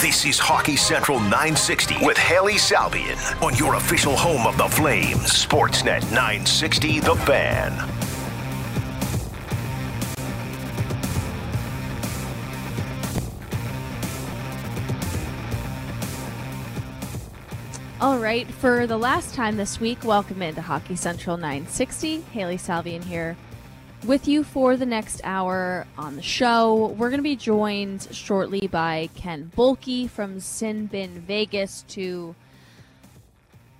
This 0.00 0.24
is 0.24 0.38
Hockey 0.38 0.76
Central 0.76 1.20
960 1.20 2.06
with 2.06 2.16
Hailey 2.16 2.54
Salvian 2.54 3.18
on 3.42 3.54
your 3.54 3.74
official 3.74 4.16
home 4.16 4.46
of 4.46 4.56
the 4.56 4.66
Flames, 4.66 5.44
Sportsnet 5.44 6.00
960 6.10 7.00
The 7.00 7.14
Fan. 7.16 7.72
All 18.00 18.18
right, 18.18 18.50
for 18.50 18.86
the 18.86 18.96
last 18.96 19.34
time 19.34 19.58
this 19.58 19.80
week, 19.80 20.02
welcome 20.04 20.40
into 20.40 20.62
Hockey 20.62 20.96
Central 20.96 21.36
960. 21.36 22.22
Hailey 22.32 22.56
Salvian 22.56 23.04
here 23.04 23.36
with 24.04 24.26
you 24.26 24.44
for 24.44 24.76
the 24.76 24.86
next 24.86 25.20
hour 25.24 25.86
on 25.98 26.16
the 26.16 26.22
show. 26.22 26.94
We're 26.98 27.10
going 27.10 27.18
to 27.18 27.22
be 27.22 27.36
joined 27.36 28.08
shortly 28.10 28.66
by 28.66 29.10
Ken 29.14 29.50
Boehlke 29.56 30.08
from 30.08 30.36
SinBin 30.36 31.20
Vegas 31.20 31.82
to 31.88 32.34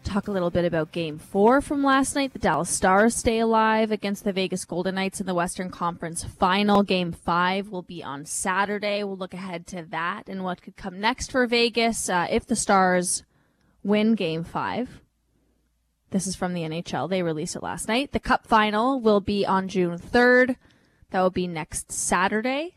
talk 0.05 0.29
a 0.29 0.30
little 0.30 0.51
bit 0.51 0.65
about 0.65 0.93
game 0.93 1.19
four 1.19 1.61
from 1.61 1.83
last 1.83 2.15
night. 2.15 2.33
The 2.33 2.39
Dallas 2.39 2.71
Stars 2.71 3.15
stay 3.15 3.39
alive 3.39 3.91
against 3.91 4.25
the 4.25 4.33
Vegas 4.33 4.65
Golden 4.65 4.95
Knights 4.95 5.21
in 5.21 5.27
the 5.27 5.35
Western 5.35 5.71
Conference 5.71 6.25
final. 6.25 6.83
Game 6.83 7.13
five 7.13 7.69
will 7.69 7.83
be 7.83 8.02
on 8.02 8.27
Saturday. 8.27 9.05
We'll 9.05 9.16
look 9.16 9.35
ahead 9.35 9.66
to 9.69 9.83
that 9.91 10.29
and 10.29 10.45
what 10.45 10.63
could 10.63 10.77
come 10.77 11.01
next 11.01 11.30
for 11.30 11.47
Vegas 11.47 12.09
uh, 12.09 12.27
if 12.30 12.47
the 12.47 12.57
Stars 12.57 13.25
win 13.83 14.15
game 14.15 14.45
five. 14.45 15.00
This 16.11 16.27
is 16.27 16.35
from 16.35 16.55
the 16.55 16.63
NHL. 16.63 17.09
They 17.09 17.23
released 17.23 17.57
it 17.57 17.63
last 17.63 17.87
night. 17.87 18.13
The 18.13 18.21
Cup 18.21 18.47
final 18.47 19.01
will 19.01 19.21
be 19.21 19.47
on 19.47 19.69
June 19.69 19.97
3rd. 19.99 20.57
That 21.11 21.21
will 21.21 21.31
be 21.31 21.47
next 21.47 21.93
Saturday. 21.93 22.75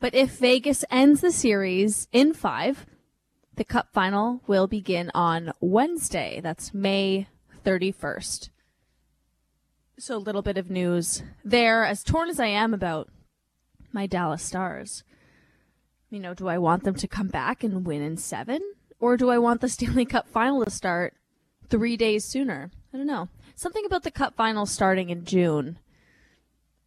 But 0.00 0.14
if 0.14 0.38
Vegas 0.38 0.84
ends 0.90 1.20
the 1.20 1.30
series 1.30 2.08
in 2.12 2.34
five, 2.34 2.86
the 3.54 3.64
Cup 3.64 3.88
final 3.92 4.40
will 4.46 4.66
begin 4.66 5.10
on 5.14 5.52
Wednesday. 5.60 6.40
That's 6.42 6.72
May 6.72 7.28
31st. 7.64 8.48
So 9.98 10.16
a 10.16 10.18
little 10.18 10.42
bit 10.42 10.56
of 10.56 10.70
news 10.70 11.22
there. 11.44 11.84
As 11.84 12.02
torn 12.02 12.30
as 12.30 12.40
I 12.40 12.46
am 12.46 12.72
about 12.72 13.10
my 13.92 14.06
Dallas 14.06 14.42
Stars, 14.42 15.04
you 16.10 16.18
know, 16.18 16.32
do 16.34 16.48
I 16.48 16.58
want 16.58 16.84
them 16.84 16.94
to 16.94 17.06
come 17.06 17.28
back 17.28 17.62
and 17.62 17.86
win 17.86 18.02
in 18.02 18.16
seven? 18.16 18.60
Or 18.98 19.16
do 19.16 19.30
I 19.30 19.38
want 19.38 19.60
the 19.60 19.68
Stanley 19.68 20.06
Cup 20.06 20.26
final 20.26 20.64
to 20.64 20.70
start 20.70 21.14
three 21.72 21.96
days 21.96 22.22
sooner? 22.22 22.70
I 22.92 22.98
don't 22.98 23.06
know. 23.06 23.30
Something 23.54 23.86
about 23.86 24.02
the 24.02 24.10
Cup 24.10 24.36
final 24.36 24.66
starting 24.66 25.08
in 25.08 25.24
June 25.24 25.78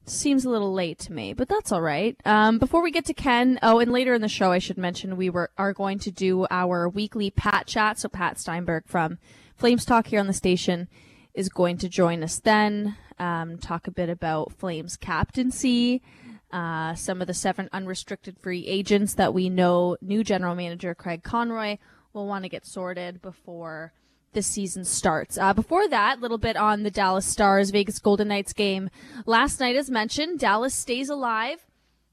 seems 0.05 0.45
a 0.45 0.50
little 0.52 0.72
late 0.72 1.00
to 1.00 1.11
me, 1.11 1.33
but 1.33 1.50
that's 1.50 1.72
all 1.72 1.81
right. 1.81 2.16
Um, 2.23 2.59
before 2.59 2.83
we 2.83 2.92
get 2.92 3.05
to 3.05 3.14
Ken, 3.16 3.58
oh, 3.64 3.80
and 3.80 3.92
later 3.92 4.14
in 4.14 4.22
the 4.22 4.27
show, 4.27 4.52
I 4.52 4.59
should 4.59 4.77
mention 4.77 5.17
we 5.17 5.31
were 5.31 5.50
are 5.58 5.73
going 5.73 5.97
to 6.00 6.11
do 6.11 6.45
our 6.52 6.88
weekly 6.88 7.31
Pat 7.31 7.66
chat. 7.66 7.97
So 7.97 8.09
Pat 8.09 8.39
Steinberg 8.39 8.83
from 8.86 9.17
Flames 9.55 9.86
Talk 9.86 10.05
here 10.05 10.19
on 10.19 10.27
the 10.27 10.33
station 10.33 10.88
is 11.33 11.49
going 11.49 11.80
to 11.80 11.89
join 11.89 12.22
us 12.22 12.39
then. 12.39 12.95
Um, 13.17 13.58
talk 13.58 13.88
a 13.88 13.92
bit 13.92 14.09
about 14.09 14.53
Flames 14.53 14.97
captaincy, 14.97 16.03
uh, 16.52 16.94
some 16.94 17.22
of 17.22 17.27
the 17.27 17.33
seven 17.33 17.70
unrestricted 17.73 18.38
free 18.38 18.67
agents 18.67 19.16
that 19.16 19.33
we 19.33 19.49
know 19.49 19.97
new 19.99 20.23
general 20.23 20.53
manager 20.53 20.94
Craig 20.94 21.23
Conroy 21.23 21.77
will 22.14 22.27
want 22.27 22.44
to 22.44 22.49
get 22.49 22.67
sorted 22.67 23.20
before 23.23 23.94
the 24.36 24.44
season 24.44 24.86
starts. 24.86 25.38
Uh, 25.38 25.53
before 25.53 25.88
that, 25.88 26.19
a 26.19 26.22
little 26.22 26.38
bit 26.38 26.55
on 26.55 26.83
the 26.83 26.91
Dallas 26.91 27.25
Stars 27.25 27.72
Vegas 27.72 27.97
Golden 27.97 28.28
Knights 28.28 28.53
game 28.53 28.92
last 29.25 29.59
night. 29.59 29.75
As 29.75 29.89
mentioned, 29.89 30.38
Dallas 30.39 30.75
stays 30.75 31.09
alive 31.09 31.66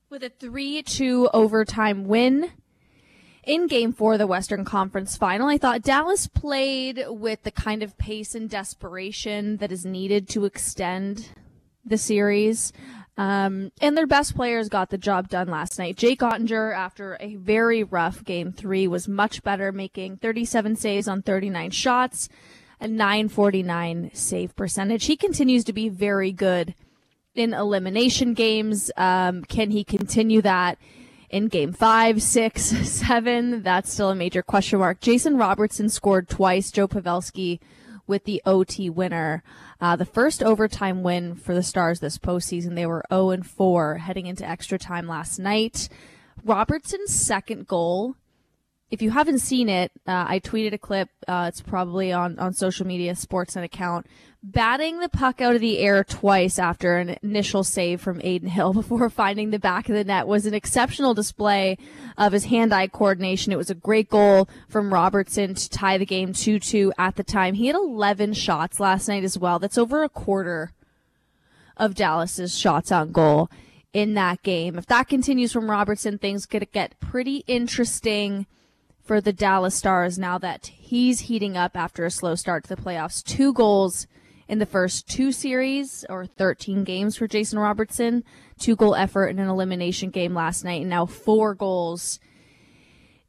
with 0.08 0.22
a 0.22 0.30
3-2 0.30 1.28
overtime 1.34 2.06
win 2.06 2.52
in 3.44 3.66
game 3.66 3.92
four 3.92 4.14
of 4.14 4.18
the 4.18 4.26
Western 4.26 4.64
Conference 4.64 5.16
final. 5.16 5.48
I 5.48 5.58
thought 5.58 5.82
Dallas 5.82 6.26
played 6.26 7.04
with 7.08 7.42
the 7.42 7.50
kind 7.50 7.82
of 7.82 7.98
pace 7.98 8.34
and 8.34 8.48
desperation 8.48 9.58
that 9.58 9.72
is 9.72 9.84
needed 9.84 10.28
to 10.30 10.44
extend 10.44 11.30
the 11.84 11.98
series. 11.98 12.72
Um, 13.18 13.72
and 13.80 13.96
their 13.96 14.06
best 14.06 14.34
players 14.34 14.68
got 14.68 14.88
the 14.88 14.98
job 14.98 15.28
done 15.28 15.48
last 15.48 15.78
night. 15.78 15.96
Jake 15.96 16.20
Oettinger, 16.20 16.74
after 16.74 17.16
a 17.20 17.36
very 17.36 17.84
rough 17.84 18.24
game 18.24 18.52
three, 18.52 18.88
was 18.88 19.06
much 19.06 19.42
better, 19.42 19.70
making 19.70 20.16
37 20.16 20.76
saves 20.76 21.08
on 21.08 21.22
39 21.22 21.70
shots, 21.72 22.28
a 22.80 22.88
949 22.88 24.10
save 24.14 24.56
percentage. 24.56 25.04
He 25.04 25.16
continues 25.16 25.64
to 25.64 25.72
be 25.72 25.88
very 25.90 26.32
good 26.32 26.74
in 27.34 27.52
elimination 27.52 28.32
games. 28.34 28.90
Um, 28.96 29.44
can 29.44 29.70
he 29.70 29.84
continue 29.84 30.40
that 30.42 30.78
in 31.28 31.48
game 31.48 31.74
five, 31.74 32.22
six, 32.22 32.62
seven? 32.88 33.62
That's 33.62 33.92
still 33.92 34.10
a 34.10 34.14
major 34.14 34.42
question 34.42 34.78
mark. 34.78 35.00
Jason 35.00 35.36
Robertson 35.36 35.90
scored 35.90 36.30
twice. 36.30 36.70
Joe 36.70 36.88
Pavelski 36.88 37.60
with 38.06 38.24
the 38.24 38.42
OT 38.44 38.90
winner. 38.90 39.42
Uh, 39.82 39.96
the 39.96 40.04
first 40.04 40.44
overtime 40.44 41.02
win 41.02 41.34
for 41.34 41.56
the 41.56 41.62
Stars 41.62 41.98
this 41.98 42.16
postseason. 42.16 42.76
They 42.76 42.86
were 42.86 43.04
0 43.12 43.30
and 43.30 43.44
4 43.44 43.98
heading 43.98 44.26
into 44.26 44.48
extra 44.48 44.78
time 44.78 45.08
last 45.08 45.40
night. 45.40 45.88
Robertson's 46.44 47.12
second 47.12 47.66
goal. 47.66 48.14
If 48.92 49.00
you 49.00 49.10
haven't 49.10 49.38
seen 49.38 49.70
it, 49.70 49.90
uh, 50.06 50.26
I 50.28 50.38
tweeted 50.38 50.74
a 50.74 50.78
clip. 50.78 51.08
Uh, 51.26 51.46
it's 51.48 51.62
probably 51.62 52.12
on, 52.12 52.38
on 52.38 52.52
social 52.52 52.86
media, 52.86 53.14
Sportsnet 53.14 53.64
account, 53.64 54.06
batting 54.42 55.00
the 55.00 55.08
puck 55.08 55.40
out 55.40 55.54
of 55.54 55.62
the 55.62 55.78
air 55.78 56.04
twice 56.04 56.58
after 56.58 56.98
an 56.98 57.16
initial 57.22 57.64
save 57.64 58.02
from 58.02 58.18
Adin 58.18 58.48
Hill 58.50 58.72
before 58.74 59.08
finding 59.08 59.48
the 59.48 59.58
back 59.58 59.88
of 59.88 59.94
the 59.94 60.04
net 60.04 60.26
was 60.26 60.44
an 60.44 60.52
exceptional 60.52 61.14
display 61.14 61.78
of 62.18 62.32
his 62.32 62.44
hand-eye 62.44 62.88
coordination. 62.88 63.50
It 63.50 63.56
was 63.56 63.70
a 63.70 63.74
great 63.74 64.10
goal 64.10 64.46
from 64.68 64.92
Robertson 64.92 65.54
to 65.54 65.70
tie 65.70 65.96
the 65.96 66.04
game 66.04 66.34
2-2 66.34 66.92
at 66.98 67.16
the 67.16 67.24
time. 67.24 67.54
He 67.54 67.68
had 67.68 67.76
11 67.76 68.34
shots 68.34 68.78
last 68.78 69.08
night 69.08 69.24
as 69.24 69.38
well. 69.38 69.58
That's 69.58 69.78
over 69.78 70.02
a 70.02 70.10
quarter 70.10 70.72
of 71.78 71.94
Dallas's 71.94 72.58
shots 72.58 72.92
on 72.92 73.10
goal 73.10 73.48
in 73.94 74.12
that 74.14 74.42
game. 74.42 74.76
If 74.76 74.84
that 74.88 75.08
continues 75.08 75.50
from 75.50 75.70
Robertson, 75.70 76.18
things 76.18 76.44
could 76.44 76.70
get 76.72 77.00
pretty 77.00 77.42
interesting 77.46 78.44
for 79.04 79.20
the 79.20 79.32
Dallas 79.32 79.74
Stars 79.74 80.18
now 80.18 80.38
that 80.38 80.66
he's 80.66 81.20
heating 81.20 81.56
up 81.56 81.76
after 81.76 82.04
a 82.04 82.10
slow 82.10 82.34
start 82.34 82.64
to 82.64 82.74
the 82.74 82.80
playoffs. 82.80 83.22
Two 83.22 83.52
goals 83.52 84.06
in 84.48 84.58
the 84.58 84.66
first 84.66 85.08
two 85.08 85.32
series 85.32 86.04
or 86.08 86.26
13 86.26 86.84
games 86.84 87.16
for 87.16 87.26
Jason 87.26 87.58
Robertson, 87.58 88.22
two 88.58 88.76
goal 88.76 88.94
effort 88.94 89.28
in 89.28 89.38
an 89.38 89.48
elimination 89.48 90.10
game 90.10 90.34
last 90.34 90.64
night, 90.64 90.82
and 90.82 90.90
now 90.90 91.06
four 91.06 91.54
goals 91.54 92.20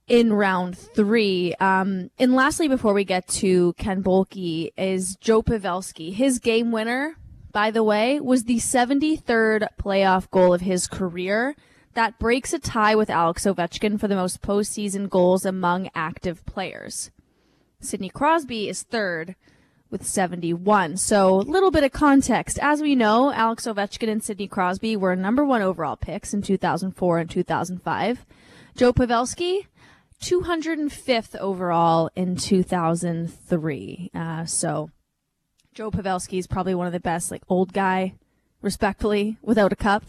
in 0.07 0.33
round 0.33 0.77
three. 0.77 1.53
Um, 1.55 2.09
and 2.19 2.33
lastly, 2.33 2.67
before 2.67 2.93
we 2.93 3.05
get 3.05 3.27
to 3.29 3.73
Ken 3.73 4.03
Boehlke, 4.03 4.71
is 4.77 5.15
Joe 5.17 5.41
Pavelski. 5.41 6.13
His 6.13 6.39
game 6.39 6.71
winner, 6.71 7.15
by 7.51 7.71
the 7.71 7.83
way, 7.83 8.19
was 8.19 8.43
the 8.43 8.57
73rd 8.57 9.67
playoff 9.79 10.29
goal 10.29 10.53
of 10.53 10.61
his 10.61 10.87
career. 10.87 11.55
That 11.93 12.17
breaks 12.17 12.53
a 12.53 12.59
tie 12.59 12.95
with 12.95 13.09
Alex 13.09 13.45
Ovechkin 13.45 13.99
for 13.99 14.07
the 14.07 14.15
most 14.15 14.41
postseason 14.41 15.09
goals 15.09 15.45
among 15.45 15.89
active 15.93 16.43
players. 16.45 17.11
Sidney 17.79 18.09
Crosby 18.09 18.67
is 18.67 18.83
third 18.83 19.35
with 19.91 20.03
71. 20.03 20.97
So, 20.97 21.35
a 21.35 21.41
little 21.41 21.69
bit 21.69 21.83
of 21.83 21.91
context. 21.91 22.57
As 22.59 22.81
we 22.81 22.95
know, 22.95 23.31
Alex 23.31 23.67
Ovechkin 23.67 24.09
and 24.09 24.23
Sidney 24.23 24.47
Crosby 24.47 24.95
were 24.95 25.15
number 25.15 25.45
one 25.45 25.61
overall 25.61 25.95
picks 25.95 26.33
in 26.33 26.41
2004 26.41 27.19
and 27.19 27.29
2005. 27.29 28.25
Joe 28.75 28.91
Pavelski, 28.91 29.67
205th 30.19 31.35
overall 31.35 32.09
in 32.15 32.35
2003. 32.35 34.11
Uh, 34.15 34.45
so, 34.45 34.89
Joe 35.75 35.91
Pavelski 35.91 36.39
is 36.39 36.47
probably 36.47 36.73
one 36.73 36.87
of 36.87 36.93
the 36.93 36.99
best, 36.99 37.29
like, 37.29 37.43
old 37.47 37.71
guy, 37.71 38.15
respectfully, 38.63 39.37
without 39.43 39.71
a 39.71 39.75
cup. 39.75 40.05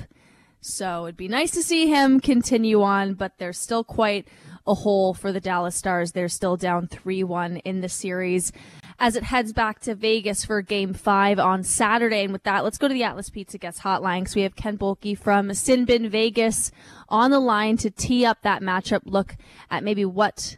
So 0.66 1.04
it'd 1.04 1.18
be 1.18 1.28
nice 1.28 1.50
to 1.52 1.62
see 1.62 1.88
him 1.88 2.20
continue 2.20 2.80
on, 2.80 3.12
but 3.12 3.36
there's 3.36 3.58
still 3.58 3.84
quite 3.84 4.26
a 4.66 4.72
hole 4.72 5.12
for 5.12 5.30
the 5.30 5.38
Dallas 5.38 5.76
Stars. 5.76 6.12
They're 6.12 6.26
still 6.26 6.56
down 6.56 6.88
3-1 6.88 7.60
in 7.66 7.82
the 7.82 7.88
series 7.90 8.50
as 8.98 9.14
it 9.14 9.24
heads 9.24 9.52
back 9.52 9.80
to 9.80 9.94
Vegas 9.94 10.46
for 10.46 10.62
game 10.62 10.94
five 10.94 11.38
on 11.38 11.64
Saturday. 11.64 12.24
And 12.24 12.32
with 12.32 12.44
that, 12.44 12.64
let's 12.64 12.78
go 12.78 12.88
to 12.88 12.94
the 12.94 13.04
Atlas 13.04 13.28
Pizza 13.28 13.58
Guest 13.58 13.82
hotline 13.82 14.20
because 14.20 14.36
we 14.36 14.42
have 14.42 14.56
Ken 14.56 14.78
Boehlke 14.78 15.18
from 15.18 15.50
SinBin 15.50 16.08
Vegas 16.08 16.72
on 17.10 17.30
the 17.30 17.40
line 17.40 17.76
to 17.76 17.90
tee 17.90 18.24
up 18.24 18.40
that 18.40 18.62
matchup 18.62 19.02
look 19.04 19.36
at 19.70 19.84
maybe 19.84 20.06
what 20.06 20.56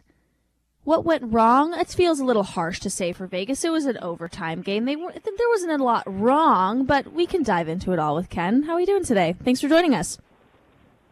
what 0.87 1.03
went 1.03 1.33
wrong? 1.33 1.73
It 1.73 1.89
feels 1.89 2.21
a 2.21 2.23
little 2.23 2.43
harsh 2.43 2.79
to 2.79 2.89
say 2.89 3.11
for 3.11 3.27
Vegas. 3.27 3.65
It 3.65 3.73
was 3.73 3.85
an 3.85 3.97
overtime 3.97 4.61
game. 4.61 4.85
They 4.85 4.95
were, 4.95 5.11
there 5.11 5.49
wasn't 5.49 5.73
a 5.73 5.83
lot 5.83 6.03
wrong, 6.07 6.85
but 6.85 7.11
we 7.11 7.25
can 7.25 7.43
dive 7.43 7.67
into 7.67 7.91
it 7.91 7.99
all 7.99 8.15
with 8.15 8.29
Ken. 8.29 8.63
How 8.63 8.75
are 8.75 8.79
you 8.79 8.85
doing 8.85 9.03
today? 9.03 9.35
Thanks 9.43 9.59
for 9.59 9.67
joining 9.67 9.93
us. 9.93 10.17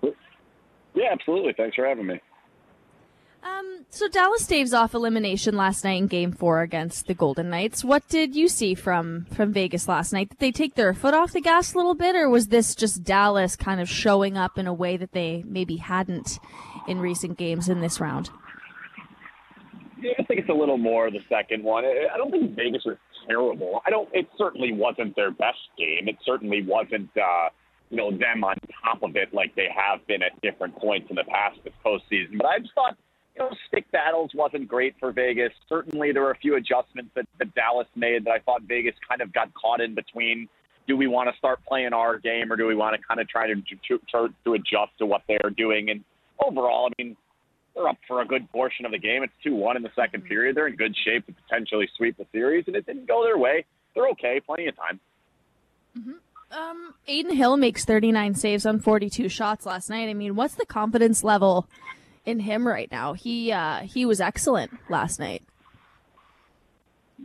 Yeah, 0.01 1.12
absolutely. 1.12 1.51
Thanks 1.57 1.75
for 1.75 1.86
having 1.86 2.07
me. 2.07 2.22
Um, 3.44 3.86
so 3.89 4.07
Dallas 4.07 4.45
staves 4.45 4.74
off 4.74 4.94
elimination 4.94 5.57
last 5.57 5.83
night 5.83 5.98
in 6.01 6.07
Game 6.07 6.31
Four 6.31 6.62
against 6.62 7.07
the 7.07 7.13
Golden 7.13 7.50
Knights. 7.50 7.83
What 7.83 8.07
did 8.07 8.33
you 8.33 8.48
see 8.48 8.75
from 8.75 9.25
from 9.25 9.51
Vegas 9.51 9.89
last 9.89 10.13
night? 10.13 10.30
Did 10.30 10.39
they 10.39 10.51
take 10.54 10.75
their 10.75 10.94
foot 10.94 11.13
off 11.13 11.33
the 11.33 11.42
gas 11.42 11.74
a 11.74 11.78
little 11.78 11.95
bit, 11.95 12.16
or 12.16 12.30
was 12.30 12.48
this 12.48 12.75
just 12.75 13.04
Dallas 13.04 13.57
kind 13.57 13.81
of 13.81 13.89
showing 13.89 14.38
up 14.38 14.57
in 14.57 14.68
a 14.68 14.74
way 14.74 14.95
that 14.95 15.12
they 15.12 15.44
maybe 15.45 15.75
hadn't 15.75 16.39
in 16.88 17.01
recent 17.01 17.38
games 17.38 17.68
in 17.68 17.81
this 17.81 18.00
round? 18.00 18.30
Think 20.01 20.39
it's 20.39 20.50
a 20.50 20.53
little 20.53 20.77
more 20.77 21.09
the 21.12 21.21
second 21.30 21.63
one. 21.63 21.86
I 21.86 22.18
don't 22.18 22.31
think 22.31 22.56
Vegas 22.56 22.83
was 22.86 22.97
terrible. 23.27 23.81
I 23.86 23.89
don't. 23.89 24.09
It 24.13 24.27
certainly 24.38 24.74
wasn't 24.74 25.15
their 25.15 25.31
best 25.31 25.59
game. 25.77 26.07
It 26.07 26.18
certainly 26.25 26.63
wasn't. 26.63 27.09
Uh, 27.15 27.50
you 27.92 27.97
know 27.97 28.12
them 28.12 28.44
on 28.44 28.56
top 28.83 29.03
of 29.03 29.15
it 29.15 29.33
like 29.33 29.53
they 29.56 29.68
have 29.75 30.06
been 30.07 30.24
at 30.24 30.39
different 30.42 30.75
points 30.75 31.07
in 31.09 31.15
the 31.15 31.24
past 31.25 31.59
this 31.63 31.74
postseason. 31.86 32.38
But 32.38 32.47
I 32.47 32.59
just 32.59 32.74
thought 32.74 32.97
you 33.36 33.44
know, 33.44 33.50
stick 33.68 33.89
battles 33.92 34.31
wasn't 34.33 34.68
great 34.68 34.95
for 35.00 35.12
Vegas. 35.12 35.51
Certainly, 35.68 36.13
there 36.13 36.24
were 36.24 36.31
a 36.31 36.38
few 36.38 36.56
adjustments 36.56 37.12
that, 37.15 37.25
that 37.39 37.53
Dallas 37.53 37.88
made 37.95 38.25
that 38.25 38.31
I 38.31 38.39
thought 38.39 38.63
Vegas 38.63 38.95
kind 39.07 39.21
of 39.21 39.33
got 39.33 39.53
caught 39.53 39.81
in 39.81 39.94
between. 39.94 40.47
Do 40.88 40.95
we 40.95 41.07
want 41.07 41.30
to 41.30 41.38
start 41.38 41.59
playing 41.68 41.94
our 41.94 42.18
game, 42.18 42.51
or 42.51 42.56
do 42.56 42.65
we 42.65 42.75
want 42.75 42.95
to 42.95 43.07
kind 43.07 43.19
of 43.19 43.27
try 43.27 43.47
to 43.47 43.56
to, 43.56 44.00
to, 44.12 44.33
to 44.45 44.53
adjust 44.53 44.97
to 45.00 45.06
what 45.06 45.24
they're 45.27 45.51
doing? 45.56 45.89
And 45.89 46.03
overall, 46.44 46.88
I 46.88 47.03
mean, 47.03 47.18
they're 47.75 47.88
up 47.88 47.98
for 48.07 48.22
a 48.22 48.25
good 48.25 48.50
portion 48.51 48.86
of 48.86 48.92
the 48.92 48.98
game. 48.98 49.24
It's 49.24 49.33
two 49.44 49.56
one 49.56 49.77
in 49.77 49.83
the 49.83 49.92
second 49.95 50.22
mm-hmm. 50.22 50.30
period. 50.30 50.56
They're 50.56 50.68
in 50.68 50.75
good 50.75 50.95
shape 50.95 51.25
to 51.27 51.33
potentially 51.33 51.89
sweep 51.95 52.18
the 52.18 52.25
series, 52.31 52.66
and 52.68 52.75
it 52.75 52.86
didn't 52.86 53.07
go 53.07 53.24
their 53.24 53.38
way. 53.38 53.66
They're 53.94 54.07
okay, 54.10 54.42
plenty 54.45 54.68
of 54.68 54.75
time. 54.75 55.00
Mm-hmm. 55.98 56.57
Um, 56.57 56.94
Adin 57.07 57.36
Hill 57.36 57.57
makes 57.57 57.86
39 57.86 58.36
saves 58.36 58.66
on 58.66 58.80
42 58.80 59.30
shots 59.30 59.66
last 59.66 59.89
night. 59.89 60.10
I 60.10 60.13
mean, 60.13 60.36
what's 60.36 60.56
the 60.56 60.66
confidence 60.66 61.24
level 61.24 61.68
in 62.25 62.39
him 62.39 62.68
right 62.68 62.92
now. 62.92 63.13
He 63.13 63.51
uh, 63.51 63.81
he 63.81 64.06
was 64.06 64.19
excellent 64.19 64.71
last 64.89 65.19
night. 65.19 65.44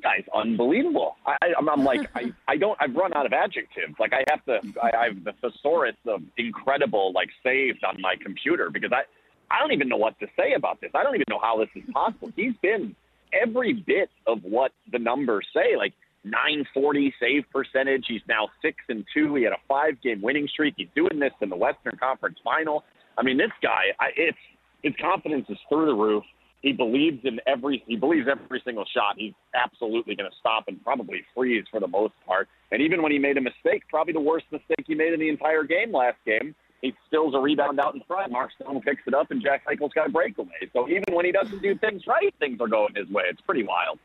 Guys, 0.03 0.25
unbelievable. 0.32 1.17
I, 1.26 1.37
I'm, 1.58 1.69
I'm 1.69 1.85
like, 1.85 2.08
I, 2.14 2.32
I 2.49 2.56
don't, 2.56 2.79
I've 2.81 2.94
run 2.94 3.12
out 3.12 3.26
of 3.26 3.32
adjectives. 3.32 3.96
Like, 3.99 4.12
I 4.12 4.23
have 4.31 4.44
to, 4.44 4.61
I, 4.81 4.96
I 4.96 5.05
have 5.06 5.25
the 5.25 5.32
thesaurus 5.43 5.96
of 6.06 6.23
incredible, 6.38 7.12
like, 7.12 7.29
saved 7.43 7.82
on 7.85 8.00
my 8.00 8.14
computer 8.23 8.70
because 8.70 8.93
I, 8.93 9.03
I 9.50 9.58
don't 9.58 9.73
even 9.73 9.88
know 9.88 9.97
what 9.97 10.19
to 10.20 10.26
say 10.38 10.55
about 10.55 10.81
this. 10.81 10.91
I 10.94 11.02
don't 11.02 11.14
even 11.14 11.26
know 11.29 11.41
how 11.43 11.58
this 11.58 11.69
is 11.75 11.82
possible. 11.93 12.31
He's 12.37 12.55
been 12.62 12.94
every 13.32 13.73
bit 13.73 14.11
of 14.26 14.43
what 14.43 14.73
the 14.93 14.99
numbers 14.99 15.47
say. 15.55 15.76
Like, 15.76 15.93
940 16.25 17.14
save 17.19 17.44
percentage. 17.50 18.05
He's 18.06 18.20
now 18.29 18.49
six 18.61 18.76
and 18.88 19.05
two. 19.14 19.35
He 19.35 19.44
had 19.44 19.52
a 19.52 19.62
five 19.67 20.00
game 20.02 20.20
winning 20.20 20.47
streak. 20.49 20.75
He's 20.76 20.88
doing 20.94 21.19
this 21.19 21.32
in 21.41 21.49
the 21.49 21.56
Western 21.56 21.97
Conference 21.97 22.38
final. 22.44 22.85
I 23.17 23.23
mean, 23.23 23.38
this 23.38 23.52
guy, 23.62 23.93
I, 23.99 24.08
it's 24.17 24.38
his 24.82 24.93
confidence 25.00 25.47
is 25.49 25.58
through 25.69 25.87
the 25.87 25.94
roof. 25.94 26.25
He 26.62 26.73
believes 26.73 27.20
in 27.25 27.41
every 27.46 27.82
he 27.87 27.96
believes 27.96 28.29
every 28.31 28.61
single 28.64 28.85
shot. 28.94 29.14
He's 29.17 29.32
absolutely 29.55 30.14
going 30.14 30.31
to 30.31 30.37
stop 30.38 30.64
and 30.69 30.82
probably 30.85 31.23
freeze 31.35 31.64
for 31.70 31.81
the 31.81 31.88
most 31.88 32.14
part. 32.26 32.49
And 32.70 32.82
even 32.82 33.03
when 33.03 33.12
he 33.12 33.19
made 33.19 33.38
a 33.38 33.41
mistake, 33.41 33.82
probably 33.88 34.12
the 34.12 34.20
worst 34.20 34.44
mistake 34.53 34.85
he 34.87 34.94
made 34.94 35.14
in 35.14 35.20
the 35.20 35.29
entire 35.29 35.64
game 35.64 35.93
last 35.93 36.19
game, 36.26 36.55
he 36.82 36.94
stills 37.06 37.35
a 37.35 37.38
rebound 37.38 37.79
out 37.79 37.94
in 37.94 38.03
front. 38.06 38.32
Mark 38.32 38.50
Stone 38.53 38.81
picks 38.82 39.03
it 39.06 39.15
up, 39.15 39.31
and 39.31 39.43
Jack 39.43 39.65
Eichel's 39.67 39.93
got 39.93 40.09
a 40.09 40.11
breakaway. 40.11 40.71
So 40.73 40.88
even 40.88 41.15
when 41.15 41.25
he 41.25 41.32
doesn't 41.32 41.61
do 41.62 41.77
things 41.77 42.06
right, 42.06 42.35
things 42.38 42.61
are 42.61 42.69
going 42.69 42.94
his 42.94 43.09
way. 43.09 43.25
It's 43.29 43.41
pretty 43.43 43.62
wild. 43.62 43.99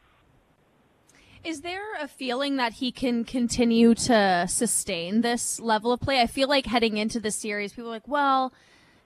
Is 1.43 1.61
there 1.61 1.95
a 2.01 2.07
feeling 2.07 2.55
that 2.55 2.73
he 2.73 2.91
can 2.91 3.23
continue 3.23 3.93
to 3.93 4.45
sustain 4.49 5.21
this 5.21 5.59
level 5.59 5.91
of 5.91 6.01
play? 6.01 6.19
I 6.19 6.27
feel 6.27 6.49
like 6.49 6.65
heading 6.65 6.97
into 6.97 7.19
the 7.19 7.29
series, 7.29 7.71
people 7.71 7.91
are 7.91 7.93
like, 7.93 8.07
well, 8.07 8.51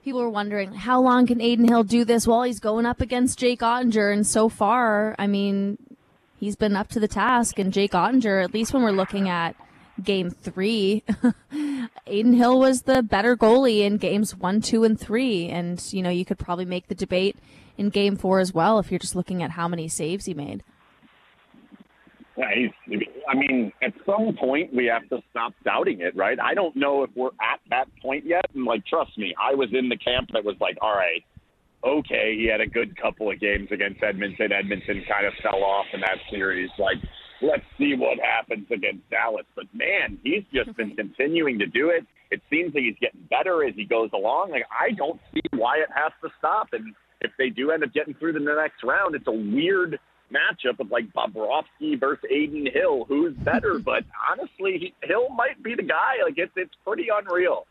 people 0.02 0.20
were 0.22 0.30
wondering 0.30 0.72
how 0.72 1.00
long 1.02 1.26
can 1.26 1.40
Adin 1.40 1.68
Hill 1.68 1.84
do 1.84 2.04
this 2.04 2.26
while 2.26 2.44
he's 2.44 2.58
going 2.58 2.86
up 2.86 3.02
against 3.02 3.38
Jake 3.38 3.60
Oettinger, 3.60 4.10
and 4.10 4.26
so 4.26 4.48
far, 4.48 5.14
I 5.18 5.26
mean, 5.26 5.76
he's 6.38 6.56
been 6.56 6.76
up 6.76 6.88
to 6.88 7.00
the 7.00 7.06
task. 7.06 7.58
And 7.58 7.72
Jake 7.72 7.92
Oettinger, 7.92 8.42
at 8.42 8.54
least 8.54 8.72
when 8.72 8.82
we're 8.82 8.90
looking 8.90 9.28
at 9.28 9.54
game 10.00 10.30
three, 10.30 11.04
Adin 12.06 12.32
Hill 12.32 12.58
was 12.58 12.82
the 12.82 13.02
better 13.02 13.36
goalie 13.36 13.80
in 13.80 13.96
games 13.96 14.34
one, 14.34 14.60
two, 14.60 14.84
and 14.84 14.98
three. 14.98 15.48
And 15.48 15.82
you 15.92 16.02
know, 16.02 16.10
you 16.10 16.24
could 16.24 16.38
probably 16.38 16.64
make 16.64 16.88
the 16.88 16.94
debate 16.94 17.36
in 17.76 17.90
game 17.90 18.16
four 18.16 18.40
as 18.40 18.52
well 18.52 18.78
if 18.78 18.90
you're 18.90 18.98
just 18.98 19.16
looking 19.16 19.42
at 19.42 19.52
how 19.52 19.68
many 19.68 19.88
saves 19.88 20.26
he 20.26 20.34
made. 20.34 20.62
Yeah, 22.36 22.50
he's, 22.54 23.00
I 23.28 23.34
mean, 23.34 23.72
at 23.82 23.92
some 24.06 24.34
point 24.38 24.72
we 24.72 24.86
have 24.86 25.08
to 25.10 25.22
stop 25.30 25.52
doubting 25.64 26.00
it, 26.00 26.16
right? 26.16 26.38
I 26.40 26.54
don't 26.54 26.74
know 26.74 27.02
if 27.02 27.10
we're 27.14 27.28
at 27.40 27.60
that 27.68 27.88
point 28.00 28.24
yet. 28.24 28.46
And 28.54 28.64
like, 28.64 28.86
trust 28.86 29.16
me, 29.18 29.34
I 29.40 29.54
was 29.54 29.68
in 29.72 29.88
the 29.88 29.96
camp 29.96 30.30
that 30.32 30.44
was 30.44 30.56
like, 30.60 30.78
all 30.80 30.94
right, 30.94 31.22
okay, 31.84 32.36
he 32.38 32.46
had 32.46 32.60
a 32.60 32.66
good 32.66 32.96
couple 32.96 33.30
of 33.30 33.40
games 33.40 33.68
against 33.70 34.02
Edmonton. 34.02 34.52
Edmonton 34.52 35.04
kind 35.10 35.26
of 35.26 35.34
fell 35.42 35.62
off 35.62 35.86
in 35.92 36.00
that 36.00 36.18
series. 36.30 36.70
Like, 36.78 36.98
let's 37.42 37.64
see 37.78 37.94
what 37.96 38.18
happens 38.18 38.66
against 38.70 39.08
Dallas. 39.10 39.46
But 39.54 39.66
man, 39.74 40.18
he's 40.22 40.44
just 40.52 40.76
been 40.76 40.96
continuing 40.96 41.58
to 41.58 41.66
do 41.66 41.90
it. 41.90 42.06
It 42.30 42.40
seems 42.48 42.74
like 42.74 42.84
he's 42.84 42.98
getting 43.00 43.26
better 43.28 43.64
as 43.66 43.74
he 43.74 43.84
goes 43.84 44.10
along. 44.14 44.50
Like, 44.50 44.66
I 44.70 44.92
don't 44.92 45.20
see 45.34 45.42
why 45.52 45.78
it 45.78 45.88
has 45.94 46.12
to 46.22 46.30
stop. 46.38 46.68
And 46.72 46.94
if 47.20 47.32
they 47.38 47.50
do 47.50 47.70
end 47.70 47.82
up 47.82 47.92
getting 47.92 48.14
through 48.14 48.34
to 48.34 48.38
the 48.38 48.44
next 48.44 48.84
round, 48.84 49.14
it's 49.14 49.26
a 49.26 49.32
weird 49.32 49.98
matchup 50.32 50.78
of 50.78 50.90
like 50.90 51.12
Bobrovsky 51.12 51.98
versus 51.98 52.24
Adin 52.30 52.68
Hill. 52.72 53.04
Who's 53.08 53.34
better? 53.38 53.78
but 53.84 54.04
honestly, 54.30 54.94
Hill 55.02 55.28
might 55.30 55.62
be 55.62 55.74
the 55.74 55.82
guy. 55.82 56.22
Like 56.24 56.34
it's 56.36 56.52
it's 56.56 56.74
pretty 56.86 57.08
unreal. 57.12 57.66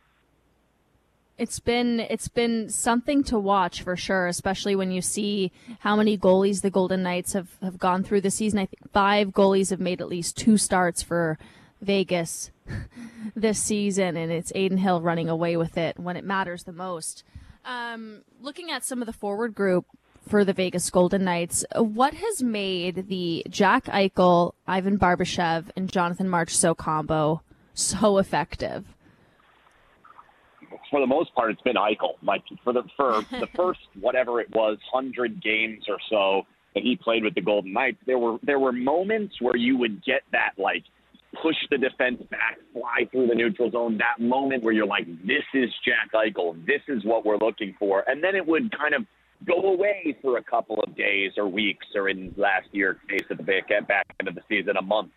It's 1.40 1.60
been 1.60 2.02
it's 2.02 2.28
been 2.28 2.70
something 2.70 3.24
to 3.24 3.40
watch 3.40 3.82
for 3.82 3.96
sure, 3.96 4.28
especially 4.28 4.76
when 4.76 4.92
you 4.92 5.02
see 5.02 5.54
how 5.80 5.96
many 5.96 6.18
goalies 6.18 6.62
the 6.62 6.70
Golden 6.70 7.02
Knights 7.02 7.32
have, 7.32 7.48
have 7.62 7.80
gone 7.80 8.04
through 8.04 8.22
this 8.22 8.36
season. 8.36 8.60
I 8.60 8.66
think 8.66 8.92
five 8.92 9.30
goalies 9.30 9.70
have 9.70 9.80
made 9.80 10.02
at 10.02 10.10
least 10.10 10.36
two 10.36 10.58
starts 10.58 11.02
for 11.02 11.40
Vegas 11.82 12.52
this 13.38 13.58
season, 13.58 14.18
and 14.18 14.34
it's 14.34 14.52
Adin 14.52 14.80
Hill 14.80 15.00
running 15.00 15.30
away 15.30 15.56
with 15.56 15.78
it 15.78 15.98
when 15.98 16.18
it 16.18 16.26
matters 16.26 16.66
the 16.66 16.74
most. 16.74 17.24
Um, 17.64 18.24
looking 18.42 18.70
at 18.70 18.84
some 18.84 19.02
of 19.02 19.06
the 19.06 19.14
forward 19.14 19.56
group, 19.56 19.86
for 20.28 20.44
the 20.44 20.54
Vegas 20.54 20.90
Golden 20.90 21.24
Knights. 21.24 21.66
What 21.76 22.14
has 22.14 22.44
made 22.44 23.08
the 23.08 23.46
Jack 23.50 23.86
Eichel, 23.86 24.54
Ivan 24.68 25.00
Barbashev, 25.00 25.70
and 25.76 25.92
Jonathan 25.92 26.28
Marchessault 26.28 26.78
combo 26.78 27.42
so 27.74 28.18
effective? 28.18 28.86
For 30.90 31.00
the 31.00 31.08
most 31.08 31.34
part, 31.36 31.52
it's 31.52 31.62
been 31.62 31.76
Eichel. 31.76 32.16
Like 32.24 32.44
for 32.64 32.74
the 32.74 32.84
for 32.96 33.22
the 33.32 33.48
first 33.56 33.80
whatever 34.00 34.42
it 34.42 34.50
was, 34.52 34.78
hundred 34.92 35.42
games 35.42 35.86
or 35.88 35.98
so 36.10 36.44
that 36.76 36.84
he 36.84 36.96
played 36.96 37.24
with 37.24 37.36
the 37.36 37.42
Golden 37.42 37.74
Knights, 37.74 37.98
there 38.06 38.20
were 38.20 38.38
there 38.44 38.60
were 38.60 38.72
moments 38.72 39.36
where 39.42 39.56
you 39.56 39.78
would 39.78 40.04
get 40.04 40.22
that 40.32 40.52
like 40.58 40.84
push 41.42 41.56
the 41.70 41.78
defense 41.78 42.22
back, 42.32 42.58
fly 42.74 43.08
through 43.12 43.28
the 43.28 43.36
neutral 43.36 43.70
zone. 43.72 43.98
That 43.98 44.24
moment 44.24 44.64
where 44.64 44.74
you're 44.74 44.88
like, 44.88 45.06
this 45.26 45.44
is 45.54 45.70
Jack 45.86 46.12
Eichel. 46.14 46.66
This 46.66 46.82
is 46.88 47.04
what 47.06 47.26
we're 47.26 47.38
looking 47.38 47.76
for. 47.78 48.04
And 48.08 48.24
then 48.24 48.36
it 48.36 48.46
would 48.46 48.76
kind 48.76 48.94
of 48.94 49.06
go 49.46 49.74
away 49.74 50.18
for 50.22 50.38
a 50.38 50.44
couple 50.44 50.82
of 50.82 50.96
days 50.96 51.32
or 51.38 51.48
weeks, 51.48 51.86
or 51.96 52.10
in 52.10 52.34
last 52.36 52.68
year's 52.72 52.98
case 53.08 53.24
at 53.30 53.38
the 53.38 53.44
back, 53.44 53.70
back 53.88 54.06
end 54.20 54.28
of 54.28 54.36
the 54.36 54.42
season, 54.50 54.76
a 54.78 54.82
month. 54.82 55.12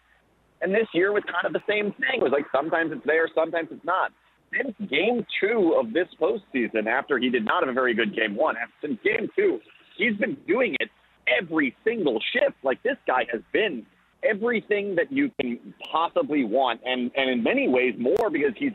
And 0.61 0.73
this 0.73 0.87
year 0.95 1.13
was 1.13 1.25
kind 1.25 1.45
of 1.45 1.53
the 1.53 1.63
same 1.69 1.93
thing. 1.93 2.21
It 2.21 2.23
was 2.23 2.33
like 2.33 2.47
sometimes 2.55 2.93
it's 2.93 3.05
there, 3.05 3.29
sometimes 3.35 3.69
it's 3.73 3.85
not. 3.85 4.13
Since 4.57 4.91
game 4.91 5.25
two 5.41 5.77
of 5.79 5.93
this 5.93 6.09
postseason, 6.21 6.87
after 6.87 7.19
he 7.19 7.31
did 7.31 7.45
not 7.45 7.63
have 7.63 7.71
a 7.71 7.73
very 7.73 7.95
good 7.95 8.15
game 8.15 8.35
one, 8.35 8.57
since 8.81 8.99
game 9.03 9.29
two, 9.37 9.61
he's 9.97 10.17
been 10.17 10.37
doing 10.47 10.77
it 10.81 10.91
every 11.27 11.75
single 11.85 12.21
shift. 12.33 12.57
Like 12.63 12.83
this 12.83 12.97
guy 13.07 13.27
has 13.33 13.41
been 13.53 13.87
everything 14.23 14.95
that 14.97 15.11
you 15.11 15.31
can 15.41 15.75
possibly 15.91 16.45
want, 16.45 16.81
and 16.85 17.11
and 17.17 17.31
in 17.31 17.43
many 17.43 17.69
ways 17.69 17.95
more 17.99 18.31
because 18.31 18.53
he's 18.57 18.73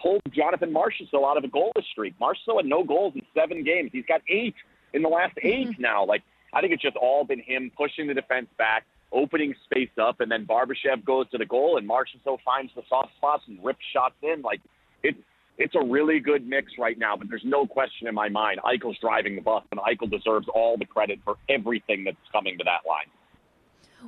pulled 0.00 0.22
Jonathan 0.32 0.72
Marchessault 0.72 1.24
out 1.24 1.36
of 1.36 1.44
a 1.44 1.48
goalless 1.48 1.84
streak. 1.92 2.14
Marchessault 2.20 2.56
had 2.56 2.66
no 2.66 2.82
goals 2.82 3.14
in 3.14 3.22
seven 3.34 3.62
games. 3.64 3.90
He's 3.92 4.04
got 4.06 4.20
eight 4.28 4.54
in 4.92 5.02
the 5.02 5.08
last 5.08 5.34
8 5.42 5.68
mm-hmm. 5.68 5.82
now. 5.82 6.04
Like 6.04 6.22
I 6.52 6.60
think 6.60 6.72
it's 6.72 6.82
just 6.82 6.96
all 6.96 7.24
been 7.24 7.40
him 7.40 7.70
pushing 7.76 8.06
the 8.06 8.14
defense 8.14 8.46
back, 8.58 8.84
opening 9.12 9.54
space 9.64 9.90
up, 10.00 10.20
and 10.20 10.30
then 10.30 10.46
Barbashev 10.46 11.04
goes 11.04 11.28
to 11.30 11.38
the 11.38 11.46
goal, 11.46 11.78
and 11.78 11.88
Marchessault 11.88 12.38
finds 12.44 12.72
the 12.74 12.82
soft 12.88 13.14
spots 13.16 13.42
and 13.48 13.62
rips 13.64 13.84
shots 13.92 14.14
in. 14.22 14.42
Like 14.42 14.60
it's 15.04 15.18
it's 15.56 15.74
a 15.76 15.84
really 15.84 16.18
good 16.18 16.48
mix 16.48 16.72
right 16.78 16.98
now, 16.98 17.16
but 17.16 17.28
there's 17.28 17.44
no 17.44 17.64
question 17.64 18.08
in 18.08 18.14
my 18.14 18.28
mind 18.28 18.58
Eichel's 18.64 18.98
driving 19.00 19.36
the 19.36 19.42
bus, 19.42 19.62
and 19.70 19.80
Eichel 19.80 20.10
deserves 20.10 20.48
all 20.52 20.76
the 20.76 20.84
credit 20.84 21.20
for 21.24 21.36
everything 21.48 22.02
that's 22.02 22.16
coming 22.32 22.58
to 22.58 22.64
that 22.64 22.80
line. 22.88 23.06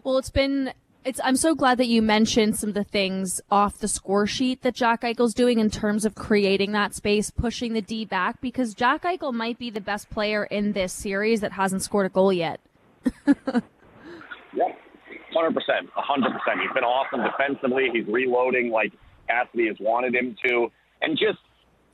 Well, 0.03 0.19
it's 0.19 0.31
been 0.31 0.73
it's 1.05 1.21
I'm 1.23 1.37
so 1.37 1.55
glad 1.55 1.79
that 1.79 1.87
you 1.87 2.03
mentioned 2.03 2.57
some 2.57 2.71
of 2.71 2.75
the 2.75 2.83
things 2.83 3.41
off 3.49 3.79
the 3.79 3.87
score 3.87 4.26
sheet 4.26 4.62
that 4.62 4.75
Jack 4.75 5.03
Eichel's 5.03 5.35
doing 5.35 5.61
in 5.61 5.71
terms 5.71 6.05
of 6.05 6.17
creating 6.17 6.73
that 6.73 6.95
space, 6.95 7.31
pushing 7.31 7.75
the 7.75 7.81
D 7.81 8.05
back, 8.05 8.41
because 8.41 8.75
Jack 8.75 9.05
Eichel 9.05 9.33
might 9.33 9.57
be 9.57 9.71
the 9.71 9.81
best 9.81 10.11
player 10.11 10.45
in 10.45 10.73
this 10.73 10.93
series 10.93 11.41
that 11.43 11.53
hasn't 11.53 11.83
scored 11.83 12.07
a 12.07 12.09
goal 12.09 12.33
yet. 12.33 12.61
yeah, 13.26 14.73
hundred 15.33 15.55
percent, 15.55 15.88
hundred 15.95 16.33
percent. 16.33 16.61
He's 16.61 16.73
been 16.75 16.83
awesome 16.83 17.23
defensively. 17.23 17.88
He's 17.93 18.07
reloading 18.09 18.71
like 18.71 18.93
Cassidy 19.29 19.69
has 19.69 19.76
wanted 19.79 20.15
him 20.15 20.37
to, 20.45 20.73
and 21.03 21.19
just 21.19 21.38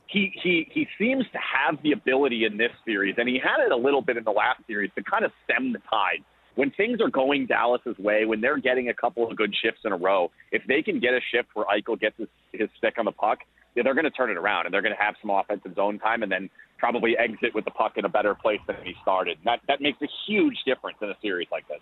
he 0.07 0.33
he 0.41 0.67
he 0.71 0.87
seems 0.97 1.25
to 1.31 1.39
have 1.39 1.81
the 1.83 1.91
ability 1.91 2.45
in 2.45 2.57
this 2.57 2.71
series, 2.85 3.15
and 3.17 3.27
he 3.27 3.39
had 3.39 3.63
it 3.65 3.71
a 3.71 3.77
little 3.77 4.01
bit 4.01 4.17
in 4.17 4.23
the 4.23 4.31
last 4.31 4.61
series 4.67 4.91
to 4.95 5.03
kind 5.03 5.25
of 5.25 5.31
stem 5.45 5.73
the 5.73 5.79
tide 5.89 6.23
when 6.55 6.71
things 6.71 7.01
are 7.01 7.09
going 7.09 7.45
Dallas's 7.47 7.97
way, 7.97 8.25
when 8.25 8.41
they're 8.41 8.59
getting 8.59 8.89
a 8.89 8.93
couple 8.93 9.29
of 9.29 9.35
good 9.35 9.53
shifts 9.63 9.81
in 9.85 9.91
a 9.91 9.97
row, 9.97 10.29
if 10.51 10.61
they 10.67 10.81
can 10.81 10.99
get 10.99 11.13
a 11.13 11.19
shift 11.33 11.49
where 11.53 11.65
Eichel 11.65 11.99
gets 11.99 12.17
his, 12.17 12.27
his 12.51 12.69
stick 12.77 12.95
on 12.97 13.05
the 13.05 13.11
puck, 13.11 13.39
they're 13.75 13.95
going 13.95 14.03
to 14.03 14.11
turn 14.11 14.29
it 14.29 14.37
around 14.37 14.65
and 14.65 14.73
they're 14.73 14.83
going 14.83 14.95
to 14.95 15.01
have 15.01 15.15
some 15.19 15.31
offensive 15.31 15.73
zone 15.75 15.97
time 15.97 16.21
and 16.21 16.31
then 16.31 16.49
probably 16.77 17.17
exit 17.17 17.55
with 17.55 17.65
the 17.65 17.71
puck 17.71 17.93
in 17.95 18.05
a 18.05 18.09
better 18.09 18.35
place 18.35 18.59
than 18.67 18.75
he 18.83 18.93
started. 19.01 19.37
That 19.45 19.61
that 19.67 19.81
makes 19.81 19.99
a 20.01 20.07
huge 20.27 20.57
difference 20.65 20.97
in 21.01 21.09
a 21.09 21.15
series 21.21 21.47
like 21.51 21.67
this. 21.67 21.79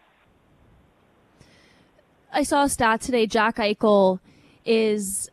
I 2.32 2.44
saw 2.44 2.64
a 2.64 2.70
stat 2.70 3.02
today. 3.02 3.28
Jack 3.28 3.58
Eichel 3.58 4.20
is 4.64 5.30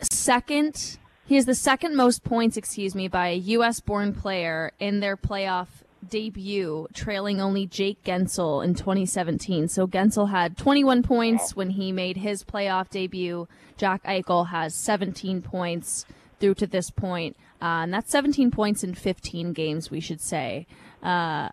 second. 0.00 0.98
He 1.30 1.36
has 1.36 1.46
the 1.46 1.54
second 1.54 1.94
most 1.94 2.24
points, 2.24 2.56
excuse 2.56 2.92
me, 2.92 3.06
by 3.06 3.28
a 3.28 3.36
U.S. 3.36 3.78
born 3.78 4.12
player 4.12 4.72
in 4.80 4.98
their 4.98 5.16
playoff 5.16 5.68
debut, 6.04 6.88
trailing 6.92 7.40
only 7.40 7.68
Jake 7.68 8.02
Guentzel 8.02 8.64
in 8.64 8.74
2017. 8.74 9.68
So 9.68 9.86
Guentzel 9.86 10.30
had 10.30 10.58
21 10.58 11.04
points 11.04 11.54
when 11.54 11.70
he 11.70 11.92
made 11.92 12.16
his 12.16 12.42
playoff 12.42 12.90
debut. 12.90 13.46
Jack 13.76 14.02
Eichel 14.02 14.48
has 14.48 14.74
17 14.74 15.40
points 15.40 16.04
through 16.40 16.54
to 16.54 16.66
this 16.66 16.90
point. 16.90 17.36
Uh, 17.62 17.84
and 17.84 17.94
that's 17.94 18.10
17 18.10 18.50
points 18.50 18.82
in 18.82 18.96
15 18.96 19.52
games, 19.52 19.88
we 19.88 20.00
should 20.00 20.20
say. 20.20 20.66
Uh, 21.00 21.50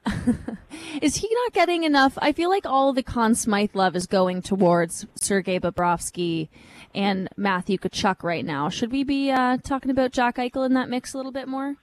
is 1.03 1.17
he 1.17 1.29
not 1.31 1.53
getting 1.53 1.83
enough? 1.83 2.17
I 2.19 2.31
feel 2.31 2.49
like 2.49 2.65
all 2.65 2.93
the 2.93 3.03
Conn 3.03 3.35
Smythe 3.35 3.75
love 3.75 3.95
is 3.95 4.07
going 4.07 4.41
towards 4.41 5.05
Sergei 5.15 5.59
Bobrovsky 5.59 6.47
and 6.97 7.29
Matthew 7.37 7.77
Tkachuk 7.77 8.23
right 8.23 8.43
now. 8.43 8.69
Should 8.69 8.91
we 8.91 9.03
be 9.03 9.29
uh, 9.29 9.57
talking 9.57 9.91
about 9.91 10.11
Jack 10.11 10.37
Eichel 10.37 10.65
in 10.65 10.73
that 10.73 10.89
mix 10.89 11.13
a 11.13 11.17
little 11.17 11.31
bit 11.31 11.47
more? 11.47 11.75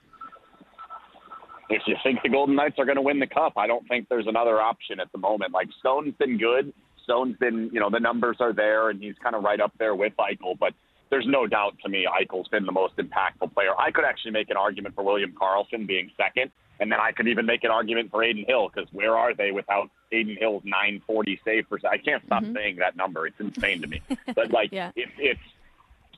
If 1.69 1.83
you 1.87 1.95
think 2.03 2.19
the 2.21 2.29
Golden 2.29 2.55
Knights 2.55 2.75
are 2.77 2.85
going 2.85 2.97
to 2.97 3.01
win 3.01 3.19
the 3.19 3.27
cup, 3.27 3.53
I 3.55 3.65
don't 3.65 3.87
think 3.87 4.09
there's 4.09 4.27
another 4.27 4.61
option 4.61 4.99
at 4.99 5.09
the 5.13 5.17
moment. 5.17 5.53
Like 5.53 5.69
Stone's 5.79 6.13
been 6.19 6.37
good. 6.37 6.73
Stone's 7.05 7.37
been, 7.37 7.69
you 7.71 7.79
know, 7.79 7.89
the 7.89 7.99
numbers 7.99 8.37
are 8.41 8.51
there, 8.51 8.89
and 8.89 9.01
he's 9.01 9.15
kind 9.23 9.35
of 9.35 9.43
right 9.43 9.61
up 9.61 9.71
there 9.79 9.95
with 9.95 10.11
Eichel. 10.19 10.59
But 10.59 10.73
there's 11.09 11.25
no 11.27 11.47
doubt 11.47 11.77
to 11.83 11.89
me 11.89 12.05
Eichel's 12.05 12.49
been 12.49 12.65
the 12.65 12.73
most 12.73 12.97
impactful 12.97 13.53
player. 13.53 13.71
I 13.79 13.91
could 13.91 14.03
actually 14.03 14.31
make 14.31 14.49
an 14.49 14.57
argument 14.57 14.95
for 14.95 15.03
William 15.03 15.31
Karlsson 15.31 15.87
being 15.87 16.11
second, 16.17 16.51
and 16.81 16.91
then 16.91 16.99
I 16.99 17.13
could 17.13 17.29
even 17.29 17.45
make 17.45 17.63
an 17.63 17.71
argument 17.71 18.11
for 18.11 18.21
Adin 18.21 18.43
Hill 18.45 18.69
because 18.73 18.91
where 18.91 19.15
are 19.15 19.33
they 19.33 19.51
without 19.51 19.89
Adin 20.11 20.37
Hill's 20.39 20.63
940 20.65 21.41
save 21.43 21.69
percent? 21.69 21.93
I 21.93 21.97
can't 21.97 22.23
stop 22.25 22.43
mm-hmm. 22.43 22.55
saying 22.55 22.75
that 22.77 22.95
number; 22.95 23.27
it's 23.27 23.39
insane 23.39 23.81
to 23.81 23.87
me. 23.87 24.01
But 24.35 24.51
like, 24.51 24.71
yeah. 24.71 24.91
if 24.95 25.09
if 25.17 25.37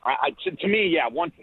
I, 0.04 0.16
I, 0.22 0.30
to, 0.44 0.56
to 0.56 0.68
me, 0.68 0.88
yeah, 0.88 1.08
once 1.08 1.34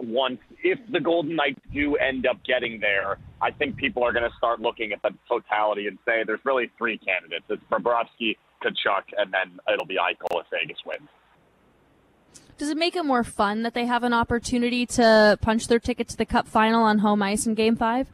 once 0.00 0.40
if 0.62 0.78
the 0.90 1.00
Golden 1.00 1.36
Knights 1.36 1.60
do 1.72 1.96
end 1.96 2.26
up 2.26 2.42
getting 2.44 2.80
there, 2.80 3.18
I 3.40 3.50
think 3.50 3.76
people 3.76 4.02
are 4.02 4.12
going 4.12 4.28
to 4.28 4.36
start 4.36 4.60
looking 4.60 4.92
at 4.92 5.02
the 5.02 5.10
totality 5.28 5.86
and 5.86 5.98
say 6.04 6.22
there's 6.26 6.40
really 6.44 6.70
three 6.78 6.98
candidates: 6.98 7.44
it's 7.48 7.62
Bobrovsky, 7.70 8.36
Tkachuk, 8.62 9.04
and 9.16 9.32
then 9.32 9.58
it'll 9.72 9.86
be 9.86 9.96
Eichel 9.96 10.40
if 10.40 10.46
Vegas 10.50 10.78
wins. 10.86 11.08
Does 12.56 12.70
it 12.70 12.76
make 12.76 12.96
it 12.96 13.04
more 13.04 13.22
fun 13.22 13.62
that 13.62 13.74
they 13.74 13.86
have 13.86 14.02
an 14.02 14.12
opportunity 14.12 14.84
to 14.86 15.38
punch 15.40 15.68
their 15.68 15.78
ticket 15.78 16.08
to 16.08 16.16
the 16.16 16.26
Cup 16.26 16.48
final 16.48 16.82
on 16.82 16.98
home 16.98 17.22
ice 17.22 17.46
in 17.46 17.54
Game 17.54 17.76
Five? 17.76 18.08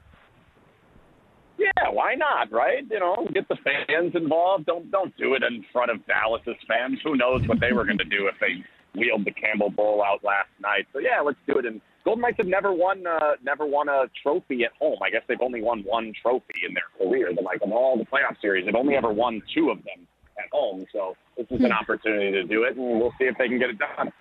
Yeah, 1.65 1.89
why 1.91 2.15
not? 2.15 2.53
Right? 2.53 2.85
You 2.91 3.01
know, 3.01 3.27
get 3.33 3.49
the 3.49 3.57
fans 3.65 4.15
involved. 4.15 4.67
Don't 4.67 4.91
don't 4.91 5.17
do 5.17 5.35
it 5.35 5.43
in 5.43 5.65
front 5.73 5.91
of 5.91 6.05
Dallas's 6.07 6.61
fans. 6.69 6.99
Who 7.03 7.17
knows 7.17 7.47
what 7.49 7.59
they 7.61 7.73
were 7.73 7.85
going 7.85 7.99
to 7.99 8.05
do 8.05 8.29
if 8.29 8.35
they 8.39 8.63
wheeled 8.99 9.25
the 9.25 9.33
Campbell 9.33 9.71
Bowl 9.71 10.03
out 10.05 10.23
last 10.23 10.51
night? 10.61 10.87
So 10.93 10.99
yeah, 10.99 11.21
let's 11.21 11.39
do 11.47 11.59
it. 11.59 11.65
And 11.65 11.81
Golden 12.05 12.21
Knights 12.21 12.37
have 12.37 12.47
never 12.47 12.73
won 12.73 13.07
uh, 13.07 13.33
never 13.43 13.67
won 13.67 13.89
a 13.89 14.05
trophy 14.23 14.65
at 14.65 14.73
home. 14.79 14.99
I 15.03 15.11
guess 15.11 15.23
they've 15.27 15.41
only 15.41 15.63
won 15.63 15.81
one 15.85 16.13
trophy 16.21 16.61
in 16.69 16.75
their 16.75 16.91
career. 16.99 17.33
But 17.35 17.45
like 17.45 17.63
in 17.63 17.73
all 17.73 17.97
the 17.97 18.05
playoff 18.05 18.39
series, 18.43 18.67
they've 18.67 18.75
only 18.75 18.97
ever 18.97 19.13
won 19.13 19.41
two 19.55 19.71
of 19.71 19.79
them 19.79 20.07
at 20.39 20.51
home. 20.53 20.85
So 20.93 21.17
this 21.37 21.47
is 21.51 21.61
an 21.61 21.67
hmm. 21.67 21.73
opportunity 21.73 22.33
to 22.33 22.45
do 22.45 22.65
it, 22.65 22.77
and 22.77 23.01
we'll 23.01 23.15
see 23.19 23.25
if 23.25 23.39
they 23.39 23.49
can 23.49 23.59
get 23.59 23.71
it 23.71 23.79
done. 23.79 24.13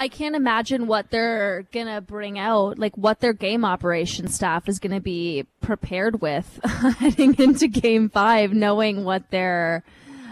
I 0.00 0.08
can't 0.08 0.34
imagine 0.34 0.86
what 0.86 1.10
they're 1.10 1.66
gonna 1.72 2.00
bring 2.00 2.38
out, 2.38 2.78
like 2.78 2.96
what 2.96 3.20
their 3.20 3.34
game 3.34 3.66
operation 3.66 4.28
staff 4.28 4.66
is 4.66 4.78
gonna 4.78 5.00
be 5.00 5.44
prepared 5.60 6.22
with 6.22 6.58
heading 6.64 7.34
into 7.38 7.68
Game 7.68 8.08
Five, 8.08 8.54
knowing 8.54 9.04
what 9.04 9.30
their 9.30 9.84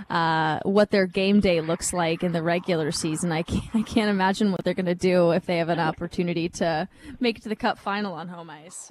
uh, 0.09 0.61
what 0.63 0.91
their 0.91 1.07
game 1.07 1.41
day 1.41 1.61
looks 1.61 1.93
like 1.93 2.23
in 2.23 2.33
the 2.33 2.43
regular 2.43 2.91
season. 2.91 3.31
I 3.31 3.43
can't, 3.43 3.75
I 3.75 3.83
can't 3.83 4.09
imagine 4.09 4.53
what 4.53 4.65
they're 4.65 4.73
gonna 4.73 4.95
do 4.95 5.33
if 5.33 5.45
they 5.45 5.59
have 5.59 5.69
an 5.69 5.79
opportunity 5.79 6.49
to 6.49 6.89
make 7.21 7.37
it 7.37 7.43
to 7.43 7.51
the 7.51 7.57
Cup 7.57 7.79
final 7.79 8.15
on 8.15 8.29
home 8.29 8.49
ice. 8.49 8.91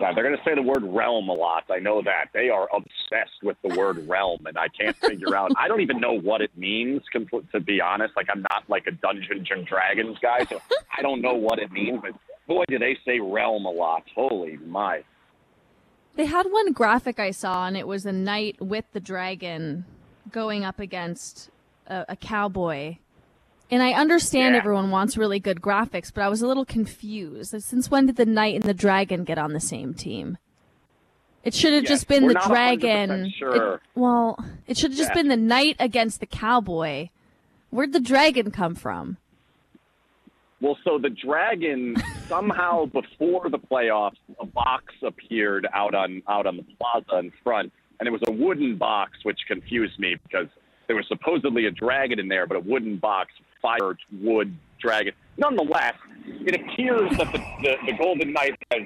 They're 0.00 0.24
going 0.24 0.36
to 0.36 0.42
say 0.44 0.54
the 0.54 0.62
word 0.62 0.82
realm 0.82 1.28
a 1.28 1.32
lot. 1.32 1.64
I 1.70 1.78
know 1.78 2.02
that. 2.02 2.26
They 2.32 2.48
are 2.50 2.68
obsessed 2.72 3.42
with 3.42 3.56
the 3.62 3.76
word 3.76 4.08
realm, 4.08 4.46
and 4.46 4.58
I 4.58 4.68
can't 4.68 4.96
figure 4.96 5.34
out. 5.36 5.50
I 5.56 5.68
don't 5.68 5.80
even 5.80 6.00
know 6.00 6.12
what 6.12 6.40
it 6.40 6.56
means, 6.56 7.02
to 7.12 7.60
be 7.60 7.80
honest. 7.80 8.14
Like, 8.16 8.28
I'm 8.30 8.42
not 8.42 8.64
like 8.68 8.86
a 8.86 8.92
Dungeons 8.92 9.48
and 9.50 9.66
Dragons 9.66 10.16
guy, 10.20 10.44
so 10.44 10.60
I 10.96 11.02
don't 11.02 11.20
know 11.20 11.34
what 11.34 11.58
it 11.58 11.72
means. 11.72 12.00
But 12.02 12.12
boy, 12.46 12.64
do 12.68 12.78
they 12.78 12.96
say 13.04 13.20
realm 13.20 13.64
a 13.64 13.70
lot. 13.70 14.04
Holy 14.14 14.56
my. 14.58 15.02
They 16.16 16.26
had 16.26 16.46
one 16.50 16.72
graphic 16.72 17.20
I 17.20 17.30
saw, 17.30 17.66
and 17.66 17.76
it 17.76 17.86
was 17.86 18.04
a 18.04 18.12
knight 18.12 18.60
with 18.60 18.84
the 18.92 19.00
dragon 19.00 19.84
going 20.32 20.64
up 20.64 20.80
against 20.80 21.50
a, 21.86 22.06
a 22.08 22.16
cowboy 22.16 22.96
and 23.70 23.82
I 23.82 23.92
understand 23.92 24.54
yeah. 24.54 24.60
everyone 24.60 24.90
wants 24.90 25.16
really 25.16 25.40
good 25.40 25.60
graphics, 25.60 26.12
but 26.12 26.22
I 26.22 26.28
was 26.28 26.42
a 26.42 26.46
little 26.46 26.64
confused. 26.64 27.54
Since 27.62 27.90
when 27.90 28.06
did 28.06 28.16
the 28.16 28.26
knight 28.26 28.54
and 28.54 28.64
the 28.64 28.74
dragon 28.74 29.24
get 29.24 29.38
on 29.38 29.52
the 29.52 29.60
same 29.60 29.94
team? 29.94 30.38
It 31.44 31.54
should 31.54 31.72
have 31.72 31.84
yes, 31.84 31.90
just 31.90 32.08
been 32.08 32.26
the 32.26 32.42
dragon. 32.46 33.32
Sure. 33.38 33.74
It, 33.74 33.80
well, 33.94 34.44
it 34.66 34.76
should 34.76 34.90
have 34.90 34.98
just 34.98 35.14
been 35.14 35.28
the 35.28 35.36
knight 35.36 35.76
against 35.78 36.20
the 36.20 36.26
cowboy. 36.26 37.08
Where'd 37.70 37.92
the 37.92 38.00
dragon 38.00 38.50
come 38.50 38.74
from? 38.74 39.18
Well, 40.60 40.76
so 40.84 40.98
the 40.98 41.10
dragon 41.10 41.96
somehow 42.26 42.86
before 42.92 43.48
the 43.48 43.58
playoffs, 43.58 44.16
a 44.40 44.46
box 44.46 44.94
appeared 45.02 45.66
out 45.72 45.94
on 45.94 46.22
out 46.28 46.46
on 46.46 46.56
the 46.56 46.64
plaza 46.78 47.18
in 47.18 47.32
front, 47.44 47.72
and 48.00 48.06
it 48.06 48.10
was 48.10 48.22
a 48.26 48.32
wooden 48.32 48.76
box, 48.76 49.18
which 49.22 49.40
confused 49.46 49.98
me 49.98 50.16
because 50.22 50.48
there 50.86 50.96
was 50.96 51.06
supposedly 51.06 51.66
a 51.66 51.70
dragon 51.70 52.18
in 52.18 52.28
there, 52.28 52.46
but 52.46 52.56
a 52.56 52.60
wooden 52.60 52.96
box 52.96 53.32
fire 53.60 53.96
wood 54.20 54.56
dragon. 54.80 55.12
Nonetheless, 55.36 55.94
it 56.26 56.54
appears 56.54 57.16
that 57.18 57.32
the, 57.32 57.38
the, 57.62 57.76
the 57.86 57.92
Golden 57.98 58.32
Knight 58.32 58.56
has 58.72 58.82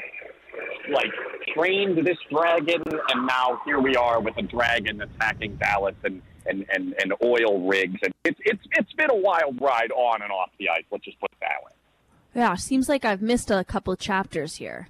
like 0.90 1.10
trained 1.54 1.98
this 2.06 2.18
dragon, 2.30 2.82
and 3.08 3.26
now 3.26 3.60
here 3.64 3.80
we 3.80 3.96
are 3.96 4.20
with 4.20 4.36
a 4.36 4.42
dragon 4.42 5.00
attacking 5.00 5.56
Dallas 5.56 5.94
and, 6.04 6.20
and, 6.46 6.66
and, 6.72 6.94
and 7.00 7.14
oil 7.24 7.66
rigs, 7.66 7.98
and 8.02 8.12
it's 8.24 8.38
it's 8.44 8.62
it's 8.72 8.92
been 8.94 9.10
a 9.10 9.16
wild 9.16 9.60
ride 9.60 9.92
on 9.92 10.22
and 10.22 10.30
off 10.30 10.50
the 10.58 10.68
ice. 10.68 10.84
Let's 10.90 11.04
just 11.04 11.20
put 11.20 11.30
it 11.30 11.38
that 11.40 11.64
way. 11.64 11.72
Yeah, 12.34 12.54
seems 12.54 12.88
like 12.88 13.04
I've 13.04 13.22
missed 13.22 13.50
a 13.50 13.64
couple 13.64 13.94
chapters 13.96 14.56
here. 14.56 14.88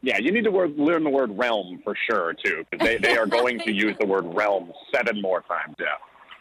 Yeah, 0.00 0.18
you 0.18 0.30
need 0.30 0.44
to 0.44 0.50
word, 0.52 0.78
learn 0.78 1.02
the 1.02 1.10
word 1.10 1.36
realm 1.36 1.80
for 1.82 1.96
sure 2.08 2.34
too, 2.44 2.64
because 2.70 2.86
they, 2.86 2.98
they 2.98 3.16
are 3.16 3.26
going 3.38 3.58
to 3.60 3.72
use 3.72 3.96
the 3.98 4.06
word 4.06 4.24
realm 4.34 4.72
seven 4.94 5.20
more 5.20 5.42
times. 5.42 5.74
Yeah. 5.78 5.86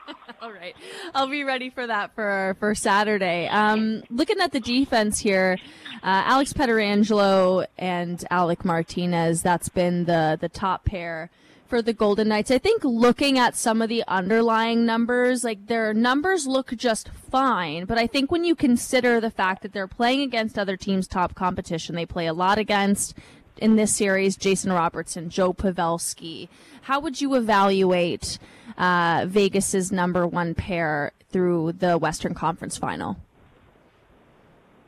All 0.42 0.52
right, 0.52 0.76
I'll 1.14 1.28
be 1.28 1.44
ready 1.44 1.70
for 1.70 1.88
that 1.88 2.14
for 2.16 2.56
for 2.60 2.76
Saturday. 2.76 3.48
Um, 3.48 4.04
looking 4.10 4.40
at 4.40 4.52
the 4.52 4.60
defense 4.60 5.20
here, 5.20 5.58
uh, 5.96 6.24
Alex 6.26 6.54
Pietrangelo 6.54 7.66
and 7.78 8.24
Alec 8.30 8.64
Martinez. 8.64 9.42
That's 9.42 9.70
been 9.70 10.06
the 10.06 10.38
the 10.40 10.50
top 10.50 10.86
pair 10.86 11.30
for 11.68 11.82
the 11.82 11.94
Golden 11.94 12.30
Knights. 12.30 12.50
I 12.50 12.58
think 12.58 12.84
looking 12.84 13.38
at 13.38 13.56
some 13.56 13.82
of 13.82 13.90
the 13.90 14.04
underlying 14.08 14.86
numbers, 14.86 15.44
like 15.44 15.68
their 15.68 15.94
numbers 15.94 16.48
look 16.48 16.72
just 16.78 17.10
fine, 17.10 17.86
but 17.86 17.98
I 17.98 18.08
think 18.08 18.32
when 18.32 18.46
you 18.46 18.56
consider 18.56 19.20
the 19.20 19.30
fact 19.30 19.64
that 19.64 19.74
they're 19.74 19.88
playing 19.88 20.22
against 20.22 20.58
other 20.58 20.78
teams' 20.78 21.08
top 21.08 21.36
competition, 21.36 21.96
they 21.96 22.06
play 22.06 22.28
a 22.28 22.34
lot 22.34 22.58
against 22.58 23.16
in 23.58 23.76
this 23.76 23.96
series, 23.96 24.38
Jason 24.38 24.72
Robertson, 24.72 25.30
Joe 25.30 25.54
Pavelski. 25.54 26.48
How 26.84 27.00
would 27.00 27.20
you 27.20 27.36
evaluate 27.36 28.40
uh, 28.78 29.26
Vegas's 29.28 29.92
number 29.92 30.28
one 30.28 30.54
pair 30.54 31.12
through 31.30 31.74
the 31.74 31.98
Western 31.98 32.34
Conference 32.34 32.78
Final? 32.78 33.18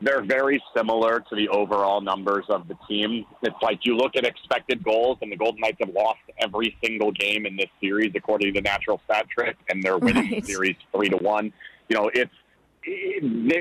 They're 0.02 0.24
very 0.24 0.62
similar 0.74 1.20
to 1.20 1.36
the 1.36 1.48
overall 1.48 2.00
numbers 2.00 2.46
of 2.48 2.66
the 2.68 2.76
team. 2.88 3.26
It's 3.42 3.56
like 3.60 3.80
you 3.82 3.96
look 3.96 4.16
at 4.16 4.24
expected 4.24 4.82
goals, 4.82 5.18
and 5.20 5.30
the 5.30 5.36
Golden 5.36 5.60
Knights 5.60 5.76
have 5.80 5.94
lost 5.94 6.20
every 6.38 6.74
single 6.82 7.12
game 7.12 7.44
in 7.44 7.56
this 7.56 7.68
series 7.82 8.12
according 8.14 8.54
to 8.54 8.62
natural 8.62 9.00
stat 9.04 9.26
trick, 9.28 9.56
and 9.68 9.82
they're 9.82 9.98
winning 9.98 10.30
right. 10.32 10.42
the 10.42 10.52
series 10.52 10.76
three 10.94 11.10
to 11.10 11.18
one. 11.18 11.52
You 11.90 11.96
know, 11.96 12.10
it's 12.14 12.32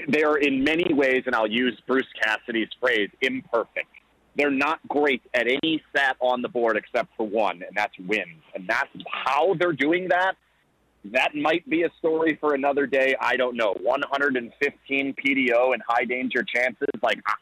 they're 0.08 0.36
in 0.36 0.64
many 0.64 0.94
ways, 0.94 1.24
and 1.26 1.36
I'll 1.36 1.52
use 1.52 1.78
Bruce 1.86 2.08
Cassidy's 2.22 2.70
phrase, 2.80 3.10
imperfect 3.22 3.90
they're 4.40 4.52
not 4.52 4.80
great 4.88 5.22
at 5.34 5.48
any 5.48 5.84
stat 5.90 6.16
on 6.20 6.42
the 6.42 6.48
board 6.48 6.78
except 6.78 7.10
for 7.18 7.28
one, 7.28 7.62
and 7.62 7.76
that's 7.76 7.94
wins. 8.00 8.42
And 8.56 8.68
that's 8.68 8.90
how 9.12 9.56
they're 9.60 9.74
doing 9.74 10.08
that. 10.10 10.36
That 11.06 11.36
might 11.36 11.68
be 11.70 11.84
a 11.84 11.90
story 11.98 12.38
for 12.40 12.54
another 12.54 12.86
day. 12.86 13.16
I 13.20 13.38
don't 13.38 13.56
know. 13.56 13.74
115 13.82 15.16
PDO 15.16 15.74
and 15.74 15.82
high 15.88 16.06
danger 16.06 16.44
chances. 16.44 16.88
Like, 17.02 17.20
ah, 17.28 17.36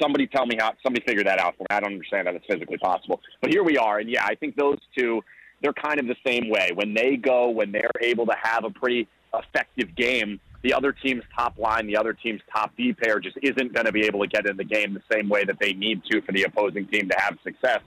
somebody 0.00 0.26
tell 0.26 0.46
me 0.46 0.56
how, 0.58 0.72
somebody 0.82 1.04
figure 1.04 1.24
that 1.24 1.38
out 1.38 1.56
for 1.56 1.62
me. 1.62 1.66
I 1.70 1.80
don't 1.80 1.92
understand 1.92 2.26
that 2.26 2.34
it's 2.34 2.46
physically 2.46 2.78
possible. 2.78 3.20
But 3.40 3.50
here 3.50 3.64
we 3.64 3.76
are. 3.76 3.98
And 3.98 4.08
yeah, 4.08 4.24
I 4.24 4.34
think 4.34 4.56
those 4.56 4.78
two, 4.96 5.22
they're 5.62 5.72
kind 5.72 5.98
of 5.98 6.06
the 6.06 6.16
same 6.26 6.48
way. 6.48 6.70
When 6.74 6.94
they 6.94 7.16
go, 7.16 7.50
when 7.50 7.72
they're 7.72 7.90
able 8.00 8.26
to 8.26 8.36
have 8.40 8.64
a 8.64 8.70
pretty 8.70 9.08
effective 9.32 9.94
game, 9.96 10.40
the 10.64 10.72
other 10.72 10.92
team's 10.92 11.22
top 11.36 11.58
line, 11.58 11.86
the 11.86 11.96
other 11.96 12.14
team's 12.14 12.40
top 12.50 12.72
D 12.74 12.94
pair 12.94 13.20
just 13.20 13.36
isn't 13.42 13.74
going 13.74 13.84
to 13.84 13.92
be 13.92 14.06
able 14.06 14.20
to 14.20 14.26
get 14.26 14.46
in 14.46 14.56
the 14.56 14.64
game 14.64 14.94
the 14.94 15.02
same 15.12 15.28
way 15.28 15.44
that 15.44 15.58
they 15.60 15.74
need 15.74 16.02
to 16.10 16.22
for 16.22 16.32
the 16.32 16.42
opposing 16.44 16.86
team 16.86 17.08
to 17.10 17.16
have 17.18 17.36
success. 17.44 17.80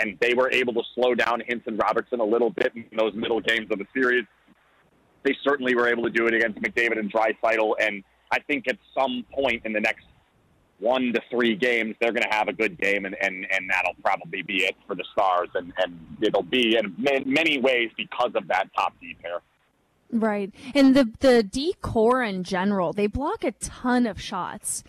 And 0.00 0.18
they 0.20 0.34
were 0.34 0.50
able 0.50 0.74
to 0.74 0.82
slow 0.96 1.14
down 1.14 1.40
Hinson 1.46 1.76
Robertson 1.76 2.18
a 2.18 2.24
little 2.24 2.50
bit 2.50 2.72
in 2.74 2.84
those 2.98 3.14
middle 3.14 3.40
games 3.40 3.68
of 3.70 3.78
the 3.78 3.86
series. 3.94 4.24
They 5.22 5.36
certainly 5.44 5.76
were 5.76 5.86
able 5.88 6.02
to 6.02 6.10
do 6.10 6.26
it 6.26 6.34
against 6.34 6.60
McDavid 6.60 6.98
and 6.98 7.12
Draisaitl. 7.12 7.74
And 7.80 8.02
I 8.32 8.40
think 8.40 8.66
at 8.68 8.76
some 8.92 9.24
point 9.32 9.62
in 9.64 9.72
the 9.72 9.80
next 9.80 10.04
one 10.80 11.12
to 11.12 11.20
three 11.30 11.54
games, 11.54 11.94
they're 12.00 12.12
going 12.12 12.28
to 12.28 12.36
have 12.36 12.48
a 12.48 12.52
good 12.52 12.76
game, 12.78 13.06
and, 13.06 13.16
and, 13.22 13.46
and 13.50 13.70
that'll 13.70 13.94
probably 14.02 14.42
be 14.42 14.64
it 14.64 14.74
for 14.88 14.96
the 14.96 15.04
Stars. 15.12 15.48
And, 15.54 15.72
and 15.78 15.96
it'll 16.20 16.42
be 16.42 16.76
in 16.76 16.92
many 17.24 17.60
ways 17.60 17.90
because 17.96 18.32
of 18.34 18.48
that 18.48 18.68
top 18.74 18.94
D 19.00 19.16
pair. 19.22 19.38
Right. 20.12 20.52
And 20.74 20.94
the 20.94 21.12
the 21.20 21.42
decor 21.42 22.22
in 22.22 22.44
general, 22.44 22.92
they 22.92 23.06
block 23.06 23.44
a 23.44 23.52
ton 23.52 24.06
of 24.06 24.20
shots. 24.20 24.84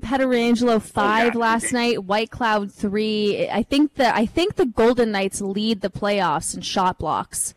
Pietrangelo 0.00 0.80
five 0.80 1.34
oh, 1.34 1.38
last 1.38 1.72
night, 1.72 1.98
Whitecloud 1.98 2.72
three. 2.72 3.48
I 3.48 3.62
think 3.62 3.94
the 3.94 4.14
I 4.14 4.26
think 4.26 4.56
the 4.56 4.66
Golden 4.66 5.12
Knights 5.12 5.40
lead 5.40 5.80
the 5.80 5.90
playoffs 5.90 6.54
in 6.54 6.62
shot 6.62 6.98
blocks 6.98 7.54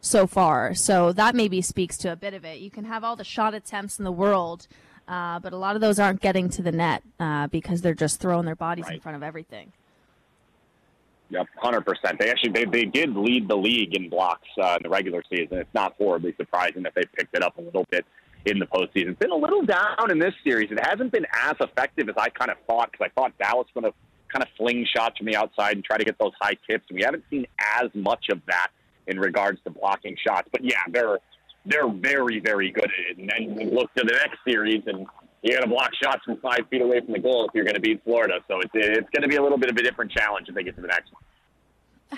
so 0.00 0.26
far. 0.26 0.74
So 0.74 1.12
that 1.12 1.34
maybe 1.34 1.62
speaks 1.62 1.96
to 1.98 2.12
a 2.12 2.16
bit 2.16 2.34
of 2.34 2.44
it. 2.44 2.58
You 2.58 2.70
can 2.70 2.84
have 2.84 3.04
all 3.04 3.16
the 3.16 3.24
shot 3.24 3.54
attempts 3.54 3.98
in 3.98 4.04
the 4.04 4.12
world, 4.12 4.66
uh, 5.08 5.38
but 5.38 5.52
a 5.52 5.56
lot 5.56 5.76
of 5.76 5.80
those 5.80 5.98
aren't 5.98 6.20
getting 6.20 6.48
to 6.50 6.62
the 6.62 6.72
net 6.72 7.02
uh, 7.18 7.46
because 7.48 7.80
they're 7.80 7.94
just 7.94 8.20
throwing 8.20 8.44
their 8.44 8.56
bodies 8.56 8.86
right. 8.86 8.94
in 8.94 9.00
front 9.00 9.16
of 9.16 9.22
everything. 9.22 9.72
Yep, 11.30 11.46
hundred 11.56 11.86
percent. 11.86 12.18
They 12.18 12.30
actually 12.30 12.50
they, 12.50 12.64
they 12.64 12.84
did 12.84 13.16
lead 13.16 13.48
the 13.48 13.56
league 13.56 13.96
in 13.96 14.08
blocks 14.08 14.48
uh, 14.60 14.76
in 14.76 14.82
the 14.82 14.90
regular 14.90 15.22
season. 15.30 15.58
It's 15.58 15.74
not 15.74 15.94
horribly 15.96 16.34
surprising 16.36 16.82
that 16.82 16.94
they 16.94 17.04
picked 17.16 17.34
it 17.34 17.42
up 17.42 17.56
a 17.58 17.62
little 17.62 17.86
bit 17.90 18.04
in 18.44 18.58
the 18.58 18.66
postseason. 18.66 19.10
It's 19.10 19.18
been 19.18 19.30
a 19.30 19.36
little 19.36 19.62
down 19.62 20.10
in 20.10 20.18
this 20.18 20.34
series. 20.44 20.70
It 20.70 20.84
hasn't 20.84 21.12
been 21.12 21.26
as 21.32 21.54
effective 21.60 22.08
as 22.08 22.14
I 22.18 22.28
kind 22.28 22.50
of 22.50 22.58
thought 22.66 22.92
because 22.92 23.08
I 23.10 23.20
thought 23.20 23.36
Dallas 23.38 23.66
was 23.74 23.82
going 23.82 23.92
to 23.92 23.98
kind 24.28 24.42
of 24.42 24.48
fling 24.56 24.86
shots 24.94 25.16
from 25.16 25.26
the 25.26 25.36
outside 25.36 25.76
and 25.76 25.84
try 25.84 25.96
to 25.96 26.04
get 26.04 26.18
those 26.18 26.32
high 26.40 26.56
tips. 26.68 26.84
And 26.90 26.98
we 26.98 27.02
haven't 27.02 27.24
seen 27.30 27.46
as 27.58 27.88
much 27.94 28.26
of 28.30 28.40
that 28.46 28.68
in 29.06 29.18
regards 29.18 29.60
to 29.64 29.70
blocking 29.70 30.16
shots. 30.16 30.48
But 30.52 30.64
yeah, 30.64 30.82
they're 30.90 31.18
they're 31.66 31.88
very 31.88 32.40
very 32.40 32.70
good 32.70 32.84
at 32.84 33.10
it. 33.10 33.18
And 33.18 33.30
then 33.30 33.56
we 33.56 33.64
look 33.74 33.92
to 33.94 34.04
the 34.04 34.12
next 34.12 34.38
series 34.46 34.82
and 34.86 35.06
you 35.44 35.54
got 35.54 35.60
to 35.60 35.68
block 35.68 35.90
shots 36.02 36.24
from 36.24 36.38
five 36.38 36.60
feet 36.70 36.80
away 36.80 37.00
from 37.00 37.12
the 37.12 37.18
goal 37.18 37.46
if 37.46 37.54
you're 37.54 37.64
going 37.64 37.74
to 37.74 37.80
beat 37.80 38.02
Florida. 38.02 38.40
So 38.48 38.60
it's 38.60 38.70
it's 38.74 39.10
going 39.10 39.22
to 39.22 39.28
be 39.28 39.36
a 39.36 39.42
little 39.42 39.58
bit 39.58 39.70
of 39.70 39.76
a 39.76 39.82
different 39.82 40.10
challenge 40.10 40.48
if 40.48 40.54
they 40.54 40.62
get 40.62 40.74
to 40.76 40.80
the 40.80 40.88
next 40.88 41.12
one. 41.12 41.22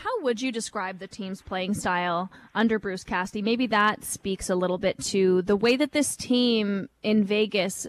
How 0.00 0.22
would 0.22 0.40
you 0.40 0.52
describe 0.52 0.98
the 0.98 1.08
team's 1.08 1.42
playing 1.42 1.74
style 1.74 2.30
under 2.54 2.78
Bruce 2.78 3.02
Cassidy? 3.02 3.42
Maybe 3.42 3.66
that 3.68 4.04
speaks 4.04 4.48
a 4.48 4.54
little 4.54 4.78
bit 4.78 5.02
to 5.06 5.42
the 5.42 5.56
way 5.56 5.76
that 5.76 5.92
this 5.92 6.16
team 6.16 6.88
in 7.02 7.24
Vegas 7.24 7.86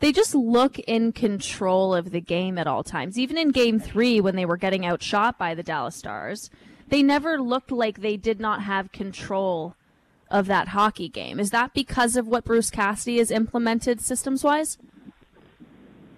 they 0.00 0.12
just 0.12 0.34
look 0.34 0.78
in 0.78 1.12
control 1.12 1.92
of 1.92 2.12
the 2.12 2.20
game 2.20 2.56
at 2.56 2.68
all 2.68 2.84
times. 2.84 3.18
Even 3.18 3.36
in 3.36 3.50
game 3.50 3.80
three, 3.80 4.20
when 4.20 4.36
they 4.36 4.46
were 4.46 4.56
getting 4.56 4.86
outshot 4.86 5.36
by 5.38 5.54
the 5.54 5.62
Dallas 5.64 5.96
Stars, 5.96 6.50
they 6.86 7.02
never 7.02 7.40
looked 7.40 7.72
like 7.72 8.00
they 8.00 8.16
did 8.16 8.38
not 8.38 8.62
have 8.62 8.92
control 8.92 9.74
of 10.30 10.46
that 10.46 10.68
hockey 10.68 11.08
game. 11.08 11.40
Is 11.40 11.50
that 11.50 11.74
because 11.74 12.16
of 12.16 12.26
what 12.26 12.44
Bruce 12.44 12.70
Cassidy 12.70 13.18
has 13.18 13.30
implemented 13.30 14.00
systems 14.00 14.44
wise? 14.44 14.78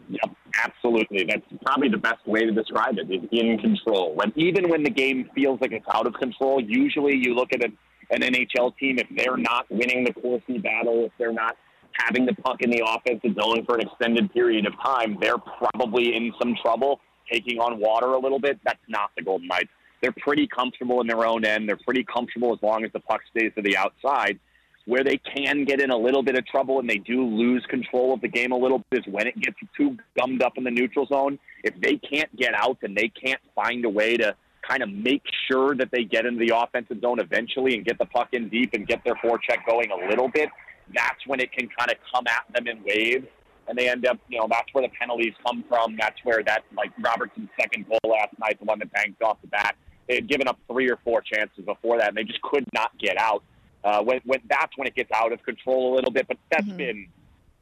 Yep, 0.09 0.37
absolutely. 0.65 1.25
That's 1.25 1.47
probably 1.65 1.89
the 1.89 1.99
best 1.99 2.27
way 2.27 2.45
to 2.45 2.53
describe 2.53 2.97
it 2.99 3.11
is 3.11 3.23
in 3.31 3.59
control. 3.59 4.15
When 4.15 4.33
even 4.37 4.69
when 4.69 4.83
the 4.83 4.91
game 4.91 5.31
feels 5.35 5.61
like 5.61 5.73
it's 5.73 5.87
out 5.95 6.07
of 6.07 6.15
control, 6.15 6.61
usually 6.61 7.15
you 7.17 7.35
look 7.35 7.53
at 7.53 7.65
an, 7.65 7.77
an 8.11 8.21
NHL 8.21 8.77
team 8.77 8.99
if 8.99 9.07
they're 9.17 9.37
not 9.37 9.67
winning 9.71 10.05
the 10.05 10.13
Corsi 10.13 10.59
battle, 10.59 11.05
if 11.05 11.13
they're 11.19 11.33
not 11.33 11.57
having 11.93 12.27
the 12.27 12.35
puck 12.35 12.57
in 12.61 12.71
the 12.71 12.83
offensive 12.85 13.35
zone 13.41 13.65
for 13.67 13.77
an 13.77 13.83
extended 13.83 14.33
period 14.33 14.67
of 14.67 14.73
time, 14.85 15.19
they're 15.21 15.39
probably 15.39 16.17
in 16.17 16.33
some 16.41 16.57
trouble 16.63 17.01
taking 17.31 17.59
on 17.59 17.79
water 17.79 18.15
a 18.15 18.19
little 18.19 18.41
bit. 18.41 18.59
That's 18.65 18.81
not 18.89 19.11
the 19.17 19.23
Golden 19.23 19.47
Knights 19.47 19.71
they're 20.01 20.15
pretty 20.19 20.47
comfortable 20.47 21.01
in 21.01 21.07
their 21.07 21.27
own 21.27 21.45
end. 21.45 21.69
They're 21.69 21.77
pretty 21.77 22.05
comfortable 22.05 22.53
as 22.53 22.63
long 22.63 22.85
as 22.85 22.93
the 22.93 23.01
puck 23.01 23.21
stays 23.31 23.53
to 23.57 23.63
the 23.63 23.77
outside. 23.77 24.39
Where 24.87 25.05
they 25.05 25.19
can 25.19 25.65
get 25.65 25.81
in 25.81 25.91
a 25.91 25.97
little 25.97 26.23
bit 26.23 26.37
of 26.37 26.47
trouble 26.47 26.81
and 26.81 26.89
they 26.89 26.97
do 26.97 27.23
lose 27.25 27.65
control 27.69 28.15
of 28.15 28.23
the 28.23 28.29
game 28.29 28.51
a 28.51 28.57
little 28.57 28.83
bit 28.91 29.07
is 29.07 29.13
when 29.13 29.27
it 29.27 29.39
gets 29.39 29.57
too 29.77 29.97
gummed 30.19 30.43
up 30.43 30.57
in 30.57 30.65
the 30.65 30.71
neutral 30.71 31.07
zone. 31.07 31.39
If 31.63 31.79
they 31.81 31.97
can't 31.97 32.35
get 32.37 32.55
out 32.55 32.79
and 32.83 32.97
they 32.97 33.09
can't 33.09 33.41
find 33.55 33.85
a 33.85 33.91
way 33.91 34.17
to 34.17 34.35
kind 34.67 34.83
of 34.83 34.89
make 34.89 35.23
sure 35.51 35.75
that 35.75 35.91
they 35.91 36.05
get 36.05 36.27
into 36.27 36.45
the 36.45 36.57
offensive 36.57 37.01
zone 37.01 37.21
eventually 37.21 37.75
and 37.75 37.85
get 37.85 37.99
the 37.99 38.07
puck 38.07 38.29
in 38.33 38.49
deep 38.49 38.71
and 38.73 38.87
get 38.87 39.05
their 39.05 39.15
forecheck 39.17 39.67
going 39.67 39.91
a 39.91 40.09
little 40.09 40.29
bit, 40.29 40.49
that's 40.95 41.27
when 41.27 41.41
it 41.41 41.53
can 41.53 41.69
kind 41.79 41.91
of 41.91 41.97
come 42.13 42.25
at 42.27 42.45
them 42.55 42.67
in 42.67 42.83
waves. 42.85 43.27
And 43.69 43.79
they 43.79 43.89
end 43.89 44.07
up, 44.07 44.19
you 44.29 44.39
know, 44.39 44.49
that's 44.51 44.73
where 44.73 44.83
the 44.83 44.93
penalties 44.99 45.35
come 45.47 45.63
from. 45.69 45.97
That's 45.97 46.19
where 46.25 46.43
that, 46.45 46.65
like 46.77 46.91
Robertson's 46.99 47.51
second 47.61 47.87
goal 47.87 48.01
last 48.05 48.37
night, 48.41 48.59
the 48.59 48.65
one 48.65 48.81
that 48.81 48.93
banked 48.93 49.23
off 49.23 49.41
the 49.43 49.47
bat, 49.49 49.77
they 50.11 50.17
had 50.17 50.29
given 50.29 50.49
up 50.49 50.59
three 50.67 50.91
or 50.91 50.99
four 51.05 51.23
chances 51.23 51.65
before 51.65 51.99
that, 51.99 52.09
and 52.09 52.17
they 52.17 52.25
just 52.25 52.43
could 52.43 52.65
not 52.75 52.91
get 52.99 53.17
out. 53.17 53.45
Uh, 53.85 54.03
when, 54.03 54.21
when 54.25 54.41
that's 54.49 54.77
when 54.77 54.89
it 54.89 54.95
gets 54.97 55.11
out 55.13 55.33
of 55.33 55.41
control 55.45 55.95
a 55.95 55.97
little 55.97 56.11
bit, 56.11 56.27
but 56.27 56.37
that's 56.51 56.67
mm-hmm. 56.67 56.77
been 56.77 57.07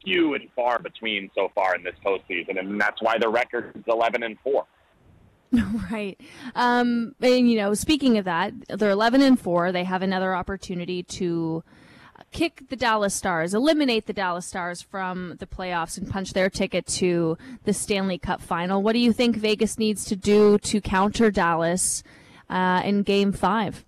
few 0.03 0.33
and 0.33 0.49
far 0.55 0.79
between 0.79 1.29
so 1.35 1.51
far 1.53 1.75
in 1.75 1.83
this 1.83 1.93
postseason, 2.03 2.59
and 2.59 2.81
that's 2.81 2.99
why 3.03 3.19
the 3.19 3.29
record 3.29 3.71
is 3.75 3.83
eleven 3.87 4.23
and 4.23 4.37
four. 4.43 4.65
Right. 5.91 6.19
Um, 6.53 7.15
and, 7.21 7.49
you 7.49 7.57
know, 7.57 7.73
speaking 7.73 8.19
of 8.19 8.25
that, 8.25 8.53
they're 8.67 8.91
11 8.91 9.23
and 9.23 9.39
4. 9.39 9.71
They 9.71 9.83
have 9.83 10.03
another 10.03 10.35
opportunity 10.35 11.01
to 11.01 11.63
kick 12.31 12.65
the 12.69 12.75
Dallas 12.75 13.15
Stars, 13.15 13.55
eliminate 13.55 14.05
the 14.05 14.13
Dallas 14.13 14.45
Stars 14.45 14.83
from 14.83 15.37
the 15.39 15.47
playoffs 15.47 15.97
and 15.97 16.07
punch 16.07 16.33
their 16.33 16.51
ticket 16.51 16.85
to 16.85 17.35
the 17.63 17.73
Stanley 17.73 18.19
Cup 18.19 18.41
final. 18.41 18.83
What 18.83 18.93
do 18.93 18.99
you 18.99 19.11
think 19.11 19.37
Vegas 19.37 19.79
needs 19.79 20.05
to 20.05 20.15
do 20.15 20.59
to 20.59 20.79
counter 20.79 21.31
Dallas 21.31 22.03
uh, 22.49 22.81
in 22.85 23.03
Game 23.03 23.31
Five? 23.31 23.85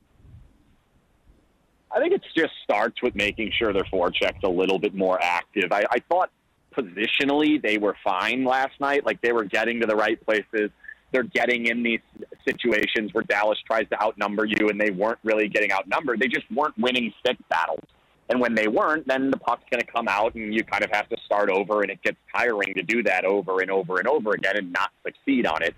I 1.93 1.99
think 1.99 2.13
it 2.13 2.23
just 2.35 2.53
starts 2.63 3.01
with 3.01 3.15
making 3.15 3.51
sure 3.51 3.73
their 3.73 3.85
forecheck's 3.85 4.43
a 4.43 4.49
little 4.49 4.79
bit 4.79 4.95
more 4.95 5.21
active. 5.21 5.71
I, 5.71 5.83
I 5.91 5.99
thought 6.09 6.31
positionally 6.75 7.61
they 7.61 7.77
were 7.77 7.95
fine 8.03 8.45
last 8.45 8.79
night. 8.79 9.05
Like 9.05 9.21
they 9.21 9.33
were 9.33 9.43
getting 9.43 9.81
to 9.81 9.87
the 9.87 9.95
right 9.95 10.23
places. 10.25 10.71
They're 11.11 11.23
getting 11.23 11.65
in 11.65 11.83
these 11.83 11.99
situations 12.47 13.13
where 13.13 13.25
Dallas 13.25 13.59
tries 13.67 13.89
to 13.89 14.01
outnumber 14.01 14.45
you, 14.45 14.69
and 14.69 14.79
they 14.79 14.91
weren't 14.91 15.19
really 15.23 15.49
getting 15.49 15.73
outnumbered. 15.73 16.21
They 16.21 16.29
just 16.29 16.49
weren't 16.49 16.77
winning 16.77 17.13
stick 17.19 17.37
battles. 17.49 17.83
And 18.29 18.39
when 18.39 18.55
they 18.55 18.69
weren't, 18.69 19.05
then 19.07 19.29
the 19.29 19.37
puck's 19.37 19.65
going 19.69 19.81
to 19.81 19.91
come 19.91 20.07
out, 20.07 20.35
and 20.35 20.53
you 20.53 20.63
kind 20.63 20.85
of 20.85 20.89
have 20.91 21.09
to 21.09 21.17
start 21.25 21.49
over, 21.49 21.81
and 21.81 21.91
it 21.91 22.01
gets 22.01 22.15
tiring 22.33 22.73
to 22.75 22.81
do 22.81 23.03
that 23.03 23.25
over 23.25 23.59
and 23.59 23.69
over 23.69 23.97
and 23.97 24.07
over 24.07 24.31
again 24.31 24.55
and 24.55 24.71
not 24.71 24.91
succeed 25.05 25.45
on 25.45 25.61
it. 25.61 25.75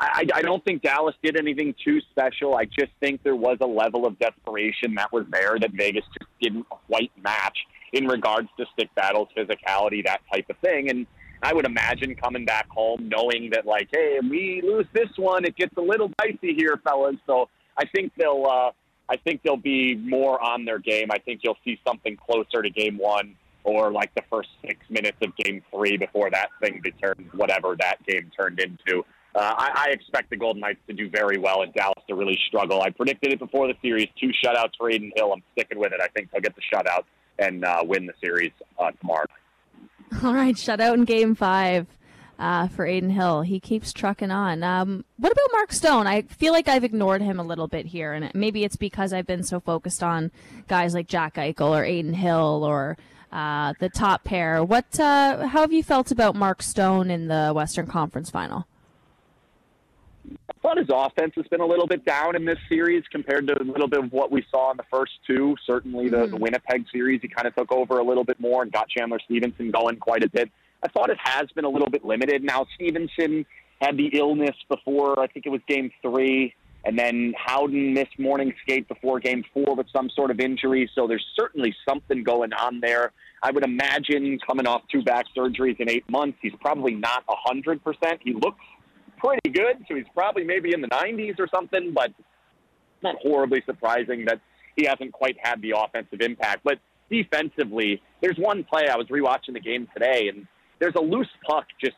I, 0.00 0.24
I 0.34 0.42
don't 0.42 0.64
think 0.64 0.80
Dallas 0.80 1.14
did 1.22 1.36
anything 1.36 1.74
too 1.84 2.00
special. 2.10 2.56
I 2.56 2.64
just 2.64 2.90
think 3.00 3.22
there 3.22 3.36
was 3.36 3.58
a 3.60 3.66
level 3.66 4.06
of 4.06 4.18
desperation 4.18 4.94
that 4.94 5.12
was 5.12 5.26
there 5.30 5.58
that 5.60 5.72
Vegas 5.72 6.04
just 6.18 6.30
didn't 6.40 6.66
quite 6.70 7.12
match 7.22 7.58
in 7.92 8.06
regards 8.06 8.48
to 8.58 8.64
stick 8.72 8.88
battles, 8.94 9.28
physicality, 9.36 10.02
that 10.06 10.20
type 10.32 10.46
of 10.48 10.56
thing. 10.58 10.88
And 10.88 11.06
I 11.42 11.52
would 11.52 11.66
imagine 11.66 12.14
coming 12.14 12.46
back 12.46 12.66
home 12.70 13.10
knowing 13.14 13.50
that, 13.50 13.66
like, 13.66 13.88
hey, 13.92 14.18
we 14.22 14.62
lose 14.64 14.86
this 14.94 15.10
one, 15.16 15.44
it 15.44 15.56
gets 15.56 15.76
a 15.76 15.82
little 15.82 16.10
dicey 16.18 16.54
here, 16.56 16.80
fellas. 16.82 17.16
So 17.26 17.50
I 17.76 17.84
think 17.86 18.12
they'll, 18.16 18.46
uh, 18.46 18.70
I 19.10 19.16
think 19.24 19.42
they'll 19.42 19.56
be 19.56 19.96
more 19.96 20.42
on 20.42 20.64
their 20.64 20.78
game. 20.78 21.08
I 21.10 21.18
think 21.18 21.40
you'll 21.42 21.58
see 21.62 21.78
something 21.86 22.16
closer 22.16 22.62
to 22.62 22.70
game 22.70 22.96
one 22.96 23.36
or 23.64 23.92
like 23.92 24.14
the 24.14 24.22
first 24.30 24.48
six 24.64 24.78
minutes 24.88 25.18
of 25.22 25.36
game 25.36 25.62
three 25.70 25.98
before 25.98 26.30
that 26.30 26.48
thing 26.62 26.80
determines 26.82 27.30
whatever 27.34 27.76
that 27.78 27.96
game 28.06 28.30
turned 28.38 28.60
into. 28.60 29.04
Uh, 29.34 29.54
I, 29.56 29.86
I 29.86 29.90
expect 29.92 30.30
the 30.30 30.36
Golden 30.36 30.60
Knights 30.60 30.80
to 30.88 30.92
do 30.92 31.08
very 31.08 31.38
well 31.38 31.62
and 31.62 31.72
Dallas 31.72 32.02
to 32.08 32.14
really 32.14 32.38
struggle. 32.48 32.82
I 32.82 32.90
predicted 32.90 33.32
it 33.32 33.38
before 33.38 33.68
the 33.68 33.74
series, 33.80 34.08
two 34.20 34.30
shutouts 34.44 34.72
for 34.76 34.88
Adin 34.90 35.12
Hill. 35.14 35.32
I'm 35.32 35.42
sticking 35.52 35.78
with 35.78 35.92
it. 35.92 36.00
I 36.02 36.08
think 36.08 36.30
they'll 36.32 36.40
get 36.40 36.54
the 36.56 36.62
shutout 36.72 37.04
and 37.38 37.64
uh, 37.64 37.82
win 37.84 38.06
the 38.06 38.12
series 38.20 38.52
uh, 38.78 38.90
tomorrow. 39.00 39.26
All 40.24 40.34
right, 40.34 40.54
shutout 40.54 40.94
in 40.94 41.04
Game 41.04 41.34
Five. 41.34 41.86
Uh, 42.38 42.68
for 42.68 42.86
Adin 42.86 43.10
Hill. 43.10 43.42
He 43.42 43.60
keeps 43.60 43.92
trucking 43.92 44.30
on. 44.30 44.62
Um, 44.62 45.04
what 45.18 45.30
about 45.30 45.50
Mark 45.52 45.74
Stone? 45.74 46.06
I 46.06 46.22
feel 46.22 46.54
like 46.54 46.68
I've 46.68 46.84
ignored 46.84 47.20
him 47.20 47.38
a 47.38 47.42
little 47.42 47.68
bit 47.68 47.84
here, 47.84 48.14
and 48.14 48.30
maybe 48.34 48.64
it's 48.64 48.76
because 48.76 49.12
I've 49.12 49.26
been 49.26 49.42
so 49.42 49.60
focused 49.60 50.02
on 50.02 50.30
guys 50.66 50.94
like 50.94 51.06
Jack 51.06 51.34
Eichel 51.34 51.68
or 51.68 51.84
Aiden 51.84 52.14
Hill 52.14 52.64
or 52.64 52.96
uh, 53.30 53.74
the 53.78 53.90
top 53.90 54.24
pair. 54.24 54.64
What? 54.64 54.98
Uh, 54.98 55.48
how 55.48 55.60
have 55.60 55.72
you 55.74 55.82
felt 55.82 56.10
about 56.10 56.34
Mark 56.34 56.62
Stone 56.62 57.10
in 57.10 57.28
the 57.28 57.52
Western 57.54 57.86
Conference 57.86 58.30
Final? 58.30 58.66
I 60.48 60.52
thought 60.62 60.78
his 60.78 60.88
offense 60.92 61.32
has 61.36 61.46
been 61.48 61.60
a 61.60 61.66
little 61.66 61.86
bit 61.86 62.04
down 62.04 62.36
in 62.36 62.44
this 62.44 62.58
series 62.68 63.02
compared 63.10 63.46
to 63.48 63.60
a 63.60 63.64
little 63.64 63.88
bit 63.88 64.04
of 64.04 64.12
what 64.12 64.30
we 64.30 64.44
saw 64.50 64.70
in 64.70 64.76
the 64.76 64.84
first 64.90 65.12
two. 65.26 65.56
Certainly, 65.66 66.10
the, 66.10 66.16
mm-hmm. 66.18 66.30
the 66.32 66.36
Winnipeg 66.36 66.84
series, 66.92 67.20
he 67.22 67.28
kind 67.28 67.46
of 67.46 67.54
took 67.54 67.72
over 67.72 67.98
a 67.98 68.04
little 68.04 68.24
bit 68.24 68.38
more 68.40 68.62
and 68.62 68.70
got 68.70 68.88
Chandler 68.88 69.18
Stephenson 69.24 69.70
going 69.70 69.96
quite 69.96 70.22
a 70.22 70.28
bit. 70.28 70.50
I 70.82 70.88
thought 70.88 71.10
it 71.10 71.18
has 71.22 71.50
been 71.54 71.64
a 71.64 71.68
little 71.68 71.90
bit 71.90 72.04
limited. 72.04 72.42
Now, 72.42 72.66
Stephenson 72.74 73.46
had 73.80 73.96
the 73.96 74.08
illness 74.08 74.56
before, 74.68 75.18
I 75.18 75.26
think 75.26 75.46
it 75.46 75.50
was 75.50 75.60
game 75.66 75.90
three. 76.02 76.54
And 76.84 76.98
then 76.98 77.34
Howden 77.36 77.92
missed 77.92 78.18
morning 78.18 78.54
skate 78.62 78.88
before 78.88 79.20
game 79.20 79.44
four 79.52 79.74
with 79.74 79.86
some 79.94 80.08
sort 80.10 80.30
of 80.30 80.40
injury. 80.40 80.90
So 80.94 81.06
there's 81.06 81.26
certainly 81.38 81.74
something 81.86 82.24
going 82.24 82.52
on 82.54 82.80
there. 82.80 83.12
I 83.42 83.50
would 83.50 83.64
imagine 83.64 84.38
coming 84.46 84.66
off 84.66 84.82
two 84.90 85.02
back 85.02 85.26
surgeries 85.36 85.78
in 85.78 85.90
eight 85.90 86.08
months, 86.10 86.38
he's 86.40 86.54
probably 86.60 86.94
not 86.94 87.24
100%. 87.26 87.80
He 88.22 88.32
looks 88.32 88.60
pretty 89.20 89.50
good, 89.50 89.84
so 89.88 89.94
he's 89.94 90.06
probably 90.14 90.44
maybe 90.44 90.72
in 90.72 90.80
the 90.80 90.88
90s 90.88 91.38
or 91.38 91.48
something, 91.52 91.92
but 91.92 92.12
not 93.02 93.16
horribly 93.16 93.62
surprising 93.66 94.24
that 94.26 94.40
he 94.76 94.86
hasn't 94.86 95.12
quite 95.12 95.36
had 95.40 95.60
the 95.62 95.74
offensive 95.76 96.20
impact. 96.20 96.62
But 96.64 96.78
defensively, 97.10 98.02
there's 98.20 98.36
one 98.38 98.64
play 98.64 98.88
I 98.88 98.96
was 98.96 99.06
rewatching 99.08 99.54
the 99.54 99.60
game 99.60 99.88
today, 99.92 100.28
and 100.28 100.46
there's 100.78 100.94
a 100.96 101.00
loose 101.00 101.28
puck 101.46 101.66
just 101.80 101.96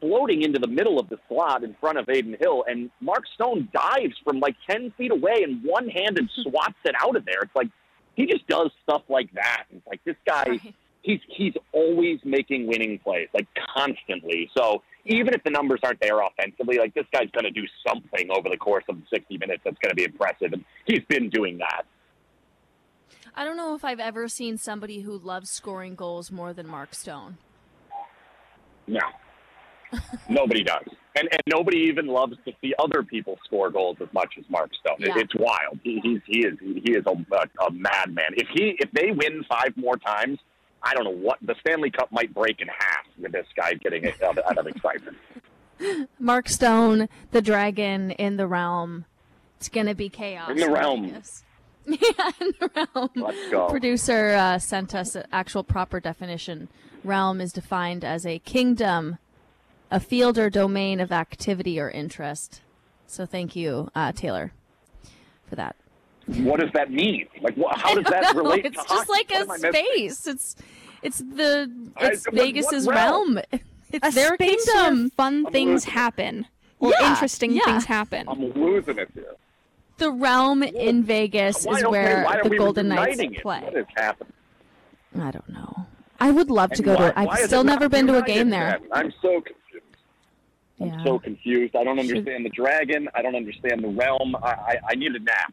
floating 0.00 0.42
into 0.42 0.58
the 0.58 0.66
middle 0.66 0.98
of 0.98 1.08
the 1.08 1.18
slot 1.28 1.62
in 1.62 1.74
front 1.80 1.96
of 1.96 2.08
Adin 2.08 2.36
Hill, 2.40 2.64
and 2.66 2.90
Mark 3.00 3.24
Stone 3.34 3.68
dives 3.72 4.14
from 4.24 4.40
like 4.40 4.56
10 4.68 4.92
feet 4.98 5.12
away 5.12 5.42
and 5.44 5.62
one 5.64 5.88
handed 5.88 6.28
swats 6.42 6.74
it 6.84 6.94
out 7.00 7.16
of 7.16 7.24
there. 7.24 7.40
It's 7.42 7.54
like 7.54 7.68
he 8.14 8.26
just 8.26 8.46
does 8.46 8.70
stuff 8.82 9.02
like 9.08 9.32
that. 9.34 9.64
It's 9.70 9.86
like 9.86 10.02
this 10.04 10.16
guy, 10.26 10.58
he's 11.02 11.20
he's 11.28 11.54
always 11.72 12.18
making 12.24 12.66
winning 12.66 12.98
plays, 12.98 13.28
like 13.32 13.46
constantly. 13.76 14.50
So 14.56 14.82
even 15.04 15.34
if 15.34 15.42
the 15.44 15.50
numbers 15.50 15.80
aren't 15.82 16.00
there 16.00 16.20
offensively, 16.20 16.78
like 16.78 16.94
this 16.94 17.06
guy's 17.12 17.30
going 17.30 17.44
to 17.44 17.50
do 17.50 17.66
something 17.86 18.28
over 18.30 18.48
the 18.48 18.56
course 18.56 18.84
of 18.88 18.96
60 19.12 19.38
minutes 19.38 19.62
that's 19.64 19.78
going 19.78 19.90
to 19.90 19.96
be 19.96 20.04
impressive, 20.04 20.52
and 20.52 20.64
he's 20.86 21.04
been 21.08 21.28
doing 21.28 21.58
that. 21.58 21.82
I 23.34 23.44
don't 23.44 23.56
know 23.56 23.74
if 23.74 23.84
I've 23.84 24.00
ever 24.00 24.28
seen 24.28 24.58
somebody 24.58 25.00
who 25.00 25.16
loves 25.16 25.50
scoring 25.50 25.94
goals 25.94 26.30
more 26.30 26.52
than 26.52 26.66
Mark 26.66 26.94
Stone. 26.94 27.38
No, 28.86 29.00
nobody 30.28 30.62
does, 30.62 30.84
and 31.16 31.28
and 31.30 31.42
nobody 31.46 31.78
even 31.78 32.06
loves 32.06 32.36
to 32.44 32.52
see 32.60 32.74
other 32.78 33.02
people 33.02 33.38
score 33.44 33.70
goals 33.70 33.96
as 34.00 34.08
much 34.12 34.34
as 34.38 34.44
Mark 34.50 34.70
Stone. 34.74 34.96
Yeah. 34.98 35.16
It, 35.16 35.22
it's 35.22 35.34
wild. 35.36 35.78
He, 35.82 36.00
he's 36.02 36.20
he 36.26 36.40
is 36.40 36.58
he 36.60 36.92
is 36.92 37.04
a, 37.06 37.34
a, 37.34 37.66
a 37.66 37.70
madman. 37.72 38.34
If 38.36 38.48
he 38.52 38.76
if 38.78 38.90
they 38.92 39.12
win 39.12 39.44
five 39.48 39.72
more 39.76 39.96
times, 39.96 40.38
I 40.82 40.94
don't 40.94 41.04
know 41.04 41.10
what 41.10 41.38
the 41.42 41.54
Stanley 41.60 41.90
Cup 41.90 42.10
might 42.10 42.34
break 42.34 42.60
in 42.60 42.68
half 42.68 43.06
with 43.18 43.32
this 43.32 43.46
guy 43.56 43.74
getting 43.74 44.04
it 44.04 44.20
out, 44.22 44.38
out 44.38 44.58
of 44.58 44.66
excitement. 44.66 45.16
Mark 46.18 46.48
Stone, 46.48 47.08
the 47.30 47.42
dragon 47.42 48.10
in 48.12 48.36
the 48.36 48.46
realm. 48.46 49.04
It's 49.58 49.68
gonna 49.68 49.94
be 49.94 50.08
chaos. 50.08 50.50
In 50.50 50.56
the 50.56 50.70
realm. 50.70 51.06
Vegas. 51.08 51.44
Yeah, 51.84 52.30
in 52.40 52.52
the 52.60 52.70
realm. 52.76 53.10
Let's 53.16 53.50
go. 53.50 53.68
Producer 53.68 54.28
uh, 54.34 54.58
sent 54.60 54.94
us 54.94 55.16
an 55.16 55.24
actual 55.32 55.64
proper 55.64 55.98
definition. 55.98 56.68
Realm 57.02 57.40
is 57.40 57.52
defined 57.52 58.04
as 58.04 58.24
a 58.24 58.38
kingdom, 58.38 59.18
a 59.90 59.98
field 59.98 60.38
or 60.38 60.48
domain 60.48 61.00
of 61.00 61.10
activity 61.10 61.80
or 61.80 61.90
interest. 61.90 62.60
So 63.08 63.26
thank 63.26 63.56
you, 63.56 63.90
uh, 63.96 64.12
Taylor, 64.12 64.52
for 65.48 65.56
that. 65.56 65.74
What 66.26 66.60
does 66.60 66.70
that 66.74 66.90
mean? 66.90 67.26
Like, 67.40 67.56
what, 67.56 67.76
how 67.78 67.94
does 67.94 68.04
that 68.04 68.34
No, 68.34 68.42
relate 68.42 68.64
it's 68.66 68.76
to 68.76 68.82
just 68.88 68.88
hockey? 68.88 69.10
like 69.10 69.30
What 69.30 69.38
a 69.38 69.42
am 69.42 69.50
I 69.50 69.56
missing? 69.56 69.72
space. 69.94 70.26
It's 70.26 70.56
it's 71.02 71.18
the 71.18 71.70
it's 72.00 72.24
what- 72.26 72.34
Vegas's 72.34 72.86
realm? 72.86 73.34
realm. 73.36 73.44
It's 73.92 74.08
a 74.08 74.10
their 74.10 74.34
space 74.36 74.64
kingdom. 74.64 75.00
where 75.00 75.08
fun 75.10 75.44
I'm 75.46 75.52
things 75.52 75.84
happen 75.84 76.46
or 76.80 76.92
Yeah, 76.98 77.10
interesting 77.10 77.52
yeah. 77.52 77.60
things 77.66 77.84
happen. 77.84 78.26
I'm 78.26 78.40
losing 78.54 78.96
it 78.98 79.10
here. 79.12 79.34
The 79.98 80.10
realm 80.10 80.62
in 80.62 81.02
Vegas 81.04 81.64
Why, 81.66 81.76
is 81.76 81.84
where 81.84 82.24
why 82.24 82.40
the 82.42 82.56
Golden 82.56 82.88
Knights 82.88 83.18
uniting 83.18 83.34
it? 83.34 83.42
play. 83.42 83.60
What 83.60 83.76
is 83.76 83.84
happening? 83.94 84.32
I 85.20 85.30
don't 85.30 85.46
know. 85.50 85.86
I 86.18 86.30
would 86.30 86.50
love 86.50 86.70
to 86.70 86.82
go 86.82 86.94
why- 86.94 87.10
to. 87.10 87.18
I've 87.18 87.26
why 87.28 87.42
still 87.44 87.64
never 87.64 87.88
been 87.90 88.06
to 88.06 88.16
a 88.16 88.22
game 88.22 88.48
there. 88.48 88.78
then? 88.80 88.88
I'm 88.92 89.12
so 89.20 89.42
confused. 89.42 89.84
I'm 90.80 90.86
Yeah. 90.86 91.04
so 91.04 91.18
confused. 91.18 91.76
I 91.76 91.84
don't 91.84 91.98
Should- 92.00 92.08
understand 92.16 92.46
the 92.46 92.50
dragon. 92.50 93.08
I 93.14 93.20
don't 93.20 93.36
understand 93.36 93.84
the 93.84 93.88
realm. 93.88 94.34
I, 94.36 94.48
I, 94.48 94.76
I 94.90 94.94
need 94.94 95.14
a 95.14 95.18
nap. 95.18 95.52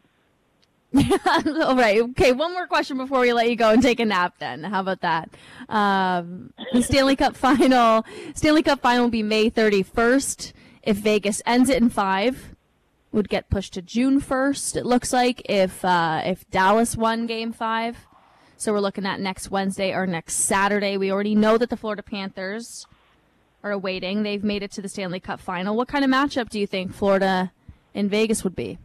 All 1.26 1.76
right. 1.76 2.00
Okay. 2.00 2.32
One 2.32 2.52
more 2.52 2.66
question 2.66 2.96
before 2.96 3.20
we 3.20 3.32
let 3.32 3.48
you 3.48 3.56
go 3.56 3.70
and 3.70 3.80
take 3.80 4.00
a 4.00 4.04
nap. 4.04 4.34
Then, 4.38 4.64
how 4.64 4.80
about 4.80 5.02
that? 5.02 5.30
Um, 5.68 6.52
the 6.72 6.82
Stanley 6.82 7.16
Cup 7.16 7.36
final. 7.36 8.04
Stanley 8.34 8.62
Cup 8.62 8.80
final 8.80 9.04
will 9.04 9.10
be 9.10 9.22
May 9.22 9.50
31st. 9.50 10.52
If 10.82 10.96
Vegas 10.96 11.42
ends 11.46 11.68
it 11.68 11.80
in 11.80 11.90
five, 11.90 12.56
would 13.12 13.28
get 13.28 13.50
pushed 13.50 13.74
to 13.74 13.82
June 13.82 14.20
1st. 14.20 14.76
It 14.76 14.86
looks 14.86 15.12
like 15.12 15.42
if 15.44 15.84
uh, 15.84 16.22
if 16.24 16.48
Dallas 16.50 16.96
won 16.96 17.26
Game 17.26 17.52
Five. 17.52 18.06
So 18.56 18.72
we're 18.72 18.80
looking 18.80 19.06
at 19.06 19.20
next 19.20 19.50
Wednesday 19.50 19.92
or 19.94 20.06
next 20.06 20.34
Saturday. 20.34 20.96
We 20.96 21.10
already 21.10 21.34
know 21.34 21.56
that 21.56 21.70
the 21.70 21.76
Florida 21.76 22.02
Panthers 22.02 22.86
are 23.62 23.70
awaiting. 23.70 24.22
They've 24.22 24.44
made 24.44 24.62
it 24.62 24.70
to 24.72 24.82
the 24.82 24.88
Stanley 24.88 25.20
Cup 25.20 25.40
final. 25.40 25.76
What 25.76 25.88
kind 25.88 26.04
of 26.04 26.10
matchup 26.10 26.50
do 26.50 26.60
you 26.60 26.66
think 26.66 26.92
Florida 26.92 27.52
and 27.94 28.10
Vegas 28.10 28.44
would 28.44 28.54
be? 28.54 28.78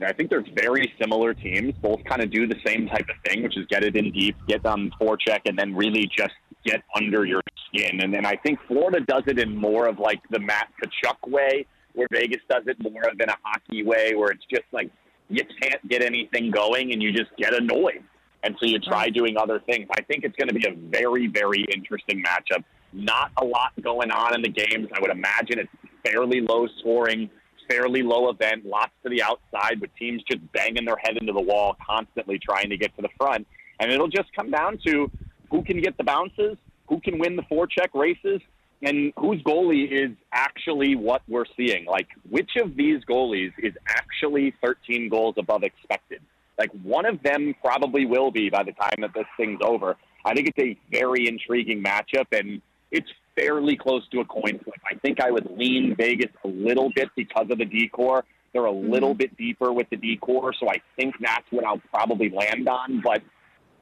I 0.00 0.12
think 0.12 0.30
they're 0.30 0.44
very 0.56 0.92
similar 1.00 1.34
teams. 1.34 1.74
Both 1.80 2.02
kind 2.04 2.22
of 2.22 2.30
do 2.30 2.46
the 2.46 2.56
same 2.66 2.88
type 2.88 3.06
of 3.08 3.16
thing, 3.30 3.42
which 3.42 3.56
is 3.56 3.66
get 3.66 3.84
it 3.84 3.96
in 3.96 4.10
deep, 4.10 4.36
get 4.48 4.66
on 4.66 4.90
forecheck, 5.00 5.40
and 5.46 5.58
then 5.58 5.74
really 5.74 6.10
just 6.16 6.34
get 6.64 6.82
under 6.96 7.24
your 7.24 7.42
skin. 7.68 8.00
And 8.00 8.12
then 8.12 8.26
I 8.26 8.36
think 8.36 8.58
Florida 8.66 9.00
does 9.00 9.22
it 9.26 9.38
in 9.38 9.56
more 9.56 9.86
of 9.86 9.98
like 9.98 10.20
the 10.30 10.40
Matt 10.40 10.68
Tkachuk 10.82 11.30
way, 11.30 11.66
where 11.94 12.08
Vegas 12.10 12.40
does 12.48 12.64
it 12.66 12.76
more 12.80 13.02
of 13.08 13.20
in 13.20 13.28
a 13.28 13.36
hockey 13.42 13.84
way, 13.84 14.14
where 14.14 14.30
it's 14.30 14.44
just 14.50 14.64
like 14.72 14.90
you 15.28 15.42
can't 15.62 15.88
get 15.88 16.02
anything 16.02 16.50
going 16.50 16.92
and 16.92 17.02
you 17.02 17.12
just 17.12 17.30
get 17.38 17.54
annoyed. 17.54 18.02
And 18.42 18.56
so 18.60 18.66
you 18.66 18.78
try 18.78 19.08
doing 19.08 19.36
other 19.38 19.60
things. 19.60 19.86
I 19.96 20.02
think 20.02 20.24
it's 20.24 20.36
going 20.36 20.48
to 20.48 20.54
be 20.54 20.66
a 20.66 20.74
very, 20.74 21.28
very 21.28 21.64
interesting 21.74 22.22
matchup. 22.22 22.62
Not 22.92 23.30
a 23.38 23.44
lot 23.44 23.72
going 23.82 24.10
on 24.10 24.34
in 24.34 24.42
the 24.42 24.50
games. 24.50 24.88
I 24.94 25.00
would 25.00 25.10
imagine 25.10 25.60
it's 25.60 25.70
fairly 26.04 26.42
low 26.42 26.66
scoring, 26.80 27.30
fairly 27.68 28.02
low 28.02 28.30
event, 28.30 28.64
lots 28.64 28.92
to 29.02 29.08
the 29.08 29.22
outside 29.22 29.80
with 29.80 29.94
teams 29.96 30.22
just 30.30 30.40
banging 30.52 30.84
their 30.84 30.96
head 30.96 31.16
into 31.16 31.32
the 31.32 31.40
wall, 31.40 31.76
constantly 31.84 32.38
trying 32.38 32.70
to 32.70 32.76
get 32.76 32.94
to 32.96 33.02
the 33.02 33.08
front. 33.16 33.46
And 33.80 33.90
it'll 33.90 34.08
just 34.08 34.32
come 34.34 34.50
down 34.50 34.78
to 34.86 35.10
who 35.50 35.62
can 35.62 35.80
get 35.80 35.96
the 35.96 36.04
bounces, 36.04 36.56
who 36.88 37.00
can 37.00 37.18
win 37.18 37.36
the 37.36 37.42
forecheck 37.42 37.88
races, 37.94 38.40
and 38.82 39.12
whose 39.16 39.42
goalie 39.42 39.90
is 39.90 40.10
actually 40.32 40.94
what 40.94 41.22
we're 41.28 41.46
seeing. 41.56 41.86
Like, 41.86 42.08
which 42.28 42.50
of 42.56 42.76
these 42.76 43.02
goalies 43.04 43.52
is 43.58 43.72
actually 43.88 44.54
13 44.62 45.08
goals 45.08 45.36
above 45.38 45.62
expected? 45.62 46.20
Like, 46.58 46.70
one 46.82 47.06
of 47.06 47.22
them 47.22 47.54
probably 47.62 48.06
will 48.06 48.30
be 48.30 48.50
by 48.50 48.62
the 48.62 48.72
time 48.72 49.00
that 49.00 49.12
this 49.14 49.26
thing's 49.36 49.60
over. 49.62 49.96
I 50.24 50.34
think 50.34 50.48
it's 50.48 50.58
a 50.58 50.78
very 50.90 51.26
intriguing 51.28 51.82
matchup, 51.82 52.26
and 52.32 52.62
it's 52.90 53.10
fairly 53.36 53.76
close 53.76 54.06
to 54.08 54.20
a 54.20 54.24
coin 54.24 54.58
flip. 54.62 54.80
I 54.90 54.94
think 54.96 55.20
I 55.20 55.30
would 55.30 55.48
lean 55.56 55.94
Vegas 55.96 56.30
a 56.44 56.48
little 56.48 56.90
bit 56.94 57.08
because 57.16 57.46
of 57.50 57.58
the 57.58 57.64
decor. 57.64 58.24
They're 58.52 58.64
a 58.66 58.72
little 58.72 59.14
bit 59.14 59.36
deeper 59.36 59.72
with 59.72 59.90
the 59.90 59.96
decor, 59.96 60.52
so 60.58 60.68
I 60.68 60.80
think 60.96 61.16
that's 61.20 61.44
what 61.50 61.64
I'll 61.64 61.82
probably 61.92 62.30
land 62.30 62.68
on. 62.68 63.00
But 63.02 63.22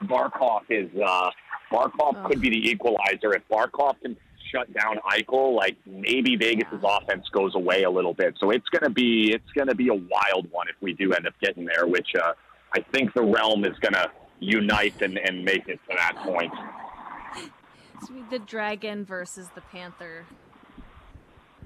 Barkov 0.05 0.63
is 0.71 0.89
uh, 1.01 1.31
Barkov 1.71 2.27
could 2.27 2.41
be 2.41 2.51
the 2.51 2.71
equalizer 2.71 3.35
if 3.35 3.43
Barkov 3.51 4.01
can 4.01 4.17
shut 4.51 4.73
down 4.73 4.99
Eichel. 5.11 5.55
Like 5.55 5.77
maybe 5.87 6.37
Vegas's 6.37 6.83
offense 6.83 7.29
goes 7.33 7.55
away 7.55 7.83
a 7.83 7.91
little 7.91 8.15
bit. 8.15 8.35
So 8.41 8.51
it's 8.51 8.69
gonna 8.69 8.91
be 8.91 9.33
it's 9.35 9.51
gonna 9.55 9.75
be 9.75 9.89
a 9.89 9.95
wild 9.95 10.51
one 10.51 10.69
if 10.69 10.77
we 10.81 10.95
do 10.95 11.13
end 11.13 11.27
up 11.27 11.35
getting 11.43 11.67
there. 11.67 11.87
Which 11.87 12.09
uh, 12.21 12.33
I 12.75 12.81
think 12.93 13.13
the 13.15 13.23
realm 13.23 13.65
is 13.65 13.79
gonna 13.81 14.11
unite 14.41 15.01
and, 15.03 15.19
and 15.19 15.45
make 15.45 15.69
it 15.69 15.79
to 15.89 15.97
that 15.97 16.17
point. 16.25 16.53
It's 18.03 18.31
the 18.31 18.39
dragon 18.39 19.05
versus 19.05 19.49
the 19.55 19.61
panther. 19.61 20.25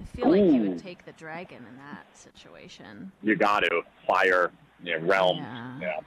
I 0.00 0.04
feel 0.04 0.30
like 0.30 0.52
you 0.52 0.68
would 0.68 0.78
take 0.78 1.04
the 1.04 1.12
dragon 1.12 1.64
in 1.68 1.76
that 1.78 2.06
situation. 2.14 3.12
You 3.22 3.36
got 3.36 3.60
to 3.60 3.82
fire 4.06 4.50
yeah, 4.82 4.96
realm. 5.00 5.38
Yeah. 5.38 5.78
Yeah. 5.80 6.00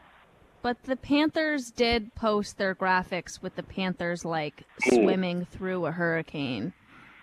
But 0.61 0.83
the 0.83 0.95
Panthers 0.95 1.71
did 1.71 2.13
post 2.15 2.57
their 2.57 2.75
graphics 2.75 3.41
with 3.41 3.55
the 3.55 3.63
Panthers 3.63 4.25
like 4.25 4.63
Ooh. 4.87 4.95
swimming 4.95 5.45
through 5.45 5.85
a 5.85 5.91
hurricane. 5.91 6.73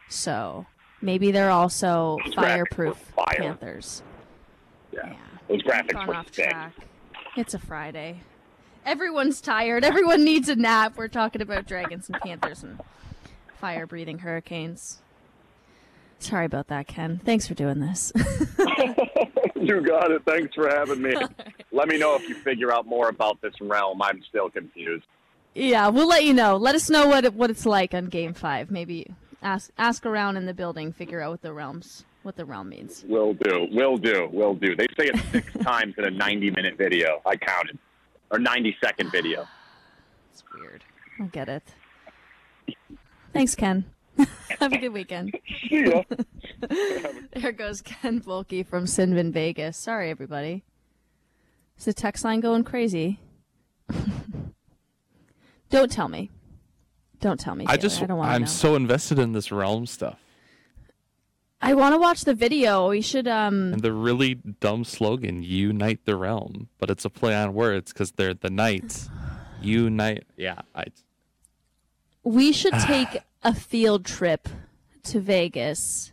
So 0.09 0.67
maybe 1.01 1.31
they're 1.31 1.51
also 1.51 2.19
Those 2.25 2.35
fireproof 2.35 2.97
fire. 2.97 3.37
Panthers. 3.39 4.03
Yeah. 4.93 5.07
Yeah. 5.07 5.17
Those 5.49 5.63
graphics 5.63 5.93
Gone 5.93 6.07
were 6.07 6.15
off 6.15 6.35
sick. 6.35 6.51
track. 6.51 6.73
It's 7.37 7.55
a 7.55 7.59
Friday. 7.59 8.21
Everyone's 8.87 9.41
tired. 9.41 9.85
Everyone 9.85 10.25
needs 10.25 10.49
a 10.49 10.55
nap. 10.55 10.97
We're 10.97 11.09
talking 11.09 11.43
about 11.43 11.67
dragons 11.67 12.09
and 12.09 12.21
panthers 12.21 12.63
and 12.63 12.81
fire 13.59 13.85
breathing 13.85 14.21
hurricanes. 14.21 15.03
Sorry 16.21 16.47
about 16.47 16.69
that, 16.69 16.87
Ken. 16.87 17.21
Thanks 17.25 17.49
for 17.49 17.55
doing 17.55 17.81
this. 17.81 18.13
you 19.57 19.81
got 19.83 20.13
it. 20.13 20.23
Thanks 20.25 20.55
for 20.55 20.69
having 20.69 21.03
me. 21.03 21.15
Let 21.73 21.89
me 21.89 21.99
know 21.99 22.15
if 22.15 22.29
you 22.29 22.37
figure 22.37 22.73
out 22.73 22.87
more 22.87 23.09
about 23.09 23.41
this 23.43 23.55
realm. 23.61 24.01
I'm 24.01 24.23
still 24.29 24.49
confused. 24.49 25.05
yeah, 25.57 25.89
we'll 25.89 26.09
let 26.09 26.25
you 26.25 26.33
know. 26.33 26.57
Let 26.57 26.77
us 26.77 26.89
know 26.89 27.09
what 27.09 27.25
it, 27.25 27.35
what 27.35 27.51
it's 27.51 27.67
like 27.67 27.93
on 27.93 28.07
game 28.07 28.35
five. 28.35 28.71
Maybe 28.71 29.11
ask 29.43 29.71
ask 29.77 30.07
around 30.07 30.37
in 30.37 30.47
the 30.47 30.55
building, 30.55 30.93
figure 30.93 31.21
out 31.21 31.33
what 31.33 31.43
the 31.43 31.53
realms 31.53 32.05
what 32.23 32.37
the 32.37 32.45
realm 32.45 32.69
means. 32.69 33.05
Will 33.09 33.35
do. 33.35 33.69
Will 33.73 33.97
do. 33.97 34.29
Will 34.33 34.55
do. 34.55 34.75
They 34.75 34.87
say 34.99 35.07
it 35.09 35.21
six 35.33 35.53
times 35.63 35.95
in 35.99 36.05
a 36.05 36.11
90 36.11 36.51
minute 36.51 36.77
video. 36.79 37.21
I 37.27 37.37
counted. 37.37 37.79
Or 38.31 38.39
90 38.39 38.77
second 38.83 39.11
video. 39.13 39.47
It's 40.33 40.43
weird. 40.55 40.85
I 41.21 41.25
get 41.27 41.49
it. 41.49 41.63
Thanks, 43.33 43.55
Ken. 43.55 43.85
Have 44.61 44.73
a 44.73 44.79
good 44.79 44.93
weekend. 44.93 45.37
See. 45.69 46.05
There 47.35 47.53
goes 47.53 47.83
Ken 47.83 48.21
Boehlke 48.21 48.67
from 48.67 48.87
SinBin 48.87 49.33
Vegas. 49.33 49.77
Sorry, 49.77 50.11
everybody. 50.11 50.65
Is 51.79 51.85
the 51.85 51.93
text 51.93 52.25
line 52.25 52.41
going 52.41 52.65
crazy? 52.65 53.21
Don't 55.69 55.91
tell 55.93 56.09
me. 56.09 56.31
Don't 57.21 57.39
tell 57.39 57.55
me. 57.55 57.65
I 57.69 57.73
Taylor. 57.77 57.83
just 57.83 58.03
I 58.03 58.07
don't 58.07 58.19
want 58.19 58.31
I'm 58.31 58.41
know. 58.43 58.47
so 58.47 58.75
invested 58.77 59.19
in 59.19 59.33
this 59.33 59.53
realm 59.53 59.87
stuff. 59.87 60.19
I 61.61 61.75
want 61.75 61.95
to 61.95 61.99
watch 61.99 62.23
the 62.25 62.35
video. 62.35 62.89
We 62.91 63.01
should 63.01 63.27
um 63.27 63.73
And 63.75 63.83
the 63.83 63.93
really 63.93 64.35
dumb 64.35 64.85
slogan, 64.85 65.43
unite 65.43 66.05
the 66.05 66.17
realm. 66.17 66.69
But 66.79 66.91
it's 66.91 67.05
a 67.05 67.11
play 67.11 67.35
on 67.35 67.55
words 67.55 67.93
because 67.93 68.13
they're 68.13 68.35
the 68.35 68.51
knights. 68.51 69.09
Unite 69.63 70.25
yeah, 70.37 70.61
I 70.75 70.85
we 72.23 72.53
should 72.53 72.75
take 72.81 73.19
a 73.43 73.55
field 73.55 74.05
trip 74.05 74.49
to 75.05 75.21
Vegas 75.21 76.13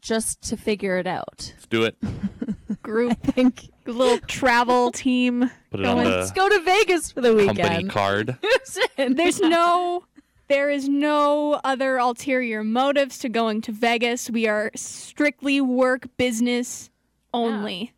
just 0.00 0.42
to 0.42 0.56
figure 0.56 0.98
it 0.98 1.06
out. 1.06 1.52
let's 1.54 1.66
do 1.66 1.84
it. 1.84 1.96
Group, 2.82 3.12
I 3.26 3.30
think 3.32 3.70
little 3.86 4.18
travel 4.28 4.92
team. 4.92 5.50
Put 5.70 5.80
it 5.80 5.86
on 5.86 5.96
going- 5.96 6.08
let's 6.08 6.30
go 6.32 6.48
to 6.48 6.60
Vegas 6.60 7.10
for 7.10 7.22
the 7.22 7.30
company 7.46 7.68
weekend. 7.68 7.90
card. 7.90 8.36
There's 8.96 9.40
no 9.40 10.04
there 10.48 10.70
is 10.70 10.88
no 10.88 11.60
other 11.64 11.96
ulterior 11.96 12.62
motives 12.64 13.18
to 13.18 13.28
going 13.28 13.60
to 13.62 13.72
Vegas. 13.72 14.30
We 14.30 14.46
are 14.46 14.70
strictly 14.74 15.60
work 15.60 16.06
business 16.16 16.90
only. 17.32 17.92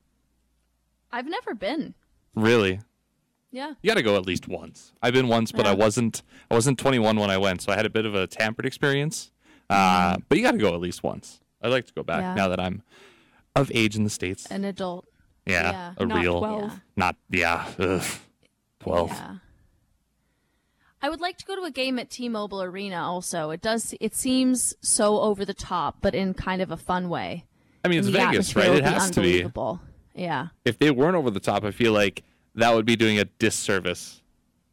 I've 1.13 1.27
never 1.27 1.55
been. 1.55 1.95
Really? 2.35 2.81
Yeah. 3.51 3.75
You 3.83 3.89
got 3.91 3.95
to 3.97 4.03
go 4.03 4.17
at 4.17 4.27
least 4.27 4.49
once. 4.49 4.93
I've 5.03 5.15
been 5.15 5.29
once, 5.29 5.51
but 5.53 5.67
I 5.67 5.73
wasn't. 5.73 6.23
I 6.51 6.55
wasn't 6.55 6.79
21 6.79 7.17
when 7.19 7.31
I 7.31 7.39
went, 7.39 7.63
so 7.63 7.73
I 7.73 7.77
had 7.77 7.87
a 7.87 7.91
bit 7.91 8.05
of 8.05 8.15
a 8.15 8.27
tampered 8.27 8.67
experience. 8.67 9.31
Uh, 9.71 10.19
but 10.29 10.37
you 10.39 10.45
got 10.45 10.53
to 10.53 10.59
go 10.59 10.75
at 10.75 10.81
least 10.81 11.03
once. 11.03 11.41
I'd 11.63 11.69
like 11.71 11.87
to 11.87 11.93
go 11.93 12.03
back 12.03 12.19
Mm-hmm. 12.23 12.37
Yeah. 12.37 12.43
now 12.45 12.49
that 12.49 12.61
I'm 12.61 12.83
of 13.55 13.71
age 13.75 13.97
in 13.97 14.05
the 14.05 14.11
states. 14.11 14.47
An 14.47 14.65
adult. 14.65 15.07
yeah, 15.47 15.71
yeah. 15.71 15.93
a 15.97 16.07
Not 16.07 16.19
real, 16.23 16.39
12. 16.41 16.63
Yeah. 16.63 16.71
not 16.97 17.17
yeah, 17.31 17.67
ugh, 17.79 18.05
12. 18.81 19.11
Yeah. 19.11 19.35
I 21.03 21.09
would 21.09 21.21
like 21.21 21.37
to 21.39 21.45
go 21.45 21.55
to 21.57 21.63
a 21.63 21.71
game 21.71 21.99
at 21.99 22.11
T-Mobile 22.11 22.63
Arena 22.63 23.03
also. 23.03 23.51
It 23.51 23.61
does 23.61 23.95
it 24.01 24.15
seems 24.15 24.75
so 24.81 25.21
over 25.21 25.45
the 25.45 25.55
top, 25.55 25.99
but 26.01 26.15
in 26.15 26.35
kind 26.35 26.63
of 26.63 26.71
a 26.71 26.77
fun 26.77 27.09
way. 27.09 27.45
I 27.85 27.89
mean, 27.89 27.99
it's 27.99 28.09
And 28.09 28.17
the 28.17 28.21
Vegas, 28.21 28.57
right? 28.57 28.71
It 28.71 28.85
has 28.85 29.11
to 29.13 29.21
be. 29.21 29.47
Yeah. 30.15 30.49
If 30.65 30.79
they 30.79 30.91
weren't 30.91 31.17
over 31.17 31.31
the 31.31 31.41
top, 31.41 31.65
I 31.65 31.71
feel 31.71 31.93
like 31.93 32.25
that 32.55 32.75
would 32.75 32.87
be 32.87 32.97
doing 32.97 33.19
a 33.19 33.27
disservice 33.27 34.23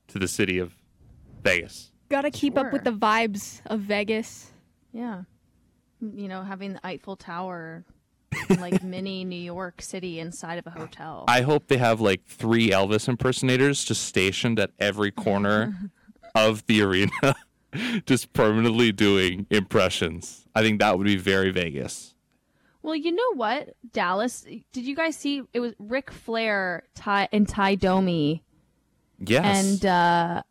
to 0.07 0.19
the 0.19 0.27
city 0.27 0.57
of 0.57 0.73
Vegas. 1.43 1.91
Gotta 2.09 2.31
keep 2.31 2.57
up 2.57 2.71
with 2.71 2.83
the 2.83 2.93
vibes 2.93 3.61
of 3.65 3.81
Vegas. 3.81 4.51
Yeah. 4.93 5.23
You 6.01 6.27
know, 6.27 6.43
having 6.43 6.73
the 6.73 6.85
Eiffel 6.85 7.15
Tower 7.15 7.85
like 8.59 8.83
mini 8.83 9.23
New 9.25 9.35
York 9.35 9.81
City 9.81 10.19
inside 10.19 10.57
of 10.57 10.67
a 10.67 10.71
hotel. 10.71 11.25
I 11.27 11.41
hope 11.41 11.67
they 11.67 11.77
have 11.77 12.01
like 12.01 12.25
three 12.25 12.69
Elvis 12.69 13.07
impersonators 13.07 13.83
just 13.83 14.05
stationed 14.05 14.59
at 14.59 14.71
every 14.79 15.11
corner 15.11 15.75
of 16.35 16.65
the 16.67 16.81
arena, 16.81 17.11
just 18.05 18.33
permanently 18.33 18.91
doing 18.91 19.45
impressions. 19.49 20.45
I 20.55 20.61
think 20.61 20.79
that 20.79 20.97
would 20.97 21.05
be 21.05 21.15
very 21.17 21.51
Vegas. 21.51 22.15
Well, 22.81 22.95
you 22.95 23.11
know 23.13 23.33
what, 23.35 23.75
Dallas? 23.93 24.41
Did 24.41 24.83
you 24.85 24.95
guys 24.95 25.15
see? 25.15 25.43
It 25.53 25.59
was 25.61 25.73
Ric 25.79 26.11
Flair 26.11 26.83
Ty, 26.95 27.29
and 27.31 27.47
Ty 27.47 27.75
Domi 27.75 28.43
Yes. 29.25 29.65
and 29.79 29.85
uh, 29.85 30.43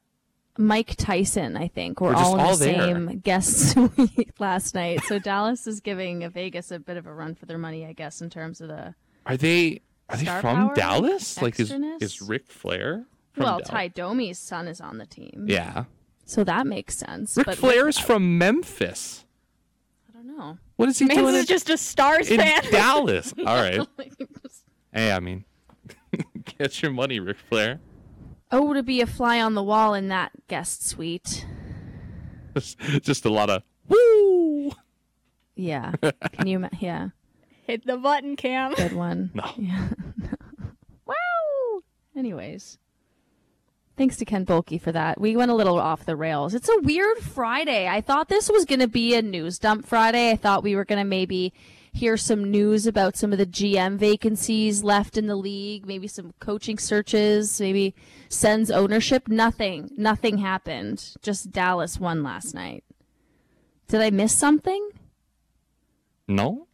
Mike 0.57 0.95
Tyson, 0.97 1.59
I 1.59 1.68
think, 1.68 2.01
were 2.01 2.09
We're 2.11 2.14
all 2.16 2.35
in 2.37 2.40
all 2.40 2.57
the 2.57 2.64
there. 2.64 2.75
same 2.85 3.18
guest 3.18 3.73
suite 3.73 4.33
last 4.38 4.75
night. 4.75 5.03
So 5.05 5.18
Dallas 5.18 5.66
is 5.66 5.81
giving 5.81 6.27
Vegas 6.31 6.71
a 6.71 6.79
bit 6.79 6.97
of 6.97 7.07
a 7.07 7.12
run 7.12 7.35
for 7.35 7.45
their 7.45 7.59
money, 7.59 7.85
I 7.85 7.92
guess, 7.92 8.23
in 8.23 8.31
terms 8.31 8.62
of 8.62 8.68
the. 8.68 8.95
are 9.27 9.37
they 9.37 9.83
are 10.09 10.16
they 10.16 10.25
from? 10.40 10.73
Dallas? 10.75 11.40
Like 11.42 11.61
is 11.61 11.71
is 12.01 12.23
Ric 12.23 12.47
Flair? 12.51 13.05
From 13.33 13.45
well, 13.45 13.59
Dal- 13.59 13.66
Ty 13.66 13.88
Domi's 13.88 14.38
son 14.38 14.68
is 14.68 14.81
on 14.81 14.99
the 14.99 15.07
team, 15.07 15.47
Yeah. 15.49 15.85
so 16.25 16.45
that 16.45 16.66
makes 16.66 16.97
sense. 16.97 17.37
Ric 17.37 17.47
but 17.47 17.59
Flair 17.59 17.88
is 17.88 17.99
from 17.99 18.37
Memphis. 18.38 19.25
I 20.11 20.12
don't 20.12 20.27
know. 20.37 20.59
What 20.77 20.88
is 20.90 20.99
he 20.99 21.07
Man, 21.07 21.16
doing 21.16 21.33
this 21.33 21.42
is 21.45 21.49
just 21.49 21.71
a 21.71 21.79
Stars 21.79 22.31
in 22.31 22.38
fan. 22.40 22.62
Dallas? 22.71 23.33
All 23.38 23.45
right. 23.45 23.81
Hey, 24.95 25.11
I 25.11 25.21
mean, 25.21 25.47
get 26.59 26.83
your 26.83 26.90
money, 26.92 27.18
Ric 27.18 27.38
Flair. 27.49 27.81
Oh, 28.51 28.75
to 28.75 28.83
be 28.83 29.01
a 29.01 29.07
fly 29.07 29.40
on 29.40 29.55
the 29.55 29.62
wall 29.62 29.95
in 29.95 30.09
that 30.09 30.33
guest 30.49 30.87
suite. 30.87 31.47
Just, 32.55 32.79
just 33.01 33.25
a 33.25 33.31
lot 33.31 33.49
of 33.49 33.62
woo. 33.88 34.71
Yeah. 35.55 35.92
Can 36.35 36.47
you? 36.47 36.57
ima- 36.57 36.68
Yeah. 36.79 37.09
Hit 37.66 37.87
the 37.87 37.97
button, 37.97 38.37
Cam. 38.37 38.75
Good 38.75 38.92
one. 38.92 39.31
No. 39.33 39.51
Yeah. 39.57 39.88
wow. 41.07 41.14
Anyways. 42.14 42.77
Thanks 43.97 44.17
to 44.17 44.25
Ken 44.25 44.47
Boehlke 44.47 44.81
for 44.81 44.91
that. 44.93 45.21
We 45.21 45.37
went 45.37 45.51
a 45.51 45.55
little 45.55 45.79
off 45.79 46.07
the 46.07 46.17
rails. 46.17 46.55
It's 46.55 46.69
a 46.69 46.81
weird 46.81 47.19
Friday. 47.19 47.87
I 47.87 48.01
thought 48.01 48.29
this 48.29 48.51
was 48.51 48.65
going 48.65 48.81
to 48.81 48.89
be 48.89 49.15
a 49.15 49.23
news 49.23 49.59
dump 49.59 49.87
Friday. 49.87 50.31
I 50.31 50.37
thought 50.37 50.63
we 50.63 50.75
were 50.75 50.85
going 50.87 50.99
to 50.99 51.05
maybe 51.05 51.53
hear 51.93 52.17
some 52.17 52.51
news 52.51 52.87
about 52.87 53.19
some 53.19 53.33
of 53.33 53.39
the 53.39 53.45
GM 53.45 53.99
vacancies 53.99 54.83
left 54.83 55.19
in 55.19 55.27
the 55.27 55.37
league, 55.37 55.87
maybe 55.87 56.09
some 56.09 56.33
coaching 56.41 56.79
searches, 56.79 57.61
maybe 57.61 57.95
Sens 58.31 58.71
ownership. 58.71 59.29
Nothing. 59.29 59.91
Nothing 59.99 60.39
happened. 60.39 61.15
Just 61.21 61.51
Dallas 61.53 62.01
won 62.01 62.23
last 62.23 62.55
night. 62.55 62.85
Did 63.89 64.01
I 64.01 64.09
miss 64.09 64.35
something? 64.35 64.89
No. 66.27 66.67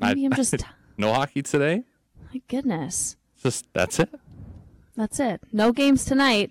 Maybe 0.00 0.22
I- 0.24 0.26
I'm 0.26 0.32
just. 0.32 0.56
no 0.98 1.12
hockey 1.12 1.42
today. 1.42 1.84
My 2.32 2.42
goodness. 2.48 3.16
Just 3.40 3.66
that's 3.72 4.00
it. 4.00 4.12
That's 4.96 5.20
it. 5.20 5.40
No 5.52 5.70
games 5.70 6.04
tonight. 6.04 6.50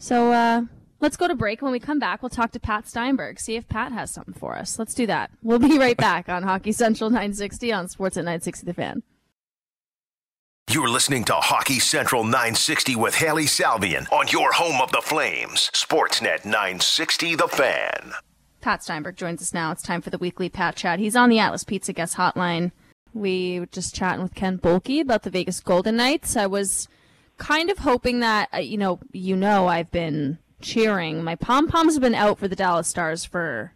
So 0.00 0.32
uh, 0.32 0.62
let's 1.00 1.18
go 1.18 1.28
to 1.28 1.34
break. 1.34 1.60
When 1.60 1.72
we 1.72 1.78
come 1.78 1.98
back, 1.98 2.22
we'll 2.22 2.30
talk 2.30 2.52
to 2.52 2.58
Pat 2.58 2.88
Steinberg, 2.88 3.38
see 3.38 3.56
if 3.56 3.68
Pat 3.68 3.92
has 3.92 4.10
something 4.10 4.32
for 4.32 4.56
us. 4.56 4.78
Let's 4.78 4.94
do 4.94 5.06
that. 5.06 5.30
We'll 5.42 5.58
be 5.58 5.78
right 5.78 5.96
back 5.96 6.28
on 6.28 6.42
Hockey 6.42 6.72
Central 6.72 7.10
960 7.10 7.70
on 7.70 7.86
Sportsnet 7.86 8.24
960 8.24 8.66
The 8.66 8.74
Fan. 8.74 9.02
You're 10.70 10.88
listening 10.88 11.24
to 11.24 11.34
Hockey 11.34 11.80
Central 11.80 12.24
960 12.24 12.96
with 12.96 13.14
Hailey 13.14 13.44
Salvian 13.44 14.10
on 14.10 14.28
your 14.28 14.52
home 14.52 14.80
of 14.80 14.90
the 14.90 15.02
Flames, 15.02 15.70
Sportsnet 15.74 16.46
960 16.46 17.34
The 17.34 17.48
Fan. 17.48 18.12
Pat 18.62 18.82
Steinberg 18.82 19.16
joins 19.16 19.42
us 19.42 19.52
now. 19.52 19.70
It's 19.72 19.82
time 19.82 20.00
for 20.00 20.10
the 20.10 20.18
weekly 20.18 20.48
Pat 20.48 20.76
Chat. 20.76 20.98
He's 20.98 21.16
on 21.16 21.28
the 21.28 21.38
Atlas 21.38 21.64
Pizza 21.64 21.92
Guest 21.92 22.16
Hotline. 22.16 22.72
We 23.12 23.60
were 23.60 23.66
just 23.66 23.94
chatting 23.94 24.22
with 24.22 24.34
Ken 24.34 24.58
Boehlke 24.58 25.02
about 25.02 25.24
the 25.24 25.30
Vegas 25.30 25.60
Golden 25.60 25.96
Knights. 25.96 26.36
I 26.36 26.46
was 26.46 26.88
kind 27.40 27.70
of 27.70 27.78
hoping 27.78 28.20
that, 28.20 28.48
uh, 28.54 28.58
you 28.58 28.78
know, 28.78 29.00
you 29.10 29.34
know, 29.34 29.66
I've 29.66 29.90
been 29.90 30.38
cheering. 30.60 31.24
My 31.24 31.34
pom 31.34 31.66
poms 31.66 31.94
have 31.94 32.02
been 32.02 32.14
out 32.14 32.38
for 32.38 32.46
the 32.46 32.54
Dallas 32.54 32.86
Stars 32.86 33.24
for 33.24 33.72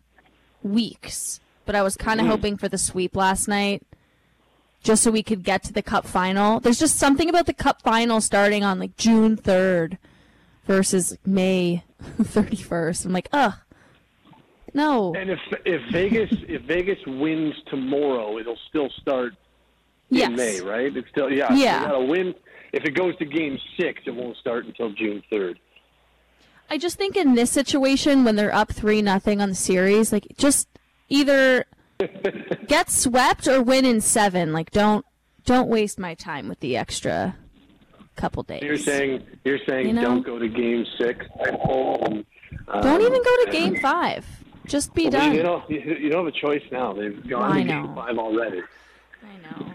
weeks, 0.63 1.41
but 1.65 1.75
I 1.75 1.83
was 1.83 1.97
kind 1.97 2.21
of 2.21 2.27
hoping 2.27 2.57
for 2.57 2.69
the 2.69 2.79
sweep 2.79 3.17
last 3.17 3.49
night, 3.49 3.83
just 4.83 5.03
so 5.03 5.11
we 5.11 5.23
could 5.23 5.43
get 5.43 5.65
to 5.65 5.73
the 5.73 5.83
Cup 5.83 6.07
final. 6.07 6.61
There's 6.61 6.79
just 6.79 6.97
something 6.99 7.29
about 7.29 7.47
the 7.47 7.55
Cup 7.55 7.83
final 7.83 8.21
starting 8.21 8.63
on 8.63 8.79
like 8.79 8.97
June 8.97 9.37
3rd 9.37 9.97
versus 10.67 11.17
May 11.25 11.83
31st. 12.21 13.07
I'm 13.07 13.13
like, 13.13 13.29
ugh. 13.33 13.55
No. 14.75 15.15
And 15.15 15.31
if 15.31 15.39
if 15.65 15.81
Vegas 15.93 16.31
if 16.49 16.63
Vegas 16.63 16.99
wins 17.07 17.55
tomorrow, 17.71 18.39
it'll 18.39 18.59
still 18.69 18.91
start 19.01 19.35
in 20.11 20.19
Yes. 20.19 20.37
May, 20.37 20.61
right? 20.61 20.95
It's 20.97 21.09
still 21.09 21.33
yeah. 21.33 21.55
Yeah. 21.55 21.81
You 21.81 21.87
got 21.87 21.93
to 21.99 22.05
win. 22.05 22.35
If 22.75 22.85
it 22.85 22.91
goes 22.91 23.17
to 23.19 23.25
Game 23.25 23.59
Six, 23.79 24.03
it 24.05 24.15
won't 24.15 24.37
start 24.37 24.67
until 24.67 24.91
June 24.91 25.23
third. 25.31 25.59
I 26.69 26.77
just 26.77 26.97
think 26.97 27.17
in 27.17 27.35
this 27.35 27.51
situation 27.51 28.25
when 28.25 28.35
they're 28.37 28.55
up 28.55 28.73
three 28.73 29.01
nothing 29.01 29.41
on 29.41 29.51
the 29.51 29.55
series, 29.55 30.13
like 30.13 30.27
just 30.37 30.69
either 31.09 31.67
get 32.67 32.91
swept 32.91 33.47
or 33.47 33.63
win 33.63 33.85
in 33.85 34.01
seven. 34.01 34.53
Like 34.53 34.71
don't 34.73 35.07
don't 35.45 35.69
waste 35.69 35.99
my 36.01 36.15
time 36.15 36.49
with 36.49 36.59
the 36.61 36.77
extra 36.77 37.37
couple 38.17 38.43
days. 38.43 38.63
You're 38.63 38.77
saying 38.77 39.25
you're 39.45 39.61
saying 39.69 39.87
You 39.87 39.93
know? 39.93 40.03
don't 40.03 40.27
go 40.27 40.39
to 40.39 40.49
Game 40.49 40.85
Six 40.99 41.25
at 41.47 41.55
home. 41.55 42.27
Um, 42.67 42.83
don't 42.83 43.03
even 43.03 43.23
go 43.23 43.45
to 43.45 43.51
game 43.53 43.77
five. 43.81 44.27
Just 44.67 44.95
be 44.95 45.05
Well, 45.05 45.13
done. 45.13 45.35
You 45.35 45.43
don't 45.43 45.71
you 45.71 46.09
don't 46.11 46.25
have 46.25 46.35
a 46.35 46.37
choice 46.37 46.63
now. 46.73 46.93
They've 46.93 47.29
gone 47.29 47.53
I 47.53 47.63
to 47.63 47.69
know. 47.69 47.87
Game 47.87 47.95
Five 47.95 48.19
already. 48.19 48.63
I 49.23 49.61
know. 49.61 49.75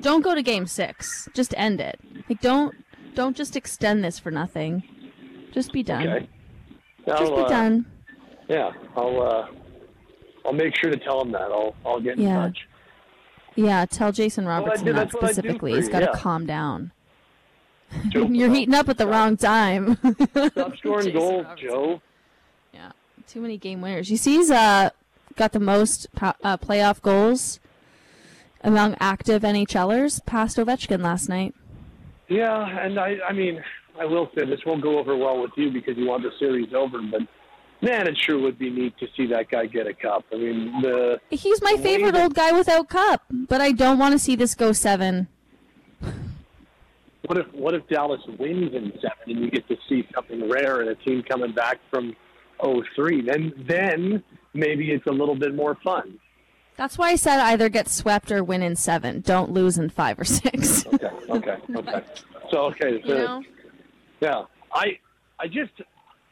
Don't 0.00 0.22
go 0.22 0.34
to 0.34 0.42
game 0.42 0.66
six. 0.66 1.28
Just 1.34 1.54
end 1.56 1.80
it. 1.80 2.00
Like 2.28 2.40
don't 2.40 2.74
don't 3.14 3.36
just 3.36 3.56
extend 3.56 4.02
this 4.02 4.18
for 4.18 4.30
nothing. 4.30 4.82
Just 5.52 5.72
be 5.72 5.82
done. 5.82 6.08
Okay. 6.08 6.28
Just 7.06 7.34
be 7.34 7.40
uh, 7.42 7.48
done. 7.48 7.86
Yeah, 8.48 8.72
I'll 8.96 9.22
uh, 9.22 9.46
I'll 10.44 10.52
make 10.52 10.74
sure 10.76 10.90
to 10.90 10.96
tell 10.98 11.20
him 11.20 11.32
that. 11.32 11.42
I'll 11.52 11.74
I'll 11.84 12.00
get 12.00 12.16
in 12.16 12.24
Yeah. 12.24 12.46
touch. 12.46 12.58
Yeah, 13.54 13.84
tell 13.84 14.12
Jason 14.12 14.46
Robertson 14.46 14.86
do- 14.86 14.92
that 14.94 15.10
that's 15.10 15.14
what 15.14 15.24
I 15.24 15.26
do 15.28 15.32
specifically. 15.34 15.74
He's 15.74 15.88
got 15.88 16.00
to 16.00 16.10
yeah. 16.14 16.18
calm 16.20 16.46
down. 16.46 16.92
Joe, 18.08 18.24
You're 18.30 18.52
heating 18.52 18.74
up 18.74 18.88
at 18.88 18.96
the 18.96 19.06
wrong 19.06 19.36
time. 19.36 19.96
Stop 20.30 20.76
scoring 20.78 21.12
goals, 21.12 21.44
Robertson. 21.44 21.68
Joe. 21.68 22.00
Yeah, 22.72 22.92
too 23.26 23.42
many 23.42 23.58
game 23.58 23.82
winners. 23.82 24.10
You 24.10 24.16
see, 24.16 24.36
he's 24.36 24.50
uh, 24.50 24.54
got 24.54 24.94
got 25.36 25.52
the 25.52 25.60
most 25.60 26.06
uh, 26.20 26.56
playoff 26.56 27.02
goals 27.02 27.60
among 28.62 28.96
active 29.00 29.42
NHLers, 29.42 30.24
passed 30.24 30.56
Ovechkin 30.56 31.02
last 31.02 31.28
night. 31.28 31.54
Yeah, 32.28 32.84
and 32.84 32.98
I, 32.98 33.16
I 33.28 33.32
mean, 33.32 33.62
I 34.00 34.04
will 34.04 34.30
say 34.36 34.46
this 34.46 34.60
won't 34.64 34.82
go 34.82 34.98
over 34.98 35.16
well 35.16 35.40
with 35.40 35.52
you 35.56 35.70
because 35.70 35.96
you 35.96 36.06
want 36.06 36.22
the 36.22 36.30
series 36.38 36.72
over, 36.72 37.00
but 37.02 37.20
man, 37.82 38.06
it 38.06 38.16
sure 38.16 38.38
would 38.38 38.58
be 38.58 38.70
neat 38.70 38.96
to 38.98 39.06
see 39.16 39.26
that 39.26 39.50
guy 39.50 39.66
get 39.66 39.86
a 39.86 39.92
cup. 39.92 40.24
I 40.32 40.36
mean, 40.36 40.80
the 40.80 41.20
he's 41.30 41.60
my 41.62 41.76
favorite 41.76 42.14
old 42.14 42.34
guy 42.34 42.52
without 42.52 42.88
cup, 42.88 43.22
but 43.30 43.60
I 43.60 43.72
don't 43.72 43.98
want 43.98 44.12
to 44.12 44.18
see 44.18 44.36
this 44.36 44.54
go 44.54 44.72
seven. 44.72 45.28
What 47.26 47.38
if 47.38 47.52
what 47.52 47.74
if 47.74 47.86
Dallas 47.88 48.20
wins 48.38 48.74
in 48.74 48.92
seven 49.00 49.36
and 49.36 49.40
you 49.40 49.50
get 49.50 49.68
to 49.68 49.76
see 49.88 50.06
something 50.14 50.48
rare 50.50 50.80
and 50.80 50.90
a 50.90 50.94
team 50.96 51.22
coming 51.22 51.52
back 51.52 51.78
from 51.90 52.16
03? 52.62 53.22
Then 53.26 53.52
then 53.68 54.24
maybe 54.54 54.90
it's 54.90 55.06
a 55.06 55.12
little 55.12 55.36
bit 55.36 55.54
more 55.54 55.76
fun. 55.84 56.18
That's 56.82 56.98
why 56.98 57.10
I 57.10 57.14
said 57.14 57.38
either 57.38 57.68
get 57.68 57.88
swept 57.88 58.32
or 58.32 58.42
win 58.42 58.60
in 58.60 58.74
seven. 58.74 59.20
Don't 59.20 59.52
lose 59.52 59.78
in 59.78 59.88
five 59.88 60.18
or 60.18 60.24
six. 60.24 60.84
okay, 60.88 61.10
okay, 61.30 61.56
okay. 61.76 62.02
So 62.50 62.58
okay, 62.62 63.00
so, 63.06 63.08
you 63.08 63.14
know? 63.14 63.42
yeah, 64.20 64.42
I 64.74 64.98
I 65.38 65.46
just 65.46 65.70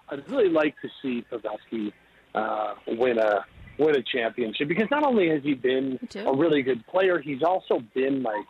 I'd 0.09 0.29
really 0.29 0.49
like 0.49 0.75
to 0.83 0.89
see 1.01 1.25
Pavelski 1.31 1.93
uh, 2.35 2.75
win 2.89 3.19
a 3.19 3.45
win 3.79 3.95
a 3.95 4.03
championship 4.03 4.67
because 4.67 4.91
not 4.91 5.05
only 5.05 5.29
has 5.29 5.41
he 5.45 5.55
been 5.55 6.01
a 6.17 6.37
really 6.37 6.63
good 6.63 6.85
player, 6.89 7.21
he's 7.21 7.45
also 7.45 7.79
been 7.95 8.25
like 8.25 8.47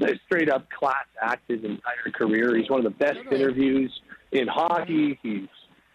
a 0.00 0.14
straight 0.26 0.48
up 0.48 0.70
class 0.70 1.06
act 1.20 1.42
his 1.48 1.64
entire 1.64 2.12
career. 2.14 2.56
He's 2.56 2.70
one 2.70 2.86
of 2.86 2.92
the 2.92 2.98
best 3.04 3.16
totally. 3.16 3.42
interviews 3.42 4.00
in 4.30 4.46
hockey. 4.46 5.18
He's 5.24 5.48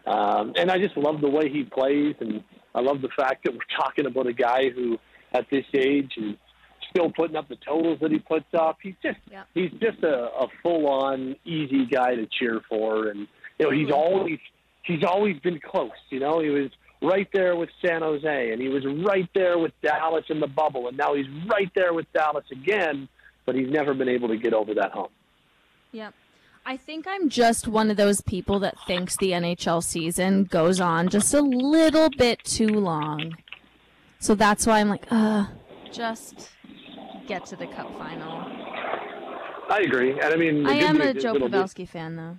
um, 0.06 0.52
and 0.56 0.70
I 0.70 0.78
just 0.78 0.98
love 0.98 1.22
the 1.22 1.30
way 1.30 1.48
he 1.48 1.64
plays, 1.64 2.16
and 2.20 2.44
I 2.74 2.80
love 2.80 3.00
the 3.00 3.10
fact 3.16 3.44
that 3.44 3.52
we're 3.52 3.76
talking 3.78 4.04
about 4.04 4.26
a 4.26 4.32
guy 4.32 4.70
who, 4.70 4.98
at 5.32 5.46
this 5.50 5.64
age, 5.74 6.12
and 6.16 6.36
still 6.90 7.10
putting 7.10 7.36
up 7.36 7.48
the 7.48 7.56
totals 7.56 7.98
that 8.00 8.10
he 8.10 8.18
puts 8.18 8.46
up. 8.58 8.78
He's 8.82 8.94
just 9.02 9.18
yeah. 9.30 9.42
he's 9.54 9.70
just 9.72 10.02
a, 10.02 10.30
a 10.40 10.48
full 10.62 10.88
on 10.88 11.36
easy 11.44 11.86
guy 11.86 12.14
to 12.14 12.26
cheer 12.26 12.60
for, 12.68 13.08
and 13.08 13.26
you 13.58 13.66
know 13.66 13.70
he's 13.70 13.90
always 13.90 14.38
he's 14.82 15.04
always 15.04 15.38
been 15.40 15.60
close. 15.60 15.90
You 16.10 16.20
know, 16.20 16.40
he 16.40 16.48
was 16.48 16.70
right 17.02 17.28
there 17.32 17.56
with 17.56 17.68
San 17.84 18.02
Jose, 18.02 18.50
and 18.50 18.60
he 18.60 18.68
was 18.68 18.84
right 19.06 19.28
there 19.34 19.58
with 19.58 19.72
Dallas 19.82 20.24
in 20.28 20.40
the 20.40 20.46
bubble, 20.46 20.88
and 20.88 20.96
now 20.96 21.14
he's 21.14 21.26
right 21.48 21.70
there 21.74 21.94
with 21.94 22.06
Dallas 22.12 22.44
again. 22.50 23.08
But 23.46 23.54
he's 23.54 23.70
never 23.70 23.94
been 23.94 24.10
able 24.10 24.28
to 24.28 24.36
get 24.36 24.52
over 24.52 24.74
that 24.74 24.92
hump. 24.92 25.10
Yep. 25.92 26.12
I 26.66 26.76
think 26.76 27.06
I'm 27.08 27.30
just 27.30 27.66
one 27.66 27.90
of 27.90 27.96
those 27.96 28.20
people 28.20 28.58
that 28.58 28.74
thinks 28.86 29.16
the 29.16 29.30
NHL 29.30 29.82
season 29.82 30.44
goes 30.44 30.80
on 30.80 31.08
just 31.08 31.32
a 31.32 31.40
little 31.40 32.10
bit 32.10 32.44
too 32.44 32.66
long. 32.66 33.36
So 34.20 34.34
that's 34.34 34.66
why 34.66 34.80
I'm 34.80 34.88
like, 34.88 35.06
uh, 35.10 35.46
just 35.92 36.50
get 37.26 37.46
to 37.46 37.56
the 37.56 37.66
cup 37.66 37.96
final. 37.98 38.42
I 39.70 39.80
agree. 39.84 40.12
And 40.12 40.34
I 40.34 40.36
mean, 40.36 40.66
I 40.66 40.74
am 40.74 41.00
a 41.00 41.14
Joe 41.14 41.34
Pavelski 41.34 41.88
fan, 41.88 42.16
though 42.16 42.38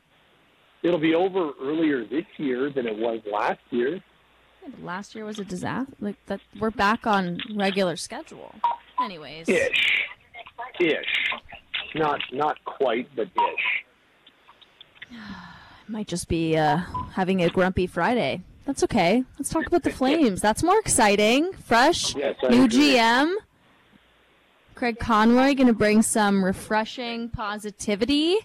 it'll 0.84 1.00
be 1.00 1.16
over 1.16 1.52
earlier 1.62 2.06
this 2.06 2.26
year 2.38 2.70
than 2.70 2.88
it 2.88 2.98
was 2.98 3.20
last 3.32 3.60
year. 3.70 4.02
Yeah, 4.62 4.70
last 4.82 5.16
year 5.16 5.26
was 5.26 5.40
a 5.40 5.46
disaster. 5.46 5.94
Like 6.00 6.16
that, 6.28 6.42
we're 6.60 6.72
back 6.72 7.06
on 7.08 7.40
regular 7.56 7.96
schedule. 7.96 8.54
Anyways, 9.02 9.48
ish, 9.48 10.06
ish, 10.80 11.32
not 11.96 12.22
not 12.32 12.64
quite, 12.66 13.08
but 13.16 13.28
ish. 13.28 15.18
Might 15.88 16.08
just 16.08 16.28
be 16.28 16.56
uh, 16.56 16.82
having 17.14 17.42
a 17.42 17.50
grumpy 17.50 17.88
Friday. 17.88 18.44
That's 18.66 18.84
okay. 18.84 19.24
Let's 19.38 19.50
talk 19.50 19.66
about 19.66 19.84
the 19.84 19.92
Flames. 19.92 20.42
That's 20.42 20.64
more 20.64 20.80
exciting. 20.80 21.54
Fresh, 21.54 22.16
yes, 22.16 22.36
new 22.50 22.66
agree. 22.66 22.96
GM. 22.96 23.34
Craig 24.76 25.00
Conroy 25.00 25.56
going 25.56 25.68
to 25.68 25.74
bring 25.74 26.02
some 26.02 26.46
refreshing 26.46 27.30
positivity 27.30 28.40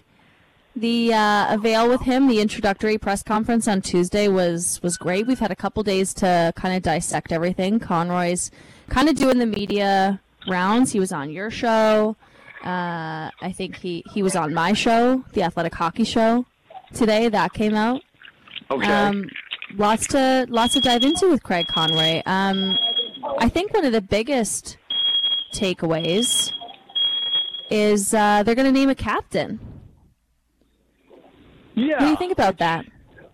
the 0.75 1.13
uh, 1.13 1.53
avail 1.53 1.87
with 1.87 2.01
him, 2.01 2.27
the 2.27 2.41
introductory 2.41 2.97
press 2.97 3.23
conference 3.23 3.67
on 3.67 3.81
Tuesday 3.81 4.27
was 4.27 4.81
was 4.83 4.97
great. 4.97 5.25
We've 5.25 5.39
had 5.39 5.51
a 5.51 5.55
couple 5.55 5.81
days 5.83 6.13
to 6.15 6.51
kind 6.55 6.75
of 6.75 6.83
dissect 6.83 7.31
everything. 7.31 7.79
Conroy's 7.79 8.51
kind 8.89 9.07
of 9.07 9.15
doing 9.15 9.37
the 9.37 9.45
media 9.45 10.19
rounds. 10.47 10.91
He 10.91 10.99
was 10.99 11.13
on 11.13 11.29
your 11.29 11.49
show. 11.49 12.17
Uh, 12.63 13.29
I 13.41 13.53
think 13.53 13.77
he 13.77 14.03
he 14.11 14.21
was 14.21 14.35
on 14.35 14.53
my 14.53 14.73
show, 14.73 15.23
the 15.31 15.43
Athletic 15.43 15.73
Hockey 15.73 16.03
Show, 16.03 16.45
today. 16.93 17.29
That 17.29 17.53
came 17.53 17.73
out. 17.73 18.01
Okay. 18.69 18.91
Um, 18.91 19.29
lots 19.77 20.07
to 20.07 20.45
lots 20.49 20.73
to 20.73 20.81
dive 20.81 21.03
into 21.03 21.29
with 21.29 21.43
Craig 21.43 21.67
Conroy. 21.67 22.21
Um, 22.25 22.77
I 23.39 23.49
think 23.49 23.73
one 23.73 23.85
of 23.85 23.91
the 23.91 24.01
biggest 24.01 24.77
takeaways 25.53 26.51
is 27.69 28.13
uh, 28.13 28.43
they're 28.43 28.55
going 28.55 28.71
to 28.71 28.71
name 28.71 28.89
a 28.89 28.95
captain. 28.95 29.59
Yeah. 31.75 31.95
What 31.95 31.99
do 31.99 32.07
you 32.07 32.15
think 32.17 32.31
about 32.31 32.59
that? 32.59 32.85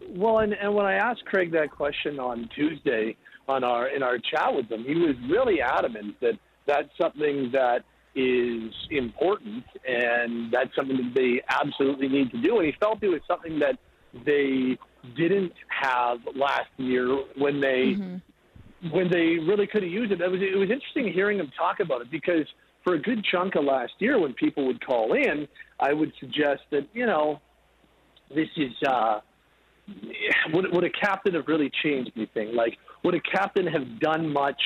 Well, 0.10 0.39
and, 0.39 0.54
and 0.54 0.73
when 0.73 0.86
I 0.86 0.93
asked 0.93 1.25
Craig 1.25 1.51
that 1.51 1.71
question 1.71 2.19
on 2.19 2.49
Tuesday 2.56 3.15
on 3.47 3.63
our 3.63 3.88
in 3.88 4.04
our 4.04 4.17
chat 4.17 4.54
with 4.54 4.71
him, 4.71 4.84
he 4.84 4.95
was 4.95 5.15
really 5.30 5.62
adamant 5.62 6.19
that 6.21 6.38
that's 6.65 6.89
something 6.99 7.51
that 7.54 7.84
is 8.13 8.73
important 8.89 9.63
and 9.88 10.51
that's 10.51 10.75
something 10.75 10.97
that 10.97 11.13
they 11.15 11.41
absolutely 11.49 12.10
need 12.10 12.30
to 12.32 12.41
do. 12.41 12.58
And 12.58 12.65
he 12.65 12.73
felt 12.80 13.01
it 13.01 13.08
was 13.08 13.21
something 13.27 13.60
that 13.60 13.77
they 14.25 14.77
didn't 15.16 15.54
have 15.68 16.20
last 16.36 16.70
year 16.78 17.08
when 17.38 17.60
they 17.60 17.96
mm-hmm. 17.98 18.90
when 18.90 19.10
they 19.10 19.38
really 19.40 19.68
could 19.68 19.84
have 19.84 19.92
used 19.92 20.12
it. 20.12 20.22
It 20.22 20.32
was 20.32 20.42
it 20.42 20.58
was 20.58 20.70
interesting 20.70 21.12
hearing 21.12 21.38
them 21.38 21.52
talk 21.58 21.80
about 21.80 22.02
it 22.02 22.12
because 22.12 22.46
for 22.84 22.96
a 22.96 23.00
good 23.00 23.24
chunk 23.24 23.56
of 23.56 23.64
last 23.64 23.94
year, 24.00 24.20
when 24.20 24.34
people 24.34 24.66
would 24.66 24.86
call 24.86 25.14
in, 25.14 25.48
I 25.80 25.94
would 25.94 26.12
suggest 26.20 26.62
that 26.72 26.88
you 26.94 27.06
know 27.06 27.40
this 28.34 28.50
is 28.58 28.72
uh, 28.88 29.20
would 30.54 30.72
would 30.72 30.84
a 30.84 30.90
captain 30.90 31.34
have 31.36 31.48
really 31.48 31.72
changed 31.84 32.12
anything? 32.16 32.56
Like, 32.56 32.78
would 33.04 33.16
a 33.16 33.22
captain 33.22 33.68
have 33.68 34.00
done 34.00 34.32
much 34.32 34.62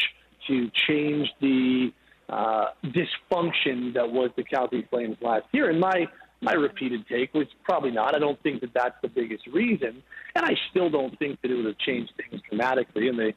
to 0.47 0.69
change 0.87 1.27
the 1.41 1.91
uh, 2.29 2.65
dysfunction 2.85 3.93
that 3.93 4.09
was 4.09 4.31
the 4.35 4.43
Calgary 4.43 4.87
Flames 4.89 5.17
last 5.21 5.45
year? 5.51 5.69
And 5.69 5.79
my 5.79 6.07
my 6.41 6.53
repeated 6.53 7.07
take 7.07 7.33
was 7.33 7.47
probably 7.63 7.91
not. 7.91 8.15
I 8.15 8.19
don't 8.19 8.41
think 8.43 8.61
that 8.61 8.73
that's 8.73 8.95
the 9.01 9.07
biggest 9.07 9.47
reason, 9.47 10.03
and 10.35 10.45
I 10.45 10.55
still 10.69 10.89
don't 10.89 11.17
think 11.17 11.41
that 11.41 11.51
it 11.51 11.55
would 11.55 11.65
have 11.65 11.77
changed 11.79 12.11
things 12.17 12.41
dramatically, 12.49 13.07
and 13.07 13.17
they 13.17 13.33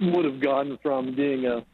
would 0.00 0.24
have 0.24 0.40
gone 0.40 0.78
from 0.82 1.14
being 1.14 1.46
a 1.46 1.64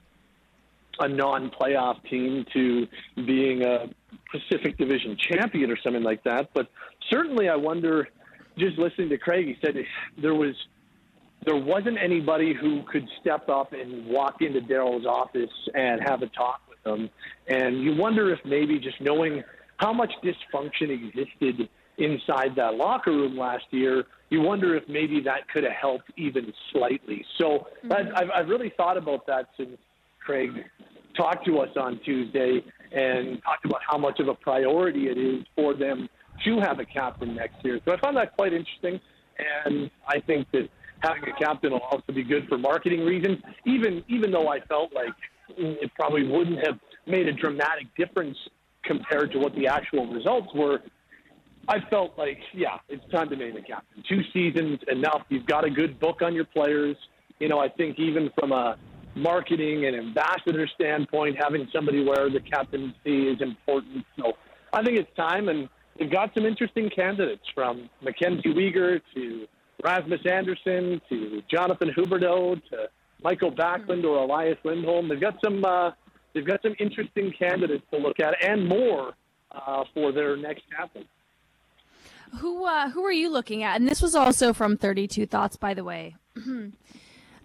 a 1.00 1.08
non-playoff 1.08 2.02
team 2.10 2.44
to 2.52 2.86
being 3.24 3.62
a 3.62 3.86
Pacific 4.32 4.76
Division 4.76 5.16
champion 5.16 5.70
or 5.70 5.76
something 5.80 6.02
like 6.02 6.24
that. 6.24 6.50
But 6.54 6.68
certainly, 7.10 7.48
I 7.48 7.56
wonder. 7.56 8.08
Just 8.56 8.76
listening 8.76 9.08
to 9.10 9.18
Craig, 9.18 9.46
he 9.46 9.56
said 9.64 9.76
there 10.20 10.34
was 10.34 10.56
there 11.46 11.56
wasn't 11.56 11.96
anybody 12.02 12.52
who 12.52 12.82
could 12.90 13.08
step 13.20 13.48
up 13.48 13.72
and 13.72 14.06
walk 14.06 14.42
into 14.42 14.60
Daryl's 14.60 15.06
office 15.06 15.50
and 15.74 16.00
have 16.02 16.22
a 16.22 16.26
talk 16.26 16.60
with 16.68 16.84
him. 16.84 17.08
And 17.46 17.80
you 17.82 17.94
wonder 17.94 18.32
if 18.32 18.40
maybe 18.44 18.80
just 18.80 19.00
knowing 19.00 19.44
how 19.78 19.92
much 19.92 20.12
dysfunction 20.22 20.90
existed 20.90 21.68
inside 21.98 22.54
that 22.56 22.74
locker 22.74 23.10
room 23.10 23.36
last 23.36 23.64
year, 23.70 24.04
you 24.30 24.40
wonder 24.40 24.76
if 24.76 24.84
maybe 24.88 25.20
that 25.22 25.48
could 25.52 25.64
have 25.64 25.72
helped 25.72 26.10
even 26.16 26.52
slightly. 26.72 27.24
So 27.38 27.66
mm-hmm. 27.84 27.92
I've, 28.14 28.30
I've 28.34 28.48
really 28.48 28.72
thought 28.76 28.96
about 28.96 29.26
that 29.26 29.48
since 29.56 29.76
Craig 30.24 30.50
talked 31.16 31.46
to 31.46 31.58
us 31.58 31.70
on 31.76 32.00
Tuesday 32.04 32.62
and 32.92 33.42
talked 33.42 33.64
about 33.64 33.80
how 33.88 33.98
much 33.98 34.20
of 34.20 34.28
a 34.28 34.34
priority 34.34 35.08
it 35.08 35.18
is 35.18 35.44
for 35.56 35.74
them 35.74 36.08
to 36.44 36.60
have 36.60 36.78
a 36.78 36.84
captain 36.84 37.34
next 37.34 37.64
year. 37.64 37.80
So 37.84 37.92
I 37.92 38.00
found 38.00 38.16
that 38.16 38.36
quite 38.36 38.52
interesting, 38.52 39.00
and 39.64 39.90
I 40.06 40.20
think 40.20 40.46
that 40.52 40.68
having 41.00 41.24
a 41.24 41.36
captain 41.38 41.72
will 41.72 41.80
also 41.80 42.12
be 42.12 42.22
good 42.22 42.46
for 42.48 42.58
marketing 42.58 43.04
reasons. 43.04 43.38
Even 43.66 44.04
even 44.08 44.30
though 44.30 44.48
I 44.48 44.60
felt 44.60 44.92
like 44.92 45.14
it 45.56 45.90
probably 45.94 46.28
wouldn't 46.28 46.64
have 46.64 46.78
made 47.06 47.26
a 47.26 47.32
dramatic 47.32 47.86
difference 47.96 48.36
compared 48.88 49.30
to 49.32 49.38
what 49.38 49.54
the 49.54 49.68
actual 49.68 50.06
results 50.12 50.48
were. 50.54 50.80
I 51.68 51.76
felt 51.90 52.16
like, 52.16 52.38
yeah, 52.54 52.78
it's 52.88 53.08
time 53.12 53.28
to 53.28 53.36
name 53.36 53.56
a 53.56 53.62
captain. 53.62 54.02
Two 54.08 54.22
seasons 54.32 54.80
enough. 54.90 55.22
You've 55.28 55.46
got 55.46 55.64
a 55.64 55.70
good 55.70 56.00
book 56.00 56.22
on 56.22 56.34
your 56.34 56.46
players. 56.46 56.96
You 57.38 57.48
know, 57.48 57.60
I 57.60 57.68
think 57.68 57.98
even 57.98 58.30
from 58.38 58.52
a 58.52 58.76
marketing 59.14 59.84
and 59.86 59.94
ambassador 59.94 60.66
standpoint, 60.74 61.36
having 61.38 61.68
somebody 61.72 62.02
wear 62.02 62.30
the 62.30 62.40
captaincy 62.40 63.28
is 63.28 63.40
important. 63.42 64.04
So 64.18 64.32
I 64.72 64.82
think 64.82 64.98
it's 64.98 65.14
time, 65.14 65.48
and 65.48 65.68
we've 66.00 66.10
got 66.10 66.32
some 66.34 66.46
interesting 66.46 66.88
candidates 66.88 67.44
from 67.54 67.90
Mackenzie 68.02 68.54
Weegar 68.54 69.00
to 69.14 69.46
Rasmus 69.84 70.20
Andersson 70.24 71.00
to 71.10 71.42
Jonathan 71.50 71.90
Huberdeau 71.96 72.60
to 72.70 72.88
Michael 73.22 73.52
Backlund 73.52 74.04
or 74.04 74.16
Elias 74.18 74.58
Lindholm. 74.64 75.08
They've 75.08 75.20
got 75.20 75.36
some 75.44 75.64
uh, 75.64 75.90
they've 76.34 76.46
got 76.46 76.60
some 76.62 76.74
interesting 76.78 77.32
candidates 77.38 77.84
to 77.90 77.98
look 77.98 78.20
at 78.20 78.34
and 78.42 78.66
more 78.66 79.14
uh, 79.52 79.84
for 79.94 80.12
their 80.12 80.36
next 80.36 80.62
captain. 80.74 81.04
Who 82.40 82.64
uh, 82.64 82.90
who 82.90 83.04
are 83.04 83.12
you 83.12 83.30
looking 83.30 83.62
at? 83.62 83.80
And 83.80 83.88
this 83.88 84.02
was 84.02 84.14
also 84.14 84.52
from 84.52 84.76
Thirty 84.76 85.08
Two 85.08 85.26
Thoughts, 85.26 85.56
by 85.56 85.74
the 85.74 85.84
way. 85.84 86.14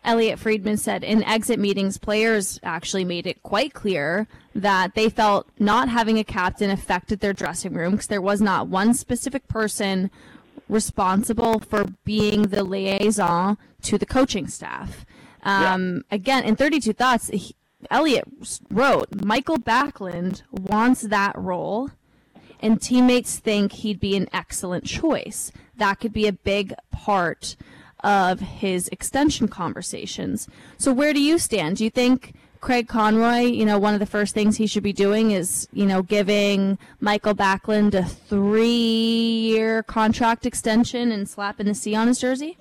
Elliotte 0.05 0.39
Friedman 0.39 0.77
said 0.77 1.03
in 1.03 1.23
exit 1.23 1.59
meetings, 1.59 1.97
players 1.97 2.59
actually 2.61 3.05
made 3.05 3.25
it 3.25 3.41
quite 3.41 3.73
clear 3.73 4.27
that 4.53 4.95
they 4.95 5.09
felt 5.09 5.47
not 5.57 5.88
having 5.88 6.19
a 6.19 6.25
captain 6.25 6.69
affected 6.69 7.21
their 7.21 7.31
dressing 7.31 7.73
room 7.73 7.91
because 7.91 8.07
there 8.07 8.21
was 8.21 8.41
not 8.41 8.67
one 8.67 8.93
specific 8.93 9.47
person 9.47 10.11
responsible 10.67 11.59
for 11.59 11.86
being 12.03 12.43
the 12.43 12.63
liaison 12.63 13.57
to 13.81 13.97
the 13.97 14.05
coaching 14.05 14.47
staff. 14.47 15.05
Um, 15.43 16.03
yeah. 16.09 16.15
Again, 16.15 16.43
in 16.43 16.55
32 16.55 16.93
Thoughts, 16.93 17.27
he, 17.27 17.55
Elliotte 17.89 18.59
wrote 18.69 19.23
Michael 19.23 19.57
Backlund 19.57 20.43
wants 20.51 21.01
that 21.01 21.38
role, 21.38 21.91
and 22.59 22.81
teammates 22.81 23.38
think 23.38 23.73
he'd 23.73 23.99
be 23.99 24.15
an 24.15 24.27
excellent 24.34 24.86
choice. 24.86 25.51
That 25.77 25.95
could 25.95 26.13
be 26.13 26.27
a 26.27 26.34
big 26.34 26.73
part 26.91 27.55
of 28.03 28.39
his 28.39 28.88
extension 28.89 29.47
conversations. 29.47 30.47
So, 30.77 30.93
where 30.93 31.13
do 31.13 31.21
you 31.21 31.38
stand? 31.38 31.77
Do 31.77 31.84
you 31.84 31.89
think 31.89 32.34
Craig 32.63 32.88
Conroy, 32.88 33.41
you 33.41 33.65
know, 33.65 33.77
one 33.77 33.93
of 33.93 33.99
the 33.99 34.05
first 34.05 34.34
things 34.34 34.55
he 34.55 34.67
should 34.67 34.84
be 34.84 34.93
doing 34.93 35.31
is, 35.31 35.67
you 35.73 35.86
know, 35.86 36.01
giving 36.01 36.77
Michael 37.01 37.36
Backlund 37.36 37.93
a 37.93 38.03
three 38.05 38.67
year 38.67 39.84
contract 39.84 40.45
extension 40.45 41.11
and 41.11 41.27
slapping 41.27 41.65
the 41.65 41.75
C 41.75 41.93
on 41.93 42.07
his 42.07 42.19
jersey? 42.19 42.57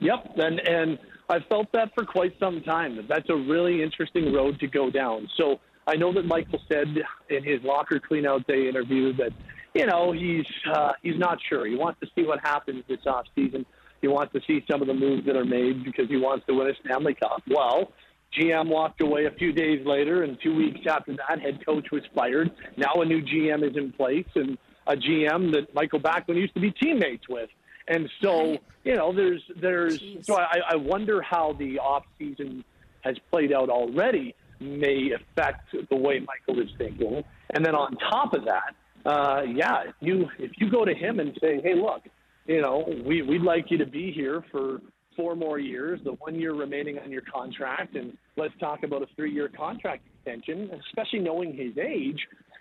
Yep. 0.00 0.36
And, 0.36 0.58
and 0.60 0.98
I've 1.30 1.44
felt 1.48 1.70
that 1.72 1.94
for 1.94 2.04
quite 2.04 2.34
some 2.40 2.60
time. 2.62 2.96
That 2.96 3.08
that's 3.08 3.30
a 3.30 3.36
really 3.36 3.82
interesting 3.82 4.32
road 4.32 4.58
to 4.60 4.66
go 4.66 4.90
down. 4.90 5.28
So 5.36 5.60
I 5.86 5.94
know 5.94 6.12
that 6.12 6.26
Michael 6.26 6.60
said 6.70 6.88
in 7.28 7.44
his 7.44 7.62
locker 7.62 8.00
cleanout 8.00 8.46
day 8.46 8.68
interview 8.68 9.12
that, 9.14 9.30
you 9.74 9.86
know, 9.86 10.10
he's 10.10 10.46
uh, 10.72 10.92
he's 11.02 11.18
not 11.18 11.38
sure. 11.48 11.66
He 11.66 11.76
wants 11.76 12.00
to 12.00 12.08
see 12.16 12.26
what 12.26 12.40
happens 12.40 12.82
this 12.88 13.06
off 13.06 13.26
season. 13.36 13.64
He 14.00 14.08
wants 14.08 14.32
to 14.32 14.40
see 14.46 14.64
some 14.68 14.80
of 14.82 14.88
the 14.88 14.94
moves 14.94 15.24
that 15.26 15.36
are 15.36 15.44
made 15.44 15.84
because 15.84 16.08
he 16.08 16.16
wants 16.16 16.46
to 16.46 16.54
win 16.54 16.68
a 16.68 16.74
Stanley 16.84 17.14
Cup. 17.14 17.42
Well, 17.48 17.92
GM 18.36 18.68
walked 18.68 19.00
away 19.00 19.26
a 19.26 19.30
few 19.30 19.52
days 19.52 19.86
later, 19.86 20.22
and 20.22 20.38
two 20.42 20.56
weeks 20.56 20.80
after 20.88 21.14
that, 21.16 21.40
head 21.40 21.64
coach 21.64 21.86
was 21.92 22.02
fired. 22.14 22.50
Now 22.76 23.02
a 23.02 23.04
new 23.04 23.22
GM 23.22 23.68
is 23.68 23.76
in 23.76 23.92
place, 23.92 24.26
and 24.34 24.58
a 24.86 24.96
GM 24.96 25.52
that 25.52 25.74
Michael 25.74 26.00
Backlund 26.00 26.36
used 26.36 26.54
to 26.54 26.60
be 26.60 26.72
teammates 26.72 27.28
with. 27.28 27.50
And 27.88 28.08
so, 28.22 28.56
you 28.84 28.94
know, 28.94 29.12
there's 29.12 29.42
there's 29.60 30.00
Jeez. 30.00 30.26
so 30.26 30.36
I, 30.36 30.58
I 30.70 30.76
wonder 30.76 31.20
how 31.22 31.54
the 31.58 31.78
off 31.78 32.04
season 32.18 32.64
has 33.02 33.16
played 33.30 33.52
out 33.52 33.68
already 33.70 34.34
may 34.60 35.10
affect 35.12 35.74
the 35.88 35.96
way 35.96 36.20
Michael 36.20 36.62
is 36.62 36.70
thinking. 36.76 37.24
And 37.54 37.64
then 37.64 37.74
on 37.74 37.96
top 37.96 38.34
of 38.34 38.44
that, 38.44 38.74
uh, 39.06 39.42
yeah, 39.42 39.84
if 39.88 39.94
you 40.00 40.28
if 40.38 40.52
you 40.58 40.70
go 40.70 40.84
to 40.84 40.94
him 40.94 41.20
and 41.20 41.36
say, 41.40 41.60
hey, 41.62 41.74
look, 41.74 42.02
you 42.46 42.60
know, 42.60 42.86
we 43.04 43.22
we'd 43.22 43.42
like 43.42 43.70
you 43.70 43.78
to 43.78 43.86
be 43.86 44.12
here 44.12 44.44
for 44.50 44.80
four 45.16 45.34
more 45.34 45.58
years, 45.58 46.00
the 46.04 46.12
one 46.12 46.34
year 46.34 46.54
remaining 46.54 46.98
on 46.98 47.10
your 47.10 47.22
contract, 47.22 47.96
and 47.96 48.16
let's 48.36 48.54
talk 48.60 48.82
about 48.82 49.02
a 49.02 49.06
three 49.16 49.32
year 49.32 49.48
contract 49.48 50.02
extension, 50.14 50.70
especially 50.88 51.20
knowing 51.20 51.56
his 51.56 51.76
age 51.78 52.18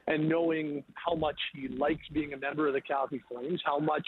and 0.07 0.27
knowing 0.27 0.83
how 0.95 1.15
much 1.15 1.37
he 1.53 1.67
likes 1.67 2.01
being 2.13 2.33
a 2.33 2.37
member 2.37 2.67
of 2.67 2.73
the 2.73 2.81
Calgary 2.81 3.23
Flames, 3.31 3.61
how 3.65 3.79
much, 3.79 4.05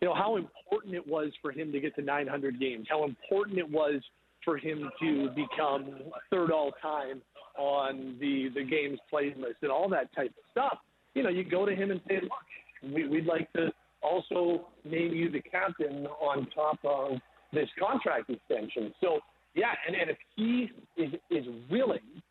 you 0.00 0.08
know, 0.08 0.14
how 0.14 0.36
important 0.36 0.94
it 0.94 1.06
was 1.06 1.30
for 1.40 1.52
him 1.52 1.72
to 1.72 1.80
get 1.80 1.94
to 1.96 2.02
900 2.02 2.60
games, 2.60 2.86
how 2.88 3.04
important 3.04 3.58
it 3.58 3.70
was 3.70 4.02
for 4.44 4.56
him 4.56 4.90
to 5.00 5.30
become 5.30 5.90
third 6.30 6.50
all 6.50 6.72
time 6.82 7.22
on 7.58 8.16
the, 8.20 8.48
the 8.54 8.62
games 8.62 8.98
played 9.10 9.36
list 9.36 9.56
and 9.62 9.70
all 9.70 9.88
that 9.88 10.14
type 10.14 10.28
of 10.28 10.44
stuff. 10.50 10.78
You 11.14 11.22
know, 11.22 11.30
you 11.30 11.44
go 11.44 11.64
to 11.64 11.74
him 11.74 11.90
and 11.90 12.00
say, 12.06 12.20
look, 12.22 12.94
we, 12.94 13.08
we'd 13.08 13.26
like 13.26 13.52
to 13.54 13.72
also 14.02 14.68
name 14.84 15.12
you 15.12 15.30
the 15.30 15.40
captain 15.40 16.06
on 16.20 16.46
top 16.54 16.78
of 16.84 17.18
this 17.52 17.68
contract 17.78 18.30
extension. 18.30 18.92
So 19.00 19.20
yeah, 19.54 19.72
and, 19.86 19.96
and 19.96 20.10
if 20.10 20.18
he 20.36 20.70
is 20.96 21.12
is 21.30 21.46
willing 21.70 22.22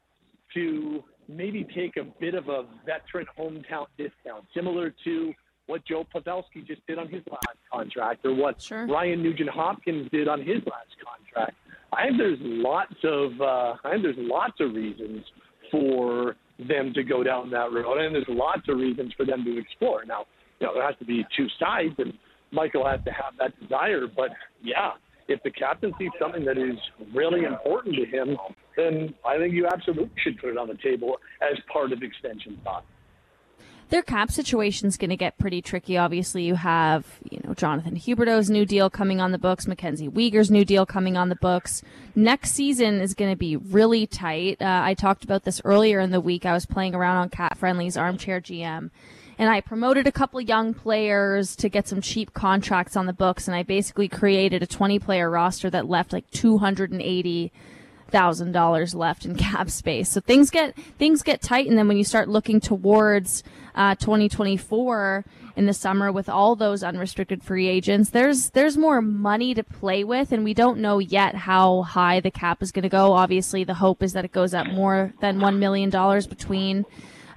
to 0.54 1.04
maybe 1.28 1.66
take 1.76 1.98
a 1.98 2.04
bit 2.20 2.36
of 2.36 2.48
a 2.48 2.66
veteran 2.86 3.26
hometown 3.38 3.88
discount, 3.98 4.46
similar 4.54 4.94
to 5.04 5.34
what 5.68 5.86
Joe 5.86 6.06
Pavelski 6.14 6.66
just 6.66 6.86
did 6.88 7.00
on 7.00 7.08
his 7.10 7.22
last 7.30 7.58
contract, 7.72 8.26
or 8.26 8.34
what 8.34 8.62
sure. 8.62 8.88
Ryan 8.88 9.24
Nugent 9.24 9.50
Hopkins 9.50 10.10
did 10.12 10.28
on 10.28 10.40
his 10.40 10.58
last 10.66 10.96
contract. 11.04 11.58
I 11.94 12.08
think 12.08 12.18
there's 12.18 12.40
lots 12.42 12.96
of 13.04 13.42
uh, 13.42 13.76
I 13.84 13.92
think 13.92 14.04
there's 14.04 14.16
lots 14.18 14.60
of 14.60 14.74
reasons 14.74 15.24
for 15.72 16.36
them 16.60 16.94
to 16.94 17.04
go 17.04 17.24
down 17.24 17.50
that 17.52 17.72
road, 17.72 17.98
and 17.98 18.16
there's 18.16 18.26
lots 18.30 18.68
of 18.70 18.78
reasons 18.78 19.14
for 19.18 19.26
them 19.26 19.44
to 19.44 19.58
explore. 19.58 20.06
Now, 20.06 20.26
you 20.60 20.68
know, 20.68 20.74
there 20.74 20.86
has 20.86 20.96
to 21.00 21.06
be 21.06 21.26
two 21.36 21.48
sides, 21.60 21.96
and 21.98 22.14
Michael 22.52 22.88
has 22.88 23.00
to 23.06 23.12
have 23.12 23.34
that 23.40 23.60
desire. 23.60 24.08
But 24.08 24.30
yeah, 24.64 24.92
if 25.28 25.42
the 25.44 25.52
captain 25.52 25.94
sees 25.98 26.12
something 26.20 26.46
that 26.46 26.58
is 26.58 26.78
really 27.14 27.44
important 27.44 27.96
to 27.96 28.06
him, 28.06 28.38
then 28.78 29.14
I 29.26 29.38
think 29.38 29.54
you 29.54 29.68
absolutely 29.68 30.12
should 30.24 30.38
put 30.40 30.50
it 30.50 30.58
on 30.58 30.68
the 30.68 30.78
table 30.84 31.18
as 31.42 31.58
part 31.72 31.92
of 31.92 32.04
extension 32.04 32.60
thought. 32.64 32.86
Their 33.90 34.02
cap 34.02 34.32
situation 34.32 34.88
is 34.88 34.98
going 34.98 35.12
to 35.12 35.16
get 35.16 35.38
pretty 35.38 35.62
tricky. 35.62 35.96
Obviously, 35.96 36.44
you 36.44 36.56
have 36.56 37.06
you 37.30 37.40
know 37.44 37.54
Jonathan 37.54 37.96
Huberdeau's 37.96 38.50
new 38.50 38.66
deal 38.66 38.90
coming 38.90 39.22
on 39.22 39.32
the 39.32 39.38
books, 39.38 39.68
Mackenzie 39.68 40.10
Weegar's 40.10 40.50
new 40.50 40.66
deal 40.66 40.86
coming 40.86 41.18
on 41.18 41.30
the 41.30 41.36
books. 41.36 41.84
Next 42.16 42.52
season 42.52 43.00
is 43.00 43.14
going 43.14 43.32
to 43.32 43.38
be 43.38 43.56
really 43.56 44.08
tight. 44.08 44.62
Uh, 44.62 44.82
I 44.84 44.96
talked 44.96 45.24
about 45.24 45.44
this 45.44 45.62
earlier 45.64 46.00
in 46.00 46.12
the 46.12 46.22
week. 46.22 46.46
I 46.46 46.54
was 46.54 46.66
playing 46.66 46.96
around 46.96 47.18
on 47.18 47.30
CapFriendly's 47.30 47.96
Armchair 47.96 48.42
GM, 48.42 48.90
and 49.38 49.50
I 49.50 49.62
promoted 49.62 50.08
a 50.08 50.12
couple 50.12 50.42
young 50.42 50.74
players 50.74 51.56
to 51.58 51.70
get 51.70 51.88
some 51.88 52.02
cheap 52.02 52.34
contracts 52.34 52.96
on 52.96 53.06
the 53.06 53.14
books, 53.14 53.48
and 53.48 53.56
I 53.56 53.62
basically 53.62 54.08
created 54.08 54.64
a 54.64 54.68
20 54.68 54.98
player 54.98 55.30
roster 55.30 55.70
that 55.70 55.88
left 55.88 56.12
like 56.12 56.30
280 56.32 57.52
thousand 58.10 58.52
dollars 58.52 58.96
left 58.96 59.26
in 59.26 59.36
cap 59.52 59.70
space. 59.70 60.10
So 60.10 60.22
things 60.22 60.50
get 60.50 60.76
things 60.98 61.22
get 61.22 61.42
tight, 61.42 61.68
and 61.68 61.78
then 61.78 61.88
when 61.88 61.98
you 61.98 62.04
start 62.04 62.30
looking 62.30 62.60
towards 62.60 63.44
uh, 63.76 63.96
2024 63.96 65.26
in 65.56 65.66
the 65.66 65.74
summer 65.74 66.12
with 66.12 66.28
all 66.30 66.56
those 66.56 66.84
unrestricted 66.84 67.44
free 67.44 67.68
agents, 67.68 68.10
there's 68.10 68.50
there's 68.52 68.78
more 68.78 69.02
money 69.02 69.54
to 69.54 69.64
play 69.64 70.04
with, 70.04 70.32
and 70.32 70.44
we 70.44 70.54
don't 70.54 70.80
know 70.80 71.00
yet 71.00 71.36
how 71.36 71.84
high 71.84 72.20
the 72.20 72.32
cap 72.32 72.64
is 72.64 72.72
going 72.72 72.84
to 72.84 72.90
go. 72.90 73.14
Obviously, 73.14 73.64
the 73.64 73.76
hope 73.76 74.02
is 74.02 74.14
that 74.14 74.26
it 74.26 74.32
goes 74.32 74.54
up 74.54 74.68
more 74.68 75.14
than 75.22 75.40
one 75.40 75.60
million 75.60 75.90
dollars 75.90 76.26
between 76.28 76.86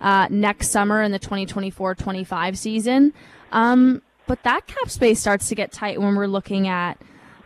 uh, 0.00 0.28
next 0.30 0.68
summer 0.68 1.02
and 1.02 1.12
the 1.12 1.18
2024-25 1.18 2.56
season. 2.56 3.12
Um, 3.52 4.02
but 4.26 4.42
that 4.44 4.66
cap 4.66 4.90
space 4.90 5.20
starts 5.20 5.48
to 5.48 5.54
get 5.54 5.72
tight 5.72 6.00
when 6.00 6.14
we're 6.14 6.26
looking 6.26 6.68
at 6.68 6.98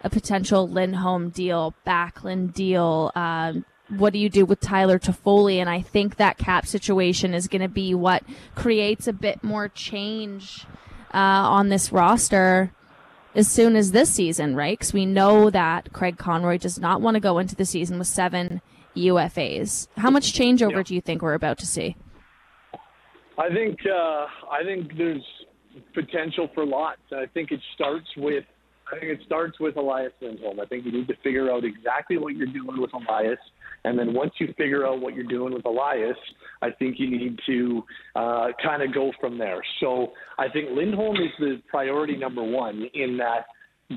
a 0.04 0.10
potential 0.10 0.68
Lindholm 0.68 1.30
deal, 1.30 1.74
Backlund 1.86 2.54
deal. 2.54 3.12
Um, 3.14 3.64
what 3.98 4.12
do 4.12 4.18
you 4.18 4.28
do 4.28 4.44
with 4.44 4.60
Tyler 4.60 4.98
Toffoli? 4.98 5.56
And 5.56 5.68
I 5.68 5.80
think 5.80 6.16
that 6.16 6.38
cap 6.38 6.66
situation 6.66 7.34
is 7.34 7.48
going 7.48 7.62
to 7.62 7.68
be 7.68 7.94
what 7.94 8.22
creates 8.54 9.06
a 9.06 9.12
bit 9.12 9.42
more 9.42 9.68
change 9.68 10.64
uh, 11.12 11.18
on 11.18 11.68
this 11.68 11.92
roster 11.92 12.72
as 13.34 13.48
soon 13.48 13.76
as 13.76 13.92
this 13.92 14.12
season, 14.12 14.54
right? 14.54 14.78
Because 14.78 14.92
we 14.92 15.06
know 15.06 15.50
that 15.50 15.92
Craig 15.92 16.18
Conroy 16.18 16.58
does 16.58 16.78
not 16.78 17.00
want 17.00 17.14
to 17.14 17.20
go 17.20 17.38
into 17.38 17.56
the 17.56 17.64
season 17.64 17.98
with 17.98 18.08
seven 18.08 18.60
UFAs. 18.96 19.88
How 19.96 20.10
much 20.10 20.32
changeover 20.32 20.76
yeah. 20.76 20.82
do 20.82 20.94
you 20.94 21.00
think 21.00 21.22
we're 21.22 21.34
about 21.34 21.58
to 21.58 21.66
see? 21.66 21.96
I 23.38 23.48
think 23.48 23.78
uh, 23.86 24.26
I 24.50 24.62
think 24.64 24.96
there's 24.96 25.24
potential 25.94 26.50
for 26.54 26.66
lots. 26.66 27.00
I 27.12 27.26
think 27.32 27.50
it 27.50 27.60
starts 27.74 28.08
with 28.16 28.44
I 28.92 28.98
think 28.98 29.12
it 29.12 29.20
starts 29.24 29.58
with 29.58 29.76
Elias 29.76 30.12
Lindholm. 30.20 30.60
I 30.60 30.66
think 30.66 30.84
you 30.84 30.92
need 30.92 31.08
to 31.08 31.16
figure 31.22 31.50
out 31.50 31.64
exactly 31.64 32.18
what 32.18 32.36
you're 32.36 32.46
doing 32.46 32.80
with 32.80 32.90
Elias, 32.92 33.38
and 33.84 33.98
then 33.98 34.12
once 34.12 34.32
you 34.38 34.52
figure 34.58 34.86
out 34.86 35.00
what 35.00 35.14
you're 35.14 35.24
doing 35.24 35.54
with 35.54 35.64
Elias, 35.64 36.16
I 36.60 36.70
think 36.70 36.96
you 36.98 37.10
need 37.10 37.38
to 37.46 37.82
uh, 38.14 38.48
kind 38.62 38.82
of 38.82 38.92
go 38.94 39.12
from 39.20 39.38
there. 39.38 39.62
So 39.80 40.12
I 40.38 40.48
think 40.48 40.68
Lindholm 40.72 41.16
is 41.16 41.32
the 41.38 41.62
priority 41.68 42.16
number 42.16 42.42
one 42.42 42.84
in 42.94 43.16
that. 43.18 43.46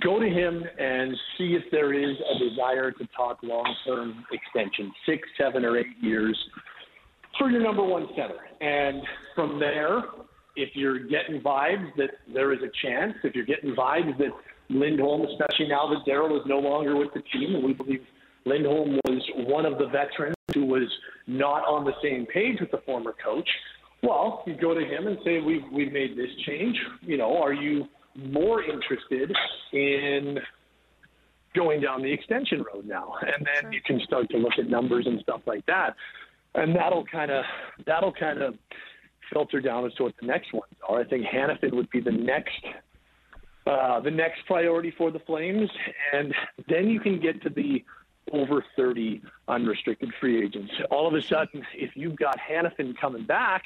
Go 0.01 0.19
to 0.19 0.27
him 0.27 0.63
and 0.77 1.15
see 1.37 1.55
if 1.55 1.63
there 1.71 1.93
is 1.93 2.17
a 2.35 2.49
desire 2.49 2.91
to 2.91 3.07
talk 3.15 3.39
long-term 3.43 4.25
extension, 4.31 4.91
six, 5.05 5.27
seven, 5.37 5.63
or 5.63 5.77
eight 5.77 5.85
years 6.01 6.37
for 7.37 7.49
your 7.49 7.61
number 7.61 7.83
one 7.83 8.07
center. 8.15 8.39
And 8.61 9.01
from 9.35 9.59
there, 9.59 10.03
if 10.55 10.69
you're 10.73 10.99
getting 10.99 11.41
vibes 11.41 11.95
that 11.97 12.11
there 12.33 12.53
is 12.53 12.59
a 12.61 12.71
chance, 12.85 13.13
if 13.23 13.35
you're 13.35 13.45
getting 13.45 13.75
vibes 13.75 14.17
that 14.17 14.31
Lindholm, 14.69 15.21
especially 15.21 15.67
now 15.67 15.87
that 15.89 16.09
Daryl 16.09 16.39
is 16.39 16.45
no 16.45 16.59
longer 16.59 16.95
with 16.95 17.13
the 17.13 17.21
team, 17.21 17.55
and 17.55 17.63
we 17.63 17.73
believe 17.73 18.01
Lindholm 18.45 18.99
was 19.05 19.21
one 19.47 19.65
of 19.65 19.77
the 19.77 19.87
veterans 19.87 20.35
who 20.53 20.65
was 20.65 20.87
not 21.27 21.65
on 21.65 21.85
the 21.85 21.93
same 22.01 22.25
page 22.25 22.59
with 22.59 22.71
the 22.71 22.81
former 22.85 23.13
coach. 23.23 23.49
Well, 24.03 24.43
you 24.45 24.55
go 24.55 24.73
to 24.73 24.85
him 24.85 25.07
and 25.07 25.17
say, 25.23 25.41
"We've 25.41 25.63
we've 25.71 25.91
made 25.91 26.17
this 26.17 26.29
change. 26.45 26.77
You 27.01 27.17
know, 27.17 27.37
are 27.37 27.53
you 27.53 27.87
more 28.15 28.63
interested 28.63 29.35
in 29.73 30.39
going 31.55 31.81
down 31.81 32.01
the 32.01 32.11
extension 32.11 32.63
road 32.73 32.85
now?" 32.85 33.15
And 33.21 33.45
then 33.45 33.71
you 33.71 33.81
can 33.81 33.99
start 34.01 34.29
to 34.29 34.37
look 34.37 34.53
at 34.59 34.69
numbers 34.69 35.07
and 35.07 35.19
stuff 35.21 35.41
like 35.45 35.65
that 35.65 35.95
and 36.55 36.75
that'll 36.75 37.05
kind 37.05 37.31
of 37.31 37.43
that'll 37.85 38.13
kind 38.13 38.41
of 38.41 38.55
filter 39.31 39.59
down 39.59 39.85
as 39.85 39.93
to 39.95 40.03
what 40.03 40.13
the 40.19 40.25
next 40.25 40.53
ones 40.53 40.73
are. 40.87 41.01
I 41.01 41.03
think 41.03 41.25
Hanifin 41.25 41.73
would 41.73 41.89
be 41.89 41.99
the 41.99 42.11
next 42.11 42.63
uh, 43.65 43.99
the 43.99 44.11
next 44.11 44.45
priority 44.45 44.91
for 44.91 45.11
the 45.11 45.19
Flames, 45.19 45.69
and 46.13 46.33
then 46.69 46.87
you 46.87 46.99
can 46.99 47.19
get 47.19 47.41
to 47.43 47.49
the 47.49 47.83
over 48.31 48.63
30 48.75 49.21
unrestricted 49.47 50.11
free 50.19 50.43
agents. 50.43 50.71
All 50.89 51.07
of 51.07 51.13
a 51.13 51.21
sudden, 51.21 51.65
if 51.73 51.95
you've 51.95 52.15
got 52.15 52.37
Hanifin 52.39 52.97
coming 52.97 53.25
back, 53.25 53.63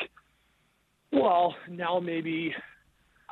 well, 1.12 1.56
now 1.70 2.00
maybe 2.00 2.54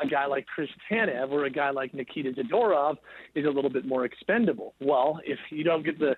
a 0.02 0.08
guy 0.08 0.26
like 0.26 0.46
Chris 0.48 0.70
Tanev 0.90 1.32
or 1.32 1.46
a 1.46 1.50
guy 1.50 1.70
like 1.70 1.94
Nikita 1.94 2.32
Zadorov 2.34 2.98
is 3.36 3.46
a 3.46 3.50
little 3.50 3.70
bit 3.70 3.86
more 3.86 4.06
expendable. 4.06 4.74
Well, 4.80 5.20
if 5.26 5.40
you 5.50 5.64
don't 5.64 5.84
get 5.84 6.00
the 6.00 6.16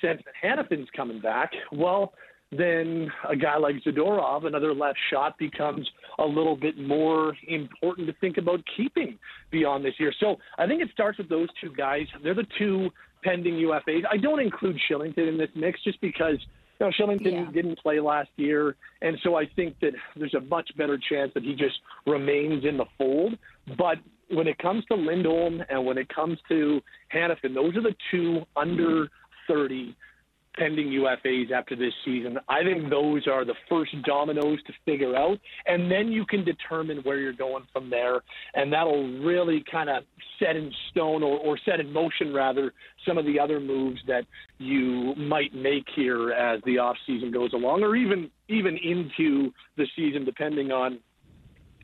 sense 0.00 0.22
that 0.24 0.34
Hanifin's 0.42 0.88
coming 0.94 1.20
back, 1.20 1.52
well, 1.70 2.14
then 2.56 3.10
a 3.28 3.34
guy 3.34 3.56
like 3.56 3.76
Zadorov, 3.84 4.46
another 4.46 4.74
left 4.74 4.98
shot, 5.10 5.38
becomes 5.38 5.88
a 6.18 6.24
little 6.24 6.56
bit 6.56 6.78
more 6.78 7.34
important 7.48 8.06
to 8.06 8.12
think 8.20 8.36
about 8.36 8.60
keeping 8.76 9.18
beyond 9.50 9.84
this 9.84 9.94
year. 9.98 10.12
So 10.20 10.36
I 10.58 10.66
think 10.66 10.82
it 10.82 10.90
starts 10.92 11.18
with 11.18 11.28
those 11.28 11.48
two 11.60 11.72
guys. 11.74 12.06
They're 12.22 12.34
the 12.34 12.46
two 12.58 12.90
pending 13.24 13.54
UFAs. 13.54 14.02
I 14.10 14.18
don't 14.18 14.40
include 14.40 14.78
Kylington 14.88 15.28
in 15.28 15.38
this 15.38 15.48
mix 15.54 15.82
just 15.82 16.00
because 16.00 16.36
you 16.80 16.86
know, 16.86 16.92
Kylington 16.98 17.32
Yeah. 17.32 17.50
didn't 17.52 17.78
play 17.78 18.00
last 18.00 18.30
year, 18.36 18.76
and 19.00 19.18
so 19.22 19.36
I 19.36 19.46
think 19.46 19.78
that 19.80 19.94
there's 20.16 20.34
a 20.34 20.40
much 20.40 20.76
better 20.76 20.98
chance 20.98 21.32
that 21.34 21.42
he 21.42 21.54
just 21.54 21.78
remains 22.06 22.64
in 22.64 22.76
the 22.76 22.86
fold. 22.98 23.38
But 23.78 23.98
when 24.28 24.46
it 24.46 24.58
comes 24.58 24.84
to 24.86 24.94
Lindholm 24.94 25.62
and 25.68 25.86
when 25.86 25.96
it 25.96 26.08
comes 26.08 26.38
to 26.48 26.82
Hanifin, 27.14 27.54
those 27.54 27.76
are 27.76 27.82
the 27.82 27.94
two 28.10 28.44
under 28.56 29.08
30 29.46 29.94
pending 30.54 30.88
UFAs 30.88 31.50
after 31.50 31.74
this 31.74 31.92
season. 32.04 32.38
I 32.48 32.62
think 32.62 32.90
those 32.90 33.26
are 33.26 33.44
the 33.44 33.54
first 33.68 33.90
dominoes 34.02 34.58
to 34.66 34.72
figure 34.84 35.16
out, 35.16 35.38
and 35.66 35.90
then 35.90 36.08
you 36.08 36.24
can 36.26 36.44
determine 36.44 36.98
where 36.98 37.18
you're 37.18 37.32
going 37.32 37.64
from 37.72 37.90
there, 37.90 38.20
and 38.54 38.72
that'll 38.72 39.08
really 39.20 39.64
kind 39.70 39.88
of 39.88 40.04
set 40.38 40.56
in 40.56 40.72
stone 40.90 41.22
or, 41.22 41.38
or 41.38 41.58
set 41.64 41.80
in 41.80 41.92
motion 41.92 42.32
rather 42.32 42.72
some 43.06 43.18
of 43.18 43.24
the 43.24 43.38
other 43.38 43.60
moves 43.60 44.00
that 44.06 44.24
you 44.58 45.14
might 45.16 45.54
make 45.54 45.86
here 45.94 46.32
as 46.32 46.60
the 46.64 46.78
off 46.78 46.96
season 47.06 47.30
goes 47.30 47.52
along, 47.52 47.82
or 47.82 47.96
even 47.96 48.30
even 48.48 48.76
into 48.76 49.52
the 49.76 49.86
season, 49.96 50.24
depending 50.24 50.70
on 50.70 50.98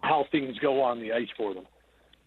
how 0.02 0.26
things 0.30 0.56
go 0.58 0.82
on 0.82 1.00
the 1.00 1.12
ice 1.12 1.28
for 1.36 1.54
them. 1.54 1.64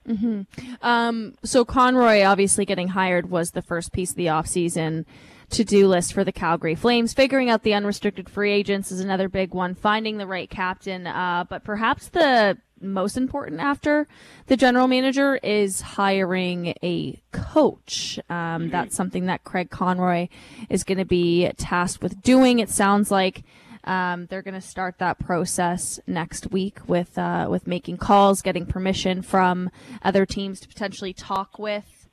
Mm-hmm. 0.07 0.73
Um, 0.81 1.35
so 1.43 1.63
Conroy 1.63 2.23
obviously 2.23 2.65
getting 2.65 2.89
hired 2.89 3.29
was 3.29 3.51
the 3.51 3.61
first 3.61 3.93
piece 3.93 4.11
of 4.11 4.15
the 4.15 4.25
offseason 4.27 5.05
to-do 5.51 5.87
list 5.87 6.13
for 6.13 6.23
the 6.23 6.31
Calgary 6.31 6.75
Flames. 6.75 7.13
Figuring 7.13 7.49
out 7.49 7.63
the 7.63 7.73
unrestricted 7.73 8.29
free 8.29 8.51
agents 8.51 8.91
is 8.91 8.99
another 8.99 9.29
big 9.29 9.53
one. 9.53 9.75
Finding 9.75 10.17
the 10.17 10.27
right 10.27 10.49
captain, 10.49 11.07
uh, 11.07 11.45
but 11.47 11.63
perhaps 11.63 12.07
the 12.09 12.57
most 12.81 13.15
important 13.15 13.61
after 13.61 14.07
the 14.47 14.57
general 14.57 14.87
manager 14.87 15.35
is 15.37 15.81
hiring 15.81 16.73
a 16.81 17.21
coach. 17.31 18.19
Um, 18.29 18.69
that's 18.69 18.95
something 18.95 19.27
that 19.27 19.43
Craig 19.43 19.69
Conroy 19.69 20.27
is 20.69 20.83
going 20.83 20.97
to 20.97 21.05
be 21.05 21.51
tasked 21.57 22.01
with 22.01 22.21
doing. 22.21 22.59
It 22.59 22.69
sounds 22.69 23.11
like 23.11 23.43
um, 23.83 24.27
they're 24.27 24.41
going 24.41 24.59
to 24.59 24.61
start 24.61 24.99
that 24.99 25.19
process 25.19 25.99
next 26.07 26.51
week 26.51 26.79
with 26.87 27.17
uh, 27.17 27.47
with 27.49 27.67
making 27.67 27.97
calls, 27.97 28.41
getting 28.41 28.65
permission 28.65 29.21
from 29.21 29.69
other 30.03 30.25
teams 30.25 30.59
to 30.61 30.67
potentially 30.67 31.13
talk 31.13 31.57
with 31.57 32.07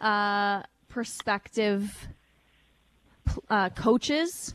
uh, 0.00 0.62
prospective 0.88 2.08
uh, 3.50 3.70
coaches, 3.70 4.54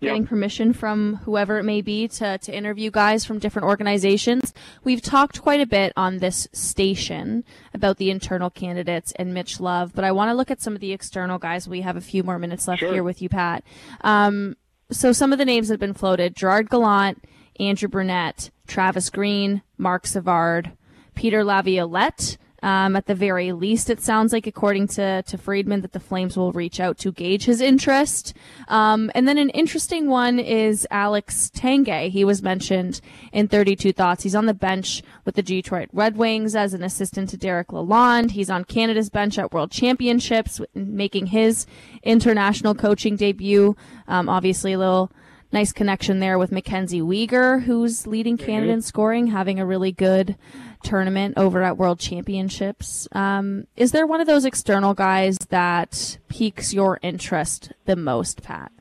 getting 0.00 0.26
permission 0.26 0.72
from 0.72 1.16
whoever 1.24 1.58
it 1.58 1.62
may 1.62 1.80
be 1.80 2.08
to, 2.08 2.36
to 2.38 2.52
interview 2.52 2.90
guys 2.90 3.24
from 3.24 3.38
different 3.38 3.68
organizations. 3.68 4.52
We've 4.82 5.00
talked 5.00 5.40
quite 5.40 5.60
a 5.60 5.66
bit 5.66 5.92
on 5.96 6.18
this 6.18 6.48
station 6.52 7.44
about 7.72 7.98
the 7.98 8.10
internal 8.10 8.50
candidates 8.50 9.12
and 9.12 9.32
Mitch 9.32 9.60
Love, 9.60 9.92
but 9.94 10.02
I 10.04 10.10
want 10.10 10.28
to 10.30 10.34
look 10.34 10.50
at 10.50 10.60
some 10.60 10.74
of 10.74 10.80
the 10.80 10.92
external 10.92 11.38
guys. 11.38 11.68
We 11.68 11.82
have 11.82 11.96
a 11.96 12.00
few 12.00 12.24
more 12.24 12.38
minutes 12.38 12.66
left 12.66 12.80
Sure. 12.80 12.92
here 12.92 13.04
with 13.04 13.22
you, 13.22 13.28
Pat. 13.28 13.62
Um, 14.00 14.56
so 14.90 15.12
some 15.12 15.32
of 15.32 15.38
the 15.38 15.44
names 15.44 15.68
that 15.68 15.74
have 15.74 15.80
been 15.80 15.94
floated 15.94 16.34
Gerard 16.34 16.68
Gallant, 16.68 17.24
Andrew 17.60 17.88
Brunette, 17.88 18.50
Travis 18.66 19.08
Green, 19.08 19.62
Marc 19.78 20.06
Savard, 20.06 20.72
Peter 21.14 21.44
Laviolette. 21.44 22.38
Um, 22.62 22.94
at 22.94 23.06
the 23.06 23.14
very 23.14 23.52
least, 23.52 23.90
it 23.90 24.00
sounds 24.00 24.32
like, 24.32 24.46
according 24.46 24.86
to, 24.88 25.22
to 25.22 25.38
Friedman, 25.38 25.80
that 25.80 25.92
the 25.92 26.00
Flames 26.00 26.36
will 26.36 26.52
reach 26.52 26.78
out 26.78 26.96
to 26.98 27.10
gauge 27.10 27.44
his 27.44 27.60
interest. 27.60 28.34
Um, 28.68 29.10
and 29.14 29.26
then 29.26 29.36
an 29.36 29.50
interesting 29.50 30.08
one 30.08 30.38
is 30.38 30.86
Alex 30.90 31.50
Tanguay. 31.54 32.10
He 32.10 32.24
was 32.24 32.42
mentioned 32.42 33.00
in 33.32 33.48
32 33.48 33.92
Thoughts. 33.92 34.22
He's 34.22 34.36
on 34.36 34.46
the 34.46 34.54
bench 34.54 35.02
with 35.24 35.34
the 35.34 35.42
Detroit 35.42 35.88
Red 35.92 36.16
Wings 36.16 36.54
as 36.54 36.72
an 36.72 36.84
assistant 36.84 37.30
to 37.30 37.36
Derek 37.36 37.68
Lalonde. 37.68 38.30
He's 38.32 38.50
on 38.50 38.64
Canada's 38.64 39.10
bench 39.10 39.38
at 39.38 39.52
World 39.52 39.72
Championships, 39.72 40.60
making 40.74 41.26
his 41.26 41.66
international 42.02 42.74
coaching 42.74 43.16
debut. 43.16 43.76
Um, 44.06 44.28
obviously, 44.28 44.72
a 44.72 44.78
little 44.78 45.10
nice 45.52 45.72
connection 45.72 46.20
there 46.20 46.38
with 46.38 46.50
Mackenzie 46.50 47.02
Weegar, 47.02 47.62
who's 47.64 48.06
leading 48.06 48.38
Canada 48.38 48.72
in 48.72 48.82
scoring, 48.82 49.28
having 49.28 49.60
a 49.60 49.66
really 49.66 49.92
good 49.92 50.36
tournament 50.82 51.34
over 51.36 51.62
at 51.62 51.76
World 51.76 51.98
Championships. 51.98 53.08
Um, 53.12 53.66
is 53.76 53.92
there 53.92 54.06
one 54.06 54.20
of 54.20 54.26
those 54.26 54.44
external 54.44 54.94
guys 54.94 55.38
that 55.50 56.18
piques 56.28 56.72
your 56.72 56.98
interest 57.02 57.72
the 57.86 57.96
most, 57.96 58.42
Pat? 58.42 58.72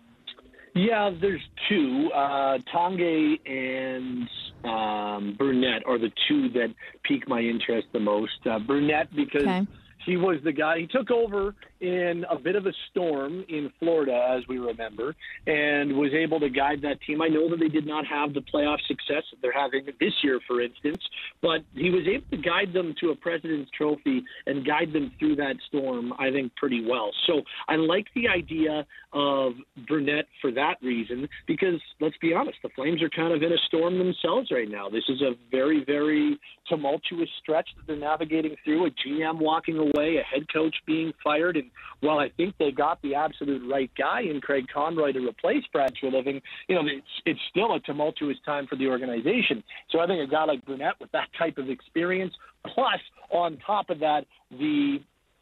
Yeah, 0.74 1.12
there's 1.20 1.42
two. 1.68 2.10
Uh, 2.14 2.58
Tanguay 2.74 3.40
and 3.46 4.30
um, 4.64 5.36
Brunette 5.38 5.84
are 5.86 5.98
the 5.98 6.12
two 6.28 6.50
that 6.50 6.74
pique 7.04 7.28
my 7.28 7.42
interest 7.42 7.88
the 7.92 8.00
most. 8.00 8.46
Uh, 8.46 8.60
Brunette 8.60 9.14
because 9.16 9.42
Okay. 9.44 9.68
he 10.06 10.16
was 10.18 10.38
the 10.44 10.54
guy. 10.54 10.80
He 10.80 10.88
took 10.88 11.12
over 11.12 11.56
in 11.82 12.24
a 12.30 12.38
bit 12.38 12.56
of 12.56 12.68
a 12.68 12.74
storm 12.90 13.44
in 13.50 13.72
Florida, 13.80 14.36
as 14.38 14.48
we 14.48 14.60
remember, 14.60 15.16
and 15.48 15.98
was 15.98 16.12
able 16.14 16.40
to 16.40 16.50
guide 16.50 16.82
that 16.84 17.02
team. 17.06 17.22
I 17.22 17.28
know 17.28 17.50
that 17.50 17.60
they 17.60 17.68
did 17.68 17.88
not 17.88 18.06
have 18.06 18.34
the 18.34 18.42
playoff 18.42 18.78
success 18.88 19.24
that 19.32 19.42
they're 19.42 19.52
having 19.52 19.86
this 20.00 20.14
year, 20.24 20.40
for 20.48 20.62
instance, 20.62 21.02
but 21.42 21.62
he 21.74 21.90
was 21.90 22.04
able 22.08 22.26
to 22.30 22.38
guide 22.38 22.72
them 22.74 22.94
to 23.02 23.10
a 23.10 23.16
President's 23.16 23.72
Trophy 23.76 24.24
and 24.46 24.66
guide 24.66 24.94
them 24.94 25.12
through 25.18 25.36
that 25.38 25.56
storm, 25.68 26.14
I 26.20 26.30
think, 26.32 26.56
pretty 26.56 26.86
well. 26.88 27.12
So 27.26 27.42
I 27.68 27.76
like 27.76 28.06
the 28.16 28.28
idea 28.28 28.86
of 29.14 29.54
Brunette 29.88 30.28
for 30.40 30.52
that 30.52 30.76
reason, 30.84 31.28
because 31.48 31.82
let's 32.00 32.18
be 32.22 32.34
honest, 32.34 32.58
the 32.62 32.70
Flames 32.76 33.02
are 33.02 33.10
kind 33.10 33.34
of 33.34 33.42
in 33.42 33.52
a 33.52 33.58
storm 33.66 33.98
themselves 33.98 34.52
right 34.52 34.70
now. 34.70 34.88
This 34.88 35.04
is 35.10 35.22
a 35.22 35.32
very, 35.50 35.84
very 35.84 36.40
tumultuous 36.70 37.30
stretch 37.42 37.68
that 37.76 37.88
they're 37.88 37.98
navigating 37.98 38.56
through. 38.64 38.86
A 38.86 38.90
GM 38.92 39.40
walking 39.40 39.78
away, 39.78 40.18
a 40.18 40.24
head 40.24 40.46
coach 40.54 40.76
being 40.86 41.12
fired, 41.24 41.58
and 41.58 41.71
while 42.02 42.20
I 42.20 42.30
think 42.30 42.56
they 42.58 42.72
got 42.72 43.02
the 43.02 43.16
absolute 43.16 43.70
right 43.72 43.92
guy 43.98 44.22
in 44.22 44.42
Craig 44.42 44.66
Conroy 44.74 45.12
to 45.14 45.20
replace 45.28 45.64
Brad 45.72 45.94
Treliving, 45.96 46.42
you 46.68 46.76
know, 46.76 46.82
it's 46.86 47.08
it's 47.26 47.40
still 47.50 47.74
a 47.76 47.80
tumultuous 47.80 48.38
time 48.46 48.68
for 48.68 48.76
the 48.76 48.88
organization. 48.88 49.64
So 49.90 50.00
I 50.00 50.08
think 50.08 50.28
a 50.28 50.32
guy 50.32 50.46
like 50.46 50.66
Brunette 50.66 50.96
with 51.00 51.12
that 51.12 51.30
type 51.38 51.58
of 51.58 51.70
experience, 51.70 52.34
plus 52.66 53.00
on 53.30 53.58
top 53.66 53.90
of 53.90 54.00
that, 54.00 54.26
the 54.52 55.00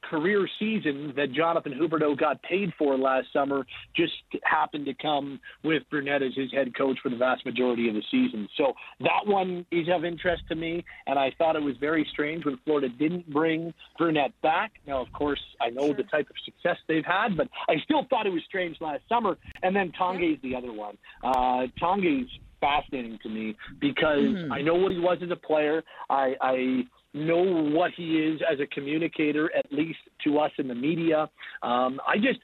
career 0.09 0.47
season 0.57 1.13
that 1.15 1.31
Jonathan 1.31 1.73
Huberdeau 1.73 2.17
got 2.17 2.41
paid 2.43 2.71
for 2.77 2.97
last 2.97 3.27
summer 3.31 3.65
just 3.95 4.13
happened 4.43 4.85
to 4.85 4.93
come 4.93 5.39
with 5.63 5.83
Brunette 5.89 6.23
as 6.23 6.33
his 6.35 6.51
head 6.51 6.75
coach 6.75 6.97
for 7.01 7.09
the 7.09 7.15
vast 7.15 7.45
majority 7.45 7.87
of 7.87 7.95
the 7.95 8.03
season. 8.09 8.47
So 8.57 8.73
that 9.01 9.25
one 9.25 9.65
is 9.71 9.87
of 9.93 10.05
interest 10.05 10.43
to 10.49 10.55
me, 10.55 10.83
and 11.07 11.19
I 11.19 11.31
thought 11.37 11.55
it 11.55 11.61
was 11.61 11.75
very 11.79 12.07
strange 12.11 12.45
when 12.45 12.57
Florida 12.65 12.89
didn't 12.89 13.31
bring 13.31 13.73
Brunette 13.97 14.33
back. 14.41 14.71
Now, 14.87 15.01
of 15.01 15.11
course, 15.13 15.41
I 15.61 15.69
know 15.69 15.93
the 15.93 16.03
type 16.03 16.29
of 16.29 16.35
success 16.45 16.77
they've 16.87 17.05
had, 17.05 17.37
but 17.37 17.47
I 17.67 17.75
still 17.83 18.05
thought 18.09 18.25
it 18.25 18.33
was 18.33 18.43
strange 18.47 18.77
last 18.81 19.03
summer. 19.07 19.37
And 19.63 19.75
then 19.75 19.91
Tanguay's 19.97 20.39
the 20.41 20.55
other 20.55 20.71
one. 20.71 20.97
Uh, 21.23 21.67
Tanguay's 21.79 22.27
fascinating 22.59 23.17
to 23.23 23.29
me 23.29 23.55
because 23.79 24.35
I 24.51 24.61
know 24.61 24.75
what 24.75 24.91
he 24.91 24.99
was 24.99 25.19
as 25.23 25.31
a 25.31 25.35
player. 25.35 25.83
I, 26.09 26.33
I 26.41 26.83
know 27.13 27.43
what 27.43 27.91
he 27.95 28.17
is 28.17 28.41
as 28.51 28.59
a 28.59 28.67
communicator, 28.67 29.49
at 29.55 29.65
least 29.71 29.99
to 30.23 30.37
us 30.39 30.51
in 30.57 30.67
the 30.67 30.75
media. 30.75 31.29
Um, 31.63 31.99
I 32.07 32.17
just 32.17 32.39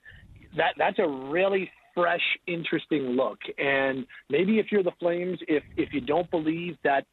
that 0.57 0.73
that's 0.77 0.99
a 0.99 1.07
really 1.07 1.69
fresh, 1.93 2.21
interesting 2.47 3.15
look. 3.15 3.39
And 3.57 4.05
maybe 4.29 4.59
if 4.59 4.67
you're 4.71 4.83
the 4.83 4.91
Flames, 4.99 5.39
if 5.47 5.63
if 5.77 5.93
you 5.93 6.01
don't 6.01 6.29
believe 6.29 6.77
that 6.83 7.05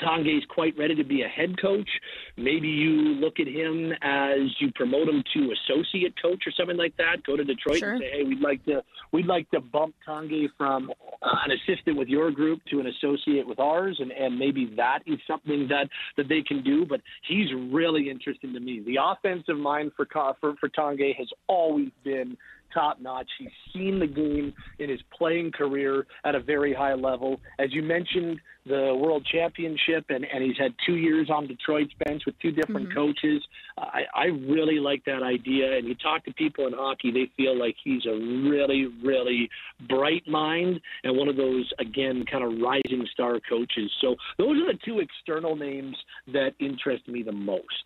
Tanguay's 0.00 0.44
quite 0.48 0.76
ready 0.76 0.94
to 0.94 1.04
be 1.04 1.22
a 1.22 1.28
head 1.28 1.60
coach. 1.60 1.88
Maybe 2.36 2.68
you 2.68 2.90
look 2.92 3.38
at 3.40 3.46
him 3.46 3.92
as 4.02 4.40
you 4.58 4.72
promote 4.74 5.08
him 5.08 5.22
to 5.34 5.52
associate 5.52 6.14
coach 6.20 6.44
or 6.46 6.52
something 6.52 6.76
like 6.76 6.96
that. 6.96 7.24
Go 7.24 7.36
to 7.36 7.44
Detroit 7.44 7.78
Sure. 7.78 7.92
and 7.92 8.00
say, 8.02 8.10
"Hey, 8.10 8.22
we'd 8.24 8.40
like 8.40 8.64
to 8.64 8.82
we'd 9.12 9.26
like 9.26 9.50
to 9.50 9.60
bump 9.60 9.94
Tanguay 10.06 10.48
from 10.56 10.90
uh, 11.22 11.36
an 11.44 11.52
assistant 11.52 11.96
with 11.98 12.08
your 12.08 12.30
group 12.30 12.62
to 12.70 12.80
an 12.80 12.86
associate 12.86 13.46
with 13.46 13.58
ours," 13.60 13.98
and 14.00 14.10
and 14.12 14.38
maybe 14.38 14.66
that 14.76 15.00
is 15.06 15.18
something 15.26 15.68
that 15.68 15.88
that 16.16 16.28
they 16.28 16.42
can 16.42 16.62
do. 16.62 16.84
But 16.86 17.00
he's 17.28 17.48
really 17.54 18.10
interesting 18.10 18.52
to 18.54 18.60
me. 18.60 18.80
The 18.80 18.98
offensive 19.02 19.56
mind 19.58 19.92
for 19.96 20.06
for 20.40 20.54
for 20.56 20.68
Tanguay 20.68 21.14
has 21.16 21.28
always 21.48 21.90
been 22.04 22.36
top 22.72 23.00
notch. 23.00 23.28
He's 23.38 23.48
seen 23.72 23.98
the 23.98 24.06
game 24.06 24.52
in 24.78 24.90
his 24.90 25.00
playing 25.16 25.52
career 25.52 26.06
at 26.24 26.34
a 26.34 26.40
very 26.40 26.74
high 26.74 26.94
level. 26.94 27.40
As 27.58 27.72
you 27.72 27.82
mentioned, 27.82 28.40
the 28.64 28.94
World 28.96 29.26
Championship, 29.30 30.04
and, 30.08 30.24
and 30.24 30.42
he's 30.42 30.56
had 30.56 30.72
two 30.86 30.94
years 30.94 31.28
on 31.30 31.48
Detroit's 31.48 31.92
bench 32.04 32.22
with 32.26 32.38
two 32.40 32.52
different 32.52 32.88
mm-hmm. 32.88 32.98
coaches. 32.98 33.42
I, 33.76 34.02
I 34.14 34.24
really 34.26 34.78
like 34.78 35.04
that 35.06 35.22
idea. 35.22 35.76
And 35.76 35.88
you 35.88 35.96
talk 35.96 36.24
to 36.26 36.32
people 36.34 36.66
in 36.68 36.72
hockey, 36.72 37.10
they 37.10 37.30
feel 37.36 37.58
like 37.58 37.74
he's 37.82 38.06
a 38.06 38.14
really, 38.14 38.86
really 39.02 39.48
bright 39.88 40.26
mind 40.28 40.80
and 41.02 41.16
one 41.16 41.28
of 41.28 41.36
those, 41.36 41.68
again, 41.80 42.24
kind 42.30 42.44
of 42.44 42.60
rising 42.60 43.06
star 43.12 43.40
coaches. 43.48 43.90
So 44.00 44.14
those 44.38 44.58
are 44.58 44.72
the 44.72 44.78
two 44.84 45.00
external 45.00 45.56
names 45.56 45.96
that 46.32 46.52
interest 46.60 47.08
me 47.08 47.22
the 47.22 47.32
most. 47.32 47.84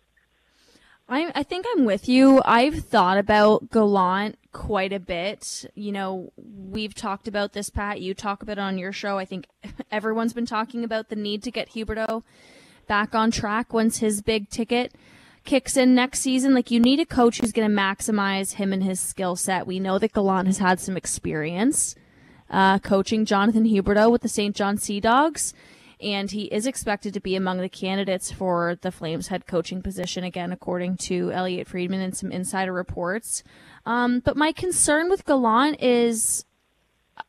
I, 1.09 1.31
I 1.35 1.43
think 1.43 1.65
I'm 1.71 1.85
with 1.85 2.09
you. 2.09 2.41
I've 2.43 2.79
thought 2.79 3.17
about 3.17 3.71
Gallant 3.71 4.37
quite 4.51 4.91
a 4.91 4.99
bit. 4.99 5.65
You 5.73 5.91
know, 5.91 6.33
we've 6.35 6.93
talked 6.93 7.27
about 7.27 7.53
this, 7.53 7.69
Pat. 7.69 8.01
You 8.01 8.13
talk 8.13 8.41
about 8.41 8.57
it 8.57 8.61
on 8.61 8.77
your 8.77 8.91
show. 8.91 9.17
I 9.17 9.25
think 9.25 9.47
everyone's 9.91 10.33
been 10.33 10.45
talking 10.45 10.83
about 10.83 11.09
the 11.09 11.15
need 11.15 11.43
to 11.43 11.51
get 11.51 11.69
Huberdeau 11.71 12.23
back 12.87 13.15
on 13.15 13.31
track 13.31 13.73
once 13.73 13.99
his 13.99 14.21
big 14.21 14.49
ticket 14.49 14.93
kicks 15.45 15.77
in 15.77 15.95
next 15.95 16.19
season. 16.19 16.53
Like, 16.53 16.71
you 16.71 16.79
need 16.79 16.99
a 16.99 17.05
coach 17.05 17.39
who's 17.39 17.53
going 17.53 17.69
to 17.69 17.75
maximize 17.75 18.53
him 18.55 18.73
and 18.73 18.83
his 18.83 18.99
skill 18.99 19.37
set. 19.37 19.65
We 19.65 19.79
know 19.79 19.97
that 19.99 20.13
Gallant 20.13 20.47
has 20.47 20.57
had 20.57 20.81
some 20.81 20.97
experience 20.97 21.95
uh, 22.49 22.79
coaching 22.79 23.23
Jonathan 23.23 23.65
Huberdeau 23.65 24.11
with 24.11 24.23
the 24.23 24.29
St. 24.29 24.55
John 24.55 24.77
Sea 24.77 24.99
Dogs 24.99 25.53
and 26.01 26.29
he 26.29 26.43
is 26.45 26.67
expected 26.67 27.13
to 27.13 27.19
be 27.19 27.35
among 27.35 27.59
the 27.59 27.69
candidates 27.69 28.31
for 28.31 28.77
the 28.81 28.91
Flames 28.91 29.27
head 29.27 29.47
coaching 29.47 29.81
position 29.81 30.23
again, 30.23 30.51
according 30.51 30.97
to 30.97 31.31
Elliotte 31.31 31.67
Friedman 31.67 32.01
and 32.01 32.15
some 32.15 32.31
insider 32.31 32.71
reports. 32.71 33.43
Um, 33.85 34.19
but 34.19 34.37
my 34.37 34.51
concern 34.51 35.09
with 35.09 35.25
Gallant 35.25 35.81
is, 35.81 36.45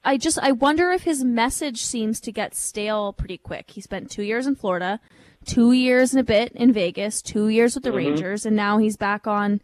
I 0.05 0.19
just 0.19 0.39
I 0.39 0.53
wonder 0.53 0.91
if 0.91 1.03
his 1.03 1.25
message 1.25 1.83
seems 1.83 2.21
to 2.21 2.33
get 2.33 2.55
stale 2.55 3.13
pretty 3.13 3.39
quick. 3.39 3.71
He 3.71 3.81
spent 3.81 4.11
two 4.11 4.23
years 4.23 4.47
in 4.47 4.55
Florida, 4.55 5.01
two 5.47 5.73
years 5.73 6.13
and 6.13 6.21
a 6.21 6.25
bit 6.25 6.53
in 6.53 6.73
Vegas, 6.73 7.23
two 7.23 7.49
years 7.49 7.75
with 7.75 7.85
the 7.85 7.91
mm-hmm. 7.91 7.99
Rangers, 7.99 8.45
and 8.45 8.55
now 8.55 8.79
he's 8.79 8.97
back 8.97 9.27
on 9.27 9.63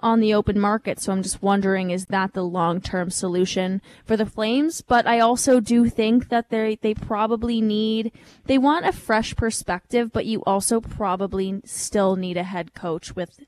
on 0.00 0.20
the 0.20 0.34
open 0.34 0.58
market. 0.58 1.00
So 1.00 1.12
I'm 1.12 1.22
just 1.22 1.42
wondering, 1.42 1.90
is 1.90 2.06
that 2.06 2.32
the 2.32 2.44
long 2.44 2.80
term 2.80 3.10
solution 3.10 3.80
for 4.04 4.16
the 4.16 4.26
Flames? 4.26 4.80
But 4.80 5.06
I 5.06 5.20
also 5.20 5.60
do 5.60 5.88
think 5.88 6.28
that 6.28 6.50
they 6.50 6.78
they 6.80 6.94
probably 6.94 7.60
need 7.60 8.12
they 8.44 8.58
want 8.58 8.86
a 8.86 8.92
fresh 8.92 9.34
perspective, 9.36 10.12
but 10.12 10.26
you 10.26 10.42
also 10.44 10.80
probably 10.80 11.60
still 11.64 12.16
need 12.16 12.36
a 12.36 12.42
head 12.42 12.74
coach 12.74 13.16
with 13.16 13.40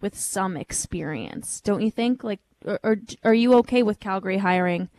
with 0.00 0.18
some 0.18 0.56
experience, 0.56 1.60
don't 1.62 1.80
you 1.80 1.90
think? 1.90 2.22
Like, 2.22 2.40
or, 2.64 2.78
or 2.82 2.96
are 3.24 3.34
you 3.34 3.54
okay 3.54 3.82
with 3.82 4.00
Calgary 4.00 4.38
hiring 4.38 4.90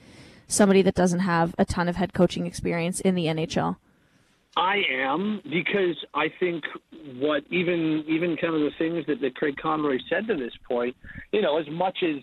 somebody 0.48 0.82
that 0.82 0.96
doesn't 0.96 1.20
have 1.20 1.54
a 1.58 1.66
ton 1.66 1.88
of 1.88 1.96
head 1.96 2.14
coaching 2.14 2.48
experience 2.48 3.00
in 3.02 3.16
the 3.16 3.26
NHL? 3.26 3.78
I 4.58 4.82
am 4.90 5.42
because 5.44 5.98
I 6.14 6.28
think 6.40 6.64
what 7.18 7.44
even 7.50 8.06
even 8.08 8.38
kind 8.38 8.56
of 8.56 8.62
the 8.62 8.72
things 8.78 9.06
that, 9.08 9.20
that 9.22 9.36
Craig 9.36 9.56
Conroy 9.62 9.98
said 10.10 10.28
to 10.28 10.36
this 10.36 10.54
point, 10.68 10.96
you 11.32 11.42
know, 11.42 11.60
as 11.60 11.66
much 11.70 11.98
as 12.04 12.22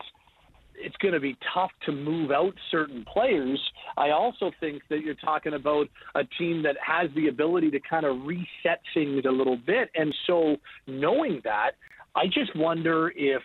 it's 0.75 0.97
going 0.97 1.15
to 1.15 1.21
be 1.21 1.37
tough 1.55 1.71
to 1.87 1.93
move 1.93 2.31
out 2.31 2.55
certain 2.71 3.05
players. 3.13 3.61
I 3.97 4.11
also 4.11 4.51
think 4.61 4.83
that 4.91 5.01
you're 5.01 5.15
talking 5.15 5.55
about 5.55 5.89
a 6.15 6.25
team 6.39 6.63
that 6.63 6.77
has 6.85 7.11
the 7.15 7.29
ability 7.29 7.71
to 7.73 7.81
kind 7.81 8.05
of 8.05 8.25
reset 8.25 8.81
things 8.95 9.25
a 9.27 9.31
little 9.31 9.57
bit. 9.57 9.91
And 9.95 10.15
so, 10.27 10.57
knowing 10.87 11.41
that, 11.45 11.73
I 12.17 12.27
just 12.27 12.55
wonder 12.57 13.13
if 13.15 13.43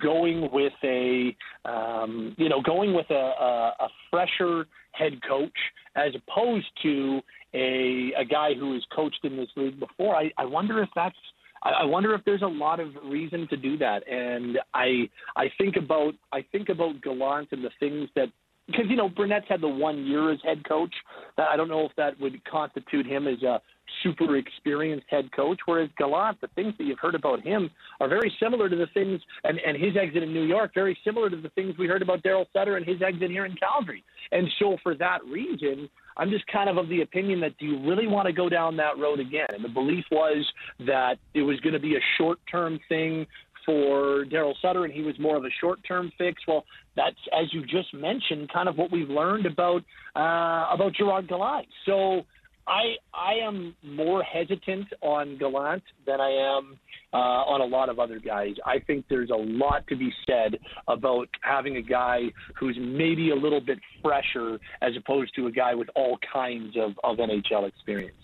going 0.00 0.48
with 0.52 0.72
a, 0.82 1.36
um, 1.64 2.34
you 2.38 2.48
know, 2.48 2.60
going 2.60 2.94
with 2.94 3.10
a, 3.10 3.14
a, 3.14 3.74
a 3.80 3.88
fresher 4.10 4.66
head 4.92 5.20
coach 5.26 5.52
as 5.96 6.12
opposed 6.14 6.66
to 6.82 7.20
a 7.54 8.12
a 8.18 8.24
guy 8.24 8.54
who 8.54 8.74
has 8.74 8.82
coached 8.94 9.20
in 9.24 9.36
this 9.36 9.48
league 9.56 9.78
before. 9.78 10.16
I, 10.16 10.30
I 10.36 10.44
wonder 10.44 10.82
if 10.82 10.88
that's 10.94 11.16
I 11.62 11.84
wonder 11.84 12.14
if 12.14 12.22
there's 12.24 12.42
a 12.42 12.46
lot 12.46 12.78
of 12.78 12.88
reason 13.04 13.48
to 13.48 13.56
do 13.56 13.78
that. 13.78 14.06
And 14.08 14.58
I 14.74 15.08
I 15.36 15.50
think 15.56 15.76
about 15.76 16.14
I 16.32 16.44
think 16.52 16.68
about 16.68 17.00
Gallant 17.00 17.48
and 17.52 17.64
the 17.64 17.70
things 17.80 18.08
that 18.16 18.28
because 18.66 18.86
you 18.88 18.96
know 18.96 19.08
Brunette's 19.08 19.46
had 19.48 19.60
the 19.60 19.68
one 19.68 20.04
year 20.04 20.30
as 20.30 20.38
head 20.42 20.66
coach. 20.68 20.94
I 21.38 21.56
don't 21.56 21.68
know 21.68 21.86
if 21.86 21.92
that 21.96 22.20
would 22.20 22.44
constitute 22.44 23.06
him 23.06 23.26
as 23.26 23.42
a 23.42 23.60
super 24.02 24.36
experienced 24.36 25.06
head 25.08 25.30
coach. 25.32 25.58
Whereas 25.66 25.90
Gallant, 25.98 26.40
the 26.40 26.48
things 26.48 26.74
that 26.78 26.84
you've 26.84 26.98
heard 26.98 27.14
about 27.14 27.42
him 27.42 27.70
are 28.00 28.08
very 28.08 28.32
similar 28.40 28.68
to 28.68 28.76
the 28.76 28.86
things 28.94 29.20
and 29.44 29.58
and 29.58 29.76
his 29.76 29.96
exit 29.96 30.22
in 30.22 30.32
New 30.32 30.44
York, 30.44 30.72
very 30.74 30.96
similar 31.04 31.30
to 31.30 31.36
the 31.36 31.50
things 31.50 31.76
we 31.78 31.86
heard 31.86 32.02
about 32.02 32.22
Daryl 32.22 32.46
Sutter 32.52 32.76
and 32.76 32.86
his 32.86 33.02
exit 33.02 33.30
here 33.30 33.44
in 33.44 33.54
Calgary. 33.56 34.04
And 34.32 34.48
so 34.58 34.76
for 34.82 34.94
that 34.96 35.24
reason, 35.24 35.88
I'm 36.16 36.30
just 36.30 36.46
kind 36.46 36.68
of 36.68 36.76
of 36.76 36.88
the 36.88 37.02
opinion 37.02 37.40
that 37.40 37.56
do 37.58 37.66
you 37.66 37.88
really 37.88 38.06
want 38.06 38.26
to 38.26 38.32
go 38.32 38.48
down 38.48 38.76
that 38.76 38.98
road 38.98 39.20
again? 39.20 39.48
And 39.50 39.64
the 39.64 39.68
belief 39.68 40.04
was 40.10 40.44
that 40.80 41.16
it 41.34 41.42
was 41.42 41.58
going 41.60 41.74
to 41.74 41.80
be 41.80 41.96
a 41.96 42.00
short 42.18 42.38
term 42.50 42.78
thing 42.88 43.26
for 43.64 44.24
Daryl 44.26 44.54
Sutter, 44.60 44.84
and 44.84 44.92
he 44.92 45.02
was 45.02 45.18
more 45.18 45.36
of 45.36 45.44
a 45.44 45.50
short-term 45.60 46.12
fix. 46.18 46.42
Well, 46.46 46.64
that's 46.96 47.16
as 47.32 47.52
you 47.52 47.62
just 47.62 47.92
mentioned, 47.94 48.50
kind 48.52 48.68
of 48.68 48.76
what 48.76 48.92
we've 48.92 49.08
learned 49.08 49.46
about 49.46 49.82
uh, 50.14 50.68
about 50.72 50.92
Gerard 50.94 51.28
Gallant. 51.28 51.66
So 51.86 52.24
I 52.66 52.96
I 53.12 53.34
am 53.34 53.74
more 53.82 54.22
hesitant 54.22 54.86
on 55.00 55.36
Gallant 55.38 55.82
than 56.06 56.20
I 56.20 56.30
am 56.30 56.78
uh, 57.14 57.16
on 57.16 57.60
a 57.60 57.64
lot 57.64 57.88
of 57.88 57.98
other 57.98 58.18
guys. 58.18 58.54
I 58.66 58.80
think 58.80 59.06
there's 59.08 59.30
a 59.30 59.36
lot 59.36 59.86
to 59.88 59.96
be 59.96 60.12
said 60.26 60.58
about 60.88 61.28
having 61.42 61.76
a 61.76 61.82
guy 61.82 62.32
who's 62.58 62.76
maybe 62.80 63.30
a 63.30 63.36
little 63.36 63.60
bit 63.60 63.78
fresher 64.02 64.58
as 64.82 64.96
opposed 64.96 65.34
to 65.36 65.46
a 65.46 65.52
guy 65.52 65.74
with 65.74 65.88
all 65.94 66.18
kinds 66.32 66.76
of, 66.76 66.98
of 67.04 67.18
NHL 67.18 67.68
experience. 67.68 68.16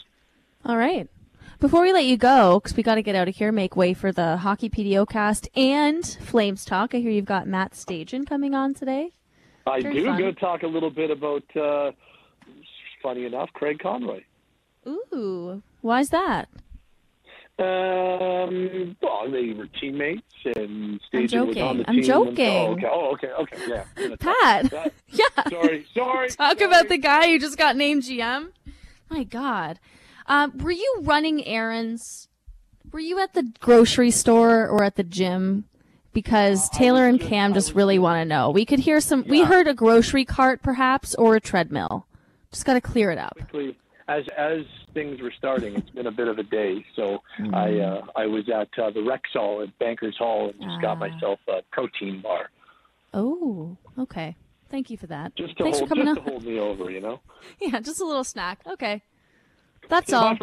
All 0.64 0.76
right. 0.76 1.08
Before 1.60 1.82
we 1.82 1.92
let 1.92 2.04
you 2.06 2.16
go, 2.16 2.58
because 2.58 2.76
we 2.76 2.82
got 2.82 2.96
to 2.96 3.02
get 3.02 3.14
out 3.14 3.28
of 3.28 3.36
here, 3.36 3.52
make 3.52 3.76
way 3.76 3.94
for 3.94 4.12
the 4.12 4.38
Hockey 4.38 4.68
PDO 4.68 5.08
cast 5.08 5.48
and 5.54 6.04
Flames 6.04 6.64
Talk. 6.64 6.94
I 6.94 6.98
hear 6.98 7.10
you've 7.10 7.26
got 7.26 7.46
Matt 7.46 7.72
Stajan 7.72 8.26
coming 8.26 8.54
on 8.54 8.74
today. 8.74 9.12
I 9.66 9.82
Very 9.82 9.94
do. 9.94 10.06
Fun. 10.06 10.18
Going 10.18 10.34
to 10.34 10.40
talk 10.40 10.62
a 10.62 10.66
little 10.66 10.90
bit 10.90 11.10
about, 11.10 11.44
uh, 11.54 11.92
funny 13.02 13.26
enough, 13.26 13.50
Craig 13.52 13.78
Conroy. 13.78 14.22
Ooh, 14.86 15.62
why 15.80 16.00
is 16.00 16.10
that? 16.10 16.48
Um, 17.60 18.96
well, 19.02 19.30
they 19.30 19.52
were 19.52 19.66
teammates, 19.66 20.22
and 20.56 20.98
stage. 21.06 21.34
I'm 21.34 21.52
joking. 21.52 21.84
I'm 21.86 22.02
joking. 22.02 22.46
And, 22.46 22.84
oh, 22.86 23.10
okay. 23.12 23.28
Oh, 23.36 23.44
okay. 23.44 23.54
Okay. 23.54 23.84
Yeah. 23.98 24.16
Pat. 24.18 24.92
yeah. 25.08 25.48
Sorry. 25.50 25.86
Sorry. 25.92 26.28
Talk 26.30 26.58
sorry. 26.58 26.70
about 26.70 26.88
the 26.88 26.96
guy 26.96 27.26
who 27.26 27.38
just 27.38 27.58
got 27.58 27.76
named 27.76 28.04
GM. 28.04 28.52
My 29.10 29.24
God. 29.24 29.78
Um, 30.26 30.56
were 30.58 30.70
you 30.70 31.00
running 31.02 31.46
errands? 31.46 32.28
Were 32.92 33.00
you 33.00 33.20
at 33.20 33.34
the 33.34 33.52
grocery 33.60 34.10
store 34.10 34.66
or 34.66 34.82
at 34.82 34.96
the 34.96 35.04
gym? 35.04 35.64
Because 36.14 36.68
Taylor 36.70 37.06
and 37.06 37.20
Cam 37.20 37.52
just 37.52 37.74
really 37.74 37.98
want 37.98 38.20
to 38.20 38.24
know. 38.24 38.50
We 38.50 38.64
could 38.64 38.80
hear 38.80 39.00
some. 39.00 39.22
Yeah. 39.24 39.30
We 39.30 39.42
heard 39.44 39.68
a 39.68 39.74
grocery 39.74 40.24
cart, 40.24 40.62
perhaps, 40.62 41.14
or 41.14 41.36
a 41.36 41.40
treadmill. 41.40 42.06
Just 42.52 42.64
got 42.64 42.74
to 42.74 42.80
clear 42.80 43.10
it 43.10 43.18
up. 43.18 43.34
Quickly, 43.34 43.76
as 44.10 44.24
as 44.36 44.60
things 44.92 45.20
were 45.20 45.32
starting, 45.36 45.76
it's 45.76 45.90
been 45.90 46.06
a 46.06 46.12
bit 46.12 46.28
of 46.28 46.38
a 46.38 46.42
day. 46.42 46.84
So 46.96 47.22
mm-hmm. 47.38 47.54
I 47.54 47.78
uh, 47.78 48.02
I 48.16 48.26
was 48.26 48.48
at 48.48 48.68
uh, 48.82 48.90
the 48.90 49.00
Rexall 49.00 49.62
at 49.62 49.78
Bankers 49.78 50.16
Hall 50.18 50.50
and 50.50 50.60
just 50.60 50.82
got 50.82 50.96
ah. 50.96 51.06
myself 51.08 51.38
a 51.48 51.62
protein 51.70 52.20
bar. 52.20 52.50
Oh, 53.14 53.76
okay. 53.98 54.36
Thank 54.68 54.90
you 54.90 54.96
for 54.96 55.06
that. 55.08 55.34
Just 55.36 55.56
to 55.58 55.64
Thanks 55.64 55.78
hold, 55.78 55.88
for 55.88 55.96
coming 55.96 56.14
just 56.14 56.18
up. 56.18 56.24
to 56.24 56.30
hold 56.30 56.44
me 56.44 56.58
over, 56.58 56.90
you 56.90 57.00
know. 57.00 57.20
Yeah, 57.60 57.80
just 57.80 58.00
a 58.00 58.04
little 58.04 58.22
snack. 58.22 58.60
Okay. 58.66 59.02
That's 59.88 60.12
all. 60.12 60.36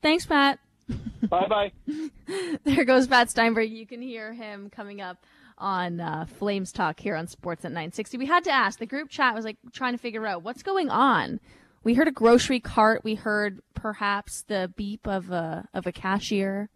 Thanks, 0.00 0.24
Pat. 0.24 0.60
bye 1.28 1.46
bye. 1.46 1.72
there 2.64 2.84
goes 2.84 3.06
Pat 3.06 3.30
Steinberg. 3.30 3.70
You 3.70 3.86
can 3.86 4.00
hear 4.00 4.32
him 4.32 4.70
coming 4.70 5.00
up 5.00 5.24
on 5.58 6.00
uh, 6.00 6.24
Flames 6.38 6.72
Talk 6.72 7.00
here 7.00 7.16
on 7.16 7.26
Sportsnet 7.26 7.64
960. 7.64 8.16
We 8.16 8.26
had 8.26 8.44
to 8.44 8.50
ask. 8.50 8.78
The 8.78 8.86
group 8.86 9.10
chat 9.10 9.34
was 9.34 9.44
like 9.44 9.56
trying 9.72 9.92
to 9.92 9.98
figure 9.98 10.26
out 10.26 10.42
what's 10.42 10.62
going 10.62 10.88
on. 10.88 11.40
We 11.82 11.94
heard 11.94 12.08
a 12.08 12.12
grocery 12.12 12.60
cart. 12.60 13.02
We 13.04 13.14
heard 13.14 13.60
perhaps 13.74 14.42
the 14.42 14.72
beep 14.76 15.06
of 15.06 15.30
a 15.30 15.66
of 15.72 15.86
a 15.86 15.92
cashier 15.92 16.68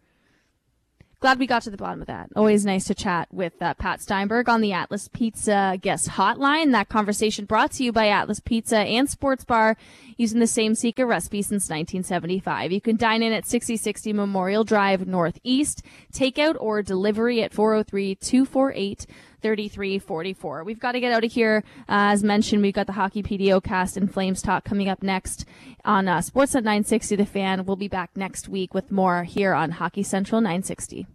glad 1.25 1.39
we 1.39 1.47
got 1.47 1.63
to 1.63 1.71
the 1.71 1.77
bottom 1.77 2.01
of 2.01 2.05
that. 2.07 2.29
Always 2.35 2.65
nice 2.65 2.85
to 2.85 2.93
chat 2.93 3.27
with 3.31 3.59
uh, 3.59 3.73
Pat 3.73 3.99
Steinberg 3.99 4.47
on 4.47 4.61
the 4.61 4.73
Atlas 4.73 5.07
Pizza 5.07 5.75
guest 5.81 6.09
hotline. 6.09 6.71
That 6.71 6.87
conversation 6.87 7.45
brought 7.45 7.71
to 7.71 7.83
you 7.83 7.91
by 7.91 8.09
Atlas 8.09 8.39
Pizza 8.39 8.77
and 8.77 9.09
Sports 9.09 9.43
Bar 9.43 9.75
using 10.17 10.39
the 10.39 10.45
same 10.45 10.75
secret 10.75 11.05
recipe 11.05 11.41
since 11.41 11.63
1975. 11.63 12.71
You 12.71 12.79
can 12.79 12.95
dine 12.95 13.23
in 13.23 13.33
at 13.33 13.47
6060 13.47 14.13
Memorial 14.13 14.63
Drive 14.63 15.07
Northeast, 15.07 15.81
takeout 16.13 16.57
or 16.59 16.83
delivery 16.83 17.41
at 17.41 17.53
403 17.53 18.13
248 18.13 19.07
3344. 19.53 20.63
We've 20.63 20.79
got 20.79 20.93
to 20.93 20.99
get 20.99 21.11
out 21.11 21.23
of 21.23 21.31
here. 21.31 21.63
Uh, 21.81 22.09
as 22.13 22.23
mentioned, 22.23 22.63
we've 22.63 22.73
got 22.73 22.87
the 22.87 22.93
Hockey 22.93 23.21
PDO 23.21 23.63
cast 23.63 23.95
and 23.95 24.11
Flames 24.11 24.41
Talk 24.41 24.65
coming 24.65 24.89
up 24.89 25.03
next 25.03 25.45
on 25.83 26.07
uh, 26.07 26.17
Sportsnet 26.17 26.63
960 26.63 27.15
The 27.15 27.25
Fan. 27.27 27.65
We'll 27.65 27.75
be 27.75 27.87
back 27.87 28.09
next 28.15 28.49
week 28.49 28.73
with 28.73 28.91
more 28.91 29.23
here 29.23 29.53
on 29.53 29.71
Hockey 29.71 30.01
Central 30.01 30.41
960. 30.41 31.05